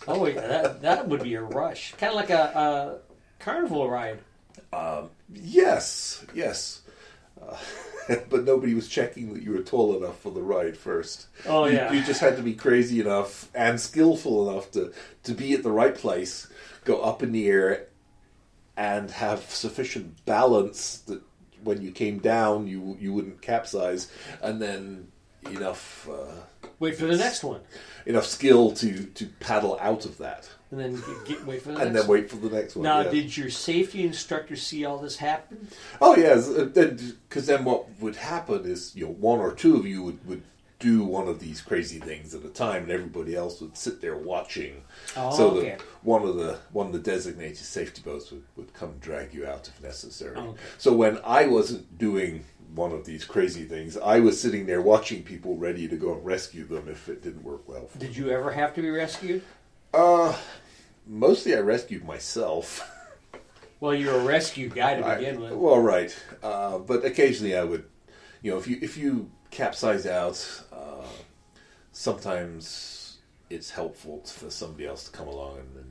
Oh, 0.07 0.25
yeah, 0.25 0.41
that, 0.41 0.81
that 0.81 1.07
would 1.07 1.21
be 1.23 1.35
a 1.35 1.41
rush. 1.41 1.93
Kind 1.95 2.11
of 2.11 2.15
like 2.15 2.29
a, 2.31 2.99
a 3.39 3.43
carnival 3.43 3.89
ride. 3.89 4.19
Yes, 5.33 6.25
yes. 6.33 6.81
Uh, 7.41 7.55
but 8.29 8.43
nobody 8.43 8.73
was 8.73 8.87
checking 8.87 9.33
that 9.33 9.43
you 9.43 9.51
were 9.51 9.61
tall 9.61 9.95
enough 9.97 10.19
for 10.19 10.31
the 10.31 10.41
ride 10.41 10.77
first. 10.77 11.27
Oh, 11.45 11.65
You- 11.65 11.73
yeah. 11.77 11.91
You, 11.91 12.03
just 12.03 12.21
had 12.21 12.35
to 12.37 12.41
be 12.43 12.53
crazy 12.53 12.99
enough 12.99 13.49
and 13.53 13.79
skillful 13.79 14.49
enough 14.49 14.71
to, 14.71 14.91
to 15.23 15.33
be 15.33 15.53
at 15.53 15.63
the 15.63 15.71
right 15.71 15.95
place, 15.95 16.47
go 16.85 17.01
up 17.01 17.21
in 17.23 17.31
the 17.31 17.47
air, 17.47 17.87
and 18.75 19.11
have 19.11 19.41
sufficient 19.49 20.25
balance 20.25 20.99
that 21.07 21.21
when 21.63 21.81
you 21.81 21.91
came 21.91 22.19
down, 22.19 22.65
you 22.67 22.97
you 23.01 23.11
wouldn't 23.11 23.41
capsize, 23.41 24.09
and 24.41 24.61
then 24.61 25.07
enough 25.51 26.07
uh, 26.09 26.67
Wait 26.79 26.95
for 26.95 27.05
the 27.05 27.17
next 27.17 27.43
one. 27.43 27.59
enough 28.05 28.25
skill 28.25 28.71
to, 28.71 29.03
to 29.07 29.25
paddle 29.41 29.77
out 29.81 30.05
of 30.05 30.17
that, 30.19 30.49
And 30.71 30.79
then 30.79 30.95
get, 30.95 31.25
get, 31.25 31.45
wait 31.45 31.61
for 31.63 31.71
the 31.71 31.77
and 31.79 31.93
next 31.93 32.01
then 32.01 32.07
one. 32.07 32.19
wait 32.19 32.29
for 32.29 32.35
the 32.35 32.49
next 32.49 32.75
one. 32.75 32.83
Now, 32.83 33.01
yeah. 33.01 33.09
did 33.09 33.35
your 33.35 33.49
safety 33.49 34.05
instructor 34.05 34.55
see 34.55 34.85
all 34.85 34.99
this 34.99 35.17
happen? 35.17 35.67
Oh 35.99 36.15
yes, 36.15 36.47
uh, 36.47 36.69
uh, 36.75 36.97
because 37.27 37.47
then 37.47 37.65
what 37.65 37.87
would 37.99 38.15
happen 38.15 38.65
is 38.65 38.95
you 38.95 39.05
know 39.05 39.11
one 39.11 39.39
or 39.39 39.53
two 39.53 39.75
of 39.77 39.85
you 39.85 40.03
would, 40.03 40.27
would 40.27 40.43
do 40.79 41.03
one 41.03 41.27
of 41.27 41.39
these 41.39 41.59
crazy 41.59 41.99
things 41.99 42.33
at 42.33 42.43
a 42.43 42.49
time, 42.49 42.83
and 42.83 42.91
everybody 42.91 43.35
else 43.35 43.59
would 43.61 43.75
sit 43.77 43.99
there 43.99 44.15
watching. 44.15 44.81
Oh, 45.17 45.35
so 45.35 45.51
okay. 45.51 45.69
that 45.71 45.81
one 46.03 46.23
of 46.23 46.35
the 46.35 46.57
one 46.71 46.87
of 46.87 46.93
the 46.93 46.99
designated 46.99 47.57
safety 47.57 48.01
boats 48.01 48.31
would, 48.31 48.43
would 48.55 48.73
come 48.73 48.95
drag 48.99 49.33
you 49.33 49.45
out 49.45 49.67
if 49.67 49.81
necessary. 49.83 50.35
Oh, 50.37 50.49
okay. 50.49 50.61
So 50.77 50.93
when 50.93 51.19
I 51.23 51.47
wasn't 51.47 51.97
doing 51.97 52.45
one 52.75 52.91
of 52.91 53.05
these 53.05 53.25
crazy 53.25 53.63
things, 53.63 53.97
I 53.97 54.19
was 54.19 54.39
sitting 54.39 54.65
there 54.65 54.81
watching 54.81 55.23
people 55.23 55.57
ready 55.57 55.87
to 55.87 55.95
go 55.95 56.13
and 56.13 56.23
rescue 56.23 56.65
them 56.65 56.87
if 56.87 57.09
it 57.09 57.21
didn't 57.21 57.43
work 57.43 57.67
well. 57.67 57.89
Did 57.97 58.15
you 58.15 58.29
ever 58.29 58.51
have 58.51 58.73
to 58.75 58.81
be 58.81 58.89
rescued? 58.89 59.41
Uh, 59.93 60.35
mostly 61.05 61.55
I 61.55 61.59
rescued 61.59 62.05
myself. 62.05 62.95
Well, 63.81 63.95
you're 63.95 64.19
a 64.19 64.25
rescue 64.25 64.67
guy 64.67 64.95
to 64.95 65.05
I- 65.07 65.15
begin 65.15 65.39
with. 65.39 65.53
Well, 65.53 65.79
right, 65.79 66.13
uh, 66.43 66.79
but 66.79 67.05
occasionally 67.05 67.55
I 67.55 67.63
would, 67.63 67.85
you 68.41 68.51
know, 68.51 68.57
if 68.57 68.67
you 68.67 68.77
if 68.81 68.97
you 68.97 69.31
capsize 69.51 70.05
out, 70.05 70.45
uh, 70.73 71.05
sometimes 71.93 73.19
it's 73.49 73.69
helpful 73.71 74.21
for 74.25 74.49
somebody 74.51 74.85
else 74.85 75.05
to 75.05 75.11
come 75.11 75.29
along 75.29 75.59
and, 75.59 75.75
and 75.77 75.85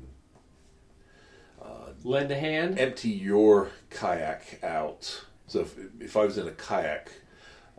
Lend 2.05 2.31
a 2.31 2.39
hand. 2.39 2.79
empty 2.79 3.09
your 3.09 3.71
kayak 3.89 4.63
out. 4.63 5.25
So 5.47 5.61
if 5.61 5.75
if 5.99 6.15
I 6.15 6.27
was 6.27 6.37
in 6.37 6.47
a 6.47 6.53
kayak. 6.53 7.11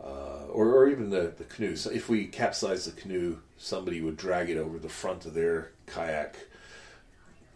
Uh, 0.02 0.46
or, 0.50 0.74
or 0.74 0.88
even 0.88 1.10
the, 1.10 1.32
the 1.36 1.44
canoe. 1.44 1.76
So 1.76 1.90
if 1.90 2.08
we 2.08 2.26
capsize 2.26 2.86
the 2.86 2.92
canoe, 2.92 3.38
somebody 3.58 4.00
would 4.00 4.16
drag 4.16 4.48
it 4.48 4.56
over 4.56 4.78
the 4.78 4.88
front 4.88 5.26
of 5.26 5.34
their 5.34 5.72
kayak, 5.86 6.36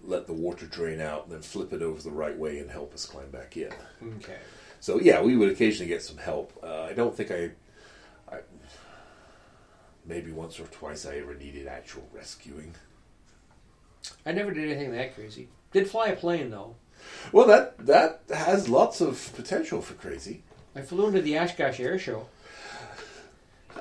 let 0.02 0.26
the 0.26 0.34
water 0.34 0.66
drain 0.66 1.00
out, 1.00 1.24
and 1.24 1.32
then 1.32 1.40
flip 1.40 1.72
it 1.72 1.80
over 1.80 2.02
the 2.02 2.10
right 2.10 2.36
way 2.36 2.58
and 2.58 2.70
help 2.70 2.92
us 2.92 3.06
climb 3.06 3.30
back 3.30 3.56
in. 3.56 3.72
Okay. 4.16 4.36
So 4.80 5.00
yeah, 5.00 5.22
we 5.22 5.36
would 5.36 5.48
occasionally 5.48 5.88
get 5.88 6.02
some 6.02 6.18
help. 6.18 6.52
Uh, 6.62 6.82
I 6.82 6.92
don't 6.92 7.16
think 7.16 7.30
I, 7.30 7.52
I, 8.30 8.40
maybe 10.04 10.30
once 10.30 10.60
or 10.60 10.64
twice 10.64 11.06
I 11.06 11.16
ever 11.16 11.34
needed 11.34 11.66
actual 11.66 12.06
rescuing. 12.12 12.74
I 14.26 14.32
never 14.32 14.50
did 14.50 14.70
anything 14.70 14.92
that 14.92 15.14
crazy. 15.14 15.48
Did 15.72 15.88
fly 15.88 16.08
a 16.08 16.16
plane 16.16 16.50
though. 16.50 16.76
Well, 17.32 17.46
that 17.46 17.86
that 17.86 18.22
has 18.28 18.68
lots 18.68 19.00
of 19.00 19.32
potential 19.34 19.80
for 19.80 19.94
crazy. 19.94 20.42
I 20.76 20.82
flew 20.82 21.06
into 21.06 21.22
the 21.22 21.38
Oshkosh 21.38 21.80
Air 21.80 21.98
Show. 21.98 22.26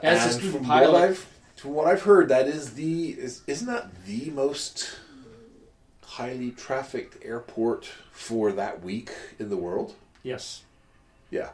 As 0.03 0.25
a 0.25 0.33
student 0.33 0.57
from 0.57 0.65
pilot, 0.65 0.91
what 0.91 1.01
I've 1.03 1.27
from 1.55 1.73
what 1.73 1.87
I've 1.87 2.01
heard, 2.03 2.27
that 2.29 2.47
is 2.47 2.73
the 2.73 3.09
is 3.11 3.41
isn't 3.47 3.67
that 3.67 4.05
the 4.05 4.29
most 4.31 4.97
highly 6.03 6.51
trafficked 6.51 7.23
airport 7.25 7.85
for 8.11 8.51
that 8.51 8.83
week 8.83 9.11
in 9.39 9.49
the 9.49 9.57
world? 9.57 9.95
yes, 10.21 10.63
Yeah, 11.31 11.49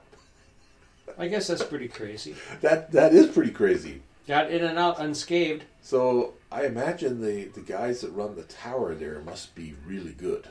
I 1.18 1.28
guess 1.28 1.48
that's 1.48 1.64
pretty 1.64 1.88
crazy. 1.88 2.36
that 2.62 2.92
that 2.92 3.14
is 3.14 3.28
pretty 3.28 3.52
crazy. 3.52 4.02
Got 4.28 4.52
in 4.52 4.64
and 4.64 4.78
out 4.78 5.00
unscathed. 5.00 5.64
So 5.82 6.34
I 6.52 6.66
imagine 6.66 7.22
the 7.22 7.46
the 7.46 7.62
guys 7.62 8.02
that 8.02 8.12
run 8.12 8.36
the 8.36 8.44
tower 8.44 8.94
there 8.96 9.20
must 9.22 9.56
be 9.56 9.76
really 9.86 10.12
good. 10.14 10.48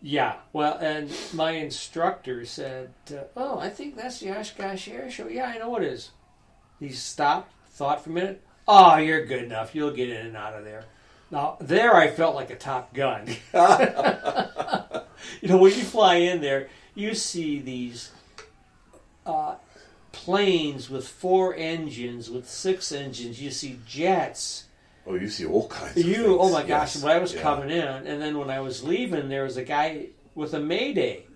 Yeah, 0.00 0.36
well, 0.52 0.78
and 0.78 1.10
my 1.34 1.52
instructor 1.52 2.44
said, 2.44 2.90
uh, 3.10 3.24
"Oh, 3.36 3.58
I 3.58 3.68
think 3.68 3.96
that's 3.96 4.20
the 4.20 4.30
Oshkosh 4.30 4.86
Air 4.88 5.10
Show." 5.10 5.26
Yeah, 5.28 5.46
I 5.46 5.58
know 5.58 5.74
it 5.76 5.82
is. 5.82 6.10
He 6.80 6.90
stopped, 6.90 7.52
thought 7.70 8.02
for 8.04 8.10
a 8.10 8.12
minute. 8.12 8.42
Oh, 8.66 8.96
you're 8.96 9.24
good 9.24 9.42
enough. 9.44 9.74
You'll 9.74 9.90
get 9.92 10.10
in 10.10 10.26
and 10.26 10.36
out 10.36 10.54
of 10.54 10.64
there. 10.64 10.84
Now 11.30 11.56
there, 11.60 11.94
I 11.94 12.08
felt 12.10 12.34
like 12.34 12.50
a 12.50 12.56
Top 12.56 12.94
Gun. 12.94 13.26
you 15.40 15.48
know, 15.48 15.58
when 15.58 15.72
you 15.72 15.82
fly 15.84 16.16
in 16.16 16.40
there, 16.40 16.68
you 16.94 17.14
see 17.14 17.60
these 17.60 18.10
uh, 19.26 19.56
planes 20.12 20.88
with 20.90 21.06
four 21.06 21.54
engines, 21.54 22.30
with 22.30 22.48
six 22.48 22.92
engines. 22.92 23.40
You 23.40 23.50
see 23.50 23.78
jets. 23.86 24.64
Oh, 25.06 25.14
you 25.14 25.28
see 25.28 25.46
all 25.46 25.68
kinds. 25.68 25.96
of 25.96 26.04
You, 26.04 26.14
things. 26.14 26.36
oh 26.40 26.52
my 26.52 26.62
gosh! 26.62 26.94
Yes. 26.96 27.02
When 27.02 27.12
I 27.16 27.18
was 27.18 27.34
Yeah. 27.34 27.42
coming 27.42 27.70
in, 27.70 27.82
and 28.06 28.20
then 28.20 28.38
when 28.38 28.50
I 28.50 28.60
was 28.60 28.84
leaving, 28.84 29.28
there 29.28 29.44
was 29.44 29.56
a 29.56 29.64
guy 29.64 30.08
with 30.34 30.52
a 30.54 30.60
Mayday, 30.60 31.26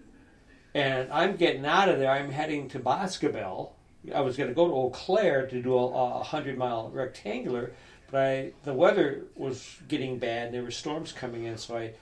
and 0.75 1.11
I'm 1.13 1.37
getting 1.37 1.65
out 1.65 1.89
of 1.89 1.99
there. 1.99 2.11
I'm 2.11 2.31
heading 2.31 2.69
to 2.71 2.79
Boscobel. 2.79 3.75
I 4.15 4.21
was 4.21 4.37
going 4.37 4.49
to 4.49 4.55
go 4.55 4.67
to 4.67 4.75
Eau 4.75 4.91
Claire 4.91 5.47
to 5.47 5.63
do 5.63 5.75
a, 5.77 6.21
a 6.21 6.23
hundred 6.23 6.59
mile 6.59 6.91
rectangular, 6.91 7.73
but 8.11 8.21
I 8.21 8.53
the 8.65 8.73
weather 8.73 9.25
was 9.37 9.77
getting 9.89 10.19
bad. 10.19 10.47
and 10.47 10.55
There 10.55 10.63
were 10.63 10.71
storms 10.71 11.13
coming 11.13 11.45
in, 11.45 11.59
so 11.59 11.77
I 11.77 11.93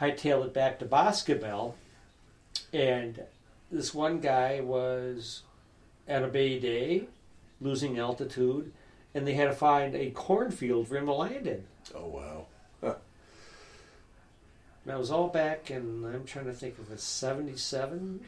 hightailed 0.00 0.46
it 0.46 0.54
back 0.54 0.78
to 0.80 0.84
Boscobel, 0.84 1.76
and 2.72 3.22
this 3.70 3.94
one 3.94 4.20
guy 4.20 4.60
was 4.60 5.42
at 6.08 6.22
a 6.22 6.28
Mayday, 6.28 7.08
losing 7.60 7.98
altitude, 7.98 8.72
and 9.14 9.26
they 9.26 9.34
had 9.34 9.46
to 9.46 9.52
find 9.52 9.94
a 9.94 10.10
cornfield 10.10 10.88
for 10.88 10.96
him 10.96 11.06
to 11.06 11.12
land 11.12 11.46
in. 11.46 11.64
Oh 11.94 12.06
wow. 12.06 12.46
That 14.86 15.00
was 15.00 15.10
all 15.10 15.26
back 15.26 15.68
and 15.70 16.06
I'm 16.06 16.24
trying 16.24 16.44
to 16.44 16.52
think 16.52 16.78
of 16.78 16.92
a 16.92 16.96
77. 16.96 18.20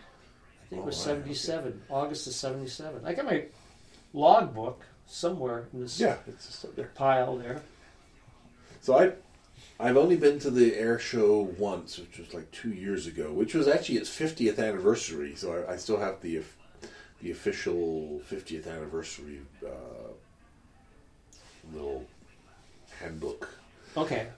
I 0.68 0.70
think 0.70 0.82
it 0.82 0.86
was 0.86 0.98
wow, 0.98 1.04
77, 1.14 1.82
August 1.88 2.26
of 2.26 2.34
77. 2.34 3.00
I 3.04 3.14
got 3.14 3.24
my 3.24 3.44
logbook 4.12 4.82
somewhere 5.06 5.66
in 5.72 5.80
this 5.80 5.98
Yeah, 5.98 6.16
it's 6.26 6.46
just 6.46 6.64
up 6.66 6.76
there. 6.76 6.90
pile 6.94 7.38
there. 7.38 7.62
So 8.82 8.98
I, 8.98 9.12
I've 9.80 9.96
only 9.96 10.16
been 10.16 10.38
to 10.40 10.50
the 10.50 10.74
air 10.76 10.98
show 10.98 11.40
once, 11.58 11.98
which 11.98 12.18
was 12.18 12.34
like 12.34 12.50
two 12.50 12.70
years 12.70 13.06
ago, 13.06 13.32
which 13.32 13.54
was 13.54 13.66
actually 13.66 13.96
its 13.96 14.10
50th 14.10 14.58
anniversary. 14.58 15.34
So 15.36 15.64
I, 15.66 15.72
I 15.72 15.76
still 15.76 15.98
have 15.98 16.20
the 16.20 16.42
the 17.22 17.30
official 17.32 18.20
50th 18.30 18.68
anniversary 18.68 19.40
uh, 19.66 20.12
little 21.72 22.04
handbook. 23.00 23.48
Okay. 23.96 24.28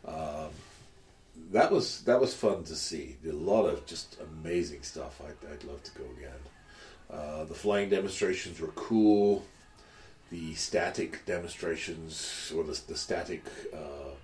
That 1.51 1.73
was 1.73 2.03
that 2.03 2.21
was 2.21 2.33
fun 2.33 2.63
to 2.65 2.77
see. 2.77 3.17
A 3.29 3.33
lot 3.33 3.65
of 3.67 3.85
just 3.87 4.17
amazing 4.21 4.83
stuff. 4.83 5.21
I'd, 5.21 5.53
I'd 5.53 5.65
love 5.65 5.83
to 5.83 5.91
go 5.93 6.05
again. 6.17 6.41
Uh, 7.11 7.45
the 7.45 7.55
flying 7.55 7.89
demonstrations 7.89 8.61
were 8.61 8.69
cool. 8.69 9.45
The 10.31 10.55
static 10.55 11.27
demonstrations, 11.27 12.53
or 12.57 12.63
the, 12.63 12.81
the 12.87 12.97
static 12.97 13.43
uh, 13.75 14.15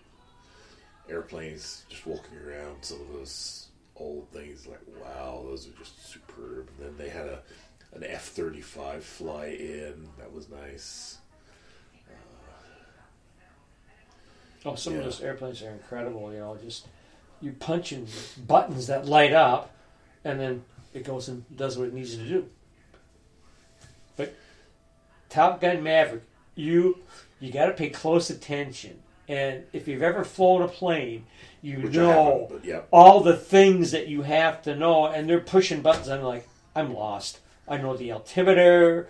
airplanes 1.09 1.83
just 1.89 2.07
walking 2.07 2.39
around, 2.39 2.85
some 2.85 3.01
of 3.01 3.13
those 3.13 3.67
old 3.97 4.29
things, 4.31 4.69
like 4.69 4.79
wow, 5.03 5.43
those 5.49 5.67
are 5.67 5.73
just 5.73 6.09
superb. 6.09 6.69
And 6.79 6.87
then 6.87 6.97
they 6.97 7.09
had 7.11 7.27
a 7.27 7.41
an 7.93 8.05
F 8.05 8.27
thirty 8.27 8.61
five 8.61 9.05
fly 9.05 9.47
in. 9.47 10.09
That 10.19 10.33
was 10.33 10.49
nice. 10.49 11.19
Oh, 14.65 14.75
some 14.75 14.93
Yeah. 14.95 15.01
of 15.01 15.05
those 15.07 15.21
airplanes 15.23 15.63
are 15.63 15.71
incredible. 15.71 16.33
You 16.33 16.39
know, 16.41 16.57
just 16.63 16.87
you 17.41 17.53
punching 17.53 18.09
buttons 18.47 18.87
that 18.87 19.07
light 19.07 19.33
up, 19.33 19.75
and 20.25 20.41
then 20.41 20.65
it 20.95 21.05
goes 21.05 21.29
and 21.29 21.45
does 21.57 21.79
what 21.79 21.89
it 21.89 21.95
needs 21.95 22.17
to 22.17 22.25
do. 22.25 22.49
But 24.17 24.35
Top 25.29 25.61
Gun 25.61 25.83
Maverick, 25.83 26.23
you 26.55 26.99
you 27.41 27.53
got 27.53 27.67
to 27.67 27.73
pay 27.73 27.91
close 27.91 28.31
attention. 28.31 28.99
And 29.29 29.65
if 29.73 29.89
you've 29.89 30.03
ever 30.03 30.25
flown 30.25 30.63
a 30.63 30.69
plane, 30.69 31.27
you 31.61 31.81
Which 31.81 31.95
know 31.95 32.61
yeah. 32.63 32.83
all 32.93 33.21
the 33.21 33.37
things 33.37 33.91
that 33.91 34.07
you 34.07 34.23
have 34.23 34.63
to 34.63 34.77
know, 34.77 35.07
and 35.07 35.29
they're 35.29 35.41
pushing 35.41 35.83
buttons. 35.83 36.09
I'm 36.09 36.23
like, 36.23 36.49
I'm 36.75 36.95
lost. 36.95 37.41
I 37.67 37.77
know 37.77 37.97
the 37.97 38.13
altimeter. 38.13 39.09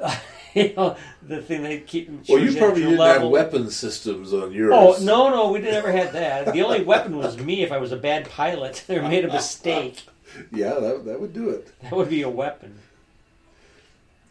you 0.54 0.74
know, 0.76 0.96
the 1.22 1.40
thing 1.42 1.62
they 1.62 1.80
keep. 1.80 2.10
Well, 2.28 2.38
you 2.38 2.56
probably 2.56 2.82
didn't 2.82 2.98
level. 2.98 3.22
have 3.22 3.30
weapon 3.30 3.70
systems 3.70 4.32
on 4.32 4.52
yours. 4.52 4.72
Oh 4.74 4.96
no, 5.02 5.30
no, 5.30 5.52
we 5.52 5.60
never 5.60 5.92
had 5.92 6.12
that. 6.12 6.52
The 6.52 6.62
only 6.62 6.82
weapon 6.82 7.16
was 7.16 7.38
me 7.38 7.62
if 7.62 7.72
I 7.72 7.78
was 7.78 7.92
a 7.92 7.96
bad 7.96 8.28
pilot 8.28 8.84
or 8.90 9.02
made 9.02 9.24
a 9.24 9.32
mistake. 9.32 10.02
Yeah, 10.52 10.74
that, 10.74 11.06
that 11.06 11.20
would 11.20 11.32
do 11.32 11.50
it. 11.50 11.72
That 11.82 11.90
would 11.90 12.08
be 12.08 12.22
a 12.22 12.28
weapon. 12.28 12.78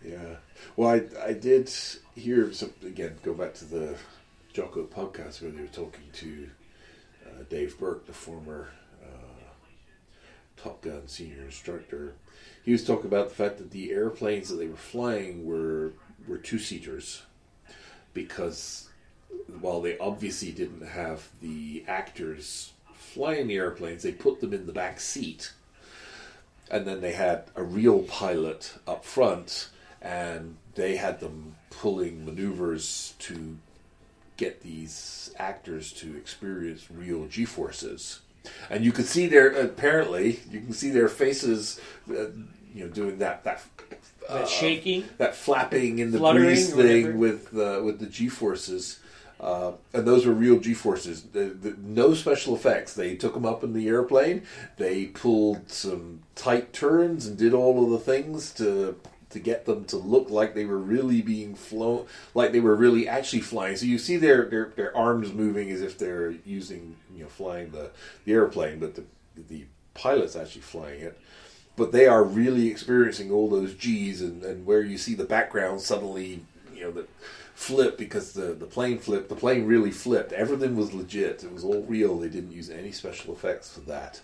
Yeah. 0.02 0.38
Well, 0.78 0.92
I, 0.92 1.02
I 1.22 1.34
did 1.34 1.70
hear 2.16 2.54
some 2.54 2.72
again. 2.86 3.18
Go 3.22 3.34
back 3.34 3.54
to 3.56 3.66
the 3.66 3.98
Jocko 4.54 4.86
podcast 4.86 5.42
where 5.42 5.52
they 5.52 5.60
were 5.60 5.68
talking 5.68 6.06
to 6.14 6.50
uh, 7.26 7.44
Dave 7.50 7.78
Berke, 7.78 8.06
the 8.06 8.14
former 8.14 8.70
Top 10.64 10.82
Gun 10.82 11.08
senior 11.08 11.44
instructor. 11.44 12.14
He 12.64 12.72
was 12.72 12.84
talking 12.84 13.06
about 13.06 13.30
the 13.30 13.36
fact 13.36 13.58
that 13.58 13.72
the 13.72 13.92
airplanes 13.92 14.50
that 14.50 14.56
they 14.56 14.68
were 14.68 14.76
flying 14.76 15.46
were 15.46 15.94
were 16.28 16.38
two 16.38 16.60
seaters 16.60 17.24
because 18.14 18.90
while 19.62 19.82
they 19.82 19.98
obviously 19.98 20.52
didn't 20.52 20.86
have 20.86 21.30
the 21.42 21.84
actors 21.88 22.74
flying 22.94 23.48
the 23.48 23.58
airplanes, 23.58 24.04
they 24.04 24.12
put 24.12 24.42
them 24.42 24.54
in 24.54 24.66
the 24.66 24.74
back 24.74 25.00
seat 25.00 25.54
and 26.70 26.86
then 26.86 27.02
they 27.02 27.14
had 27.14 27.46
a 27.56 27.64
real 27.64 28.00
pilot 28.04 28.74
up 28.88 29.04
front 29.04 29.70
and 30.02 30.58
they 30.76 30.96
had 30.96 31.20
them 31.20 31.56
pulling 31.70 32.26
maneuvers 32.26 33.16
to 33.20 33.58
get 34.38 34.62
these 34.62 35.34
actors 35.38 35.92
to 35.92 36.16
experience 36.16 36.90
real 36.90 37.26
g 37.26 37.44
forces 37.44 38.22
and 38.70 38.84
you 38.86 38.92
could 38.92 39.06
see 39.06 39.28
their 39.28 39.48
apparently 39.50 40.40
you 40.52 40.60
can 40.62 40.74
see 40.74 40.90
their 40.90 41.08
faces 41.08 41.80
uh, 42.10 42.26
you 42.74 42.86
know 42.86 42.88
doing 42.88 43.18
that 43.20 43.44
that 43.44 43.62
That 44.30 44.48
shaking. 44.48 45.06
that 45.18 45.34
flapping 45.36 46.00
in 46.00 46.12
the 46.12 46.20
breeze 46.42 46.74
thing 46.74 47.18
with 47.18 47.48
uh, 47.58 47.82
with 47.84 48.00
the 48.00 48.06
G 48.06 48.30
forces, 48.30 49.00
uh, 49.40 49.72
and 49.94 50.06
those 50.06 50.26
were 50.28 50.34
real 50.34 50.60
G 50.60 50.76
forces. 50.76 51.24
The, 51.24 51.46
the, 51.46 51.76
no 51.82 52.14
special 52.14 52.56
effects. 52.56 52.94
They 52.94 53.16
took 53.16 53.34
them 53.34 53.46
up 53.46 53.64
in 53.64 53.74
the 53.74 53.88
airplane. 53.88 54.44
They 54.78 55.08
pulled 55.08 55.72
some 55.72 56.20
tight 56.36 56.74
turns 56.74 57.26
and 57.26 57.38
did 57.40 57.54
all 57.56 57.84
of 57.84 57.90
the 57.90 57.98
things 58.00 58.52
to 58.54 58.98
to 59.32 59.40
get 59.40 59.66
them 59.66 59.86
to 59.86 59.98
look 59.98 60.30
like 60.30 60.56
they 60.56 60.66
were 60.66 60.78
really 60.78 61.22
being 61.22 61.56
flown, 61.56 62.06
like 62.34 62.52
they 62.52 62.60
were 62.60 62.76
really 62.76 63.08
actually 63.08 63.42
flying. 63.42 63.76
So 63.76 63.86
you 63.86 63.98
see 63.98 64.18
their 64.18 64.46
their, 64.46 64.72
their 64.76 64.96
arms 64.96 65.34
moving 65.34 65.72
as 65.72 65.82
if 65.82 65.98
they're 65.98 66.32
using 66.46 66.96
you 67.16 67.24
know 67.24 67.30
flying 67.30 67.72
the 67.72 67.92
the 68.26 68.34
airplane, 68.34 68.80
but 68.80 68.96
the 68.96 69.04
the 69.36 69.66
pilot's 69.94 70.36
actually 70.36 70.62
flying 70.62 71.02
it 71.02 71.20
but 71.80 71.94
they 71.94 72.08
are 72.08 72.26
really 72.26 72.68
experiencing 72.68 73.32
all 73.32 73.50
those 73.50 73.74
G's 73.74 74.22
and, 74.22 74.44
and 74.44 74.66
where 74.66 74.82
you 74.82 74.98
see 74.98 75.16
the 75.16 75.24
background 75.24 75.80
suddenly, 75.80 76.44
you 76.76 76.82
know, 76.82 76.92
that 76.92 77.10
flip 77.56 77.98
because 77.98 78.34
the, 78.34 78.54
the 78.54 78.66
plane 78.66 79.00
flipped. 79.00 79.30
The 79.30 79.36
plane 79.36 79.66
really 79.66 79.92
flipped. 79.92 80.34
Everything 80.34 80.76
was 80.76 80.94
legit. 80.94 81.42
It 81.42 81.54
was 81.54 81.64
all 81.64 81.84
real. 81.84 82.20
They 82.20 82.28
didn't 82.28 82.52
use 82.52 82.70
any 82.70 82.92
special 82.92 83.34
effects 83.34 83.74
for 83.74 83.80
that. 83.82 84.20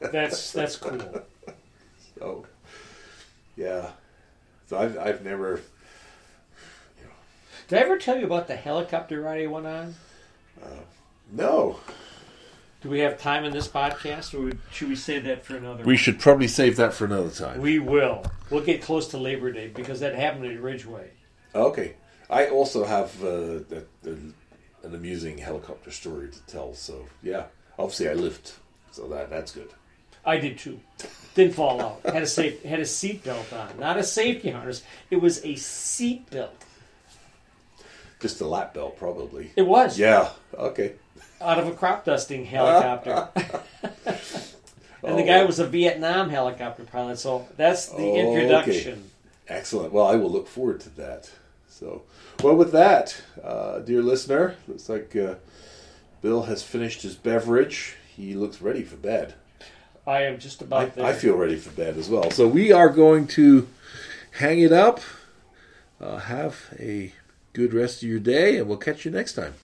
That's 0.00 0.52
that's 0.52 0.76
cool. 0.76 1.22
So, 2.18 2.44
yeah. 3.58 3.90
So 4.66 4.78
I've, 4.78 4.96
I've 4.98 5.24
never, 5.24 5.60
Did 7.66 7.78
I 7.78 7.82
ever 7.82 7.98
tell 7.98 8.18
you 8.18 8.24
about 8.24 8.46
the 8.46 8.56
helicopter 8.56 9.20
ride 9.20 9.42
I 9.42 9.46
went 9.46 9.66
on? 9.66 9.94
no. 11.32 11.80
Do 12.80 12.88
we 12.88 13.00
have 13.00 13.18
time 13.18 13.44
in 13.44 13.52
this 13.52 13.66
podcast, 13.66 14.38
or 14.38 14.56
should 14.70 14.88
we 14.88 14.94
save 14.94 15.24
that 15.24 15.44
for 15.44 15.56
another? 15.56 15.84
We 15.84 15.96
should 15.96 16.20
probably 16.20 16.46
save 16.46 16.76
that 16.76 16.94
for 16.94 17.06
another 17.06 17.30
time. 17.30 17.60
We 17.60 17.80
will. 17.80 18.24
We'll 18.50 18.62
get 18.62 18.82
close 18.82 19.08
to 19.08 19.18
Labor 19.18 19.50
Day 19.50 19.66
because 19.68 19.98
that 20.00 20.14
happened 20.14 20.46
at 20.46 20.62
Ridgeway. 20.62 21.10
Okay. 21.54 21.96
I 22.30 22.46
also 22.46 22.84
have 22.84 23.24
uh, 23.24 23.26
a, 23.26 23.82
a, 24.06 24.10
an 24.10 24.34
amusing 24.94 25.38
helicopter 25.38 25.90
story 25.90 26.28
to 26.28 26.40
tell. 26.46 26.74
So, 26.74 27.06
yeah. 27.20 27.46
Obviously, 27.78 28.08
I 28.08 28.14
lived. 28.14 28.52
So 28.92 29.08
that 29.08 29.30
that's 29.30 29.52
good. 29.52 29.70
I 30.28 30.36
did 30.36 30.58
too. 30.58 30.78
Didn't 31.34 31.54
fall 31.54 31.80
out. 31.80 32.00
Had 32.04 32.22
a 32.22 32.26
safe 32.26 32.62
had 32.62 32.80
a 32.80 32.84
seat 32.86 33.24
belt 33.24 33.50
on, 33.52 33.78
not 33.78 33.96
a 33.96 34.02
safety 34.02 34.50
harness. 34.50 34.82
It 35.10 35.16
was 35.22 35.42
a 35.44 35.54
seat 35.56 36.28
belt. 36.30 36.54
Just 38.20 38.40
a 38.40 38.46
lap 38.46 38.74
belt, 38.74 38.98
probably. 38.98 39.52
It 39.56 39.62
was 39.62 39.98
Yeah. 39.98 40.30
Okay. 40.56 40.94
out 41.40 41.58
of 41.58 41.66
a 41.68 41.72
crop 41.72 42.04
dusting 42.04 42.44
helicopter. 42.56 43.28
and 45.02 45.16
the 45.18 45.22
Oh. 45.22 45.26
guy 45.26 45.44
was 45.44 45.58
a 45.60 45.66
Vietnam 45.66 46.28
helicopter 46.28 46.84
pilot, 46.84 47.18
so 47.18 47.46
that's 47.56 47.86
the 47.86 47.96
Oh, 47.96 48.10
okay. 48.10 48.20
introduction. 48.28 49.10
Excellent. 49.48 49.92
Well, 49.92 50.06
I 50.06 50.16
will 50.16 50.30
look 50.30 50.48
forward 50.48 50.80
to 50.80 50.90
that. 50.96 51.30
So, 51.70 52.02
well, 52.42 52.56
with 52.56 52.72
that, 52.72 53.16
uh, 53.42 53.78
dear 53.78 54.02
listener, 54.02 54.56
looks 54.66 54.88
like 54.88 55.14
uh, 55.16 55.36
Bill 56.20 56.42
has 56.42 56.62
finished 56.62 57.02
his 57.02 57.14
beverage. 57.14 57.94
He 58.14 58.34
looks 58.34 58.60
ready 58.60 58.82
for 58.82 58.96
bed. 58.96 59.34
I 60.08 60.22
am 60.22 60.38
just 60.38 60.62
I, 60.62 60.64
about 60.64 60.94
there. 60.94 61.04
I 61.04 61.12
feel 61.12 61.36
ready 61.36 61.56
for 61.56 61.70
bed 61.70 61.98
as 61.98 62.08
well. 62.08 62.30
So 62.30 62.48
we 62.48 62.72
are 62.72 62.88
going 62.88 63.26
to 63.28 63.68
hang 64.32 64.60
it 64.60 64.72
up. 64.72 65.00
Uh, 66.00 66.16
have 66.16 66.74
a 66.78 67.12
good 67.52 67.74
rest 67.74 68.02
of 68.02 68.08
your 68.08 68.18
day, 68.18 68.56
and 68.56 68.66
we'll 68.66 68.78
catch 68.78 69.04
you 69.04 69.10
next 69.10 69.34
time. 69.34 69.54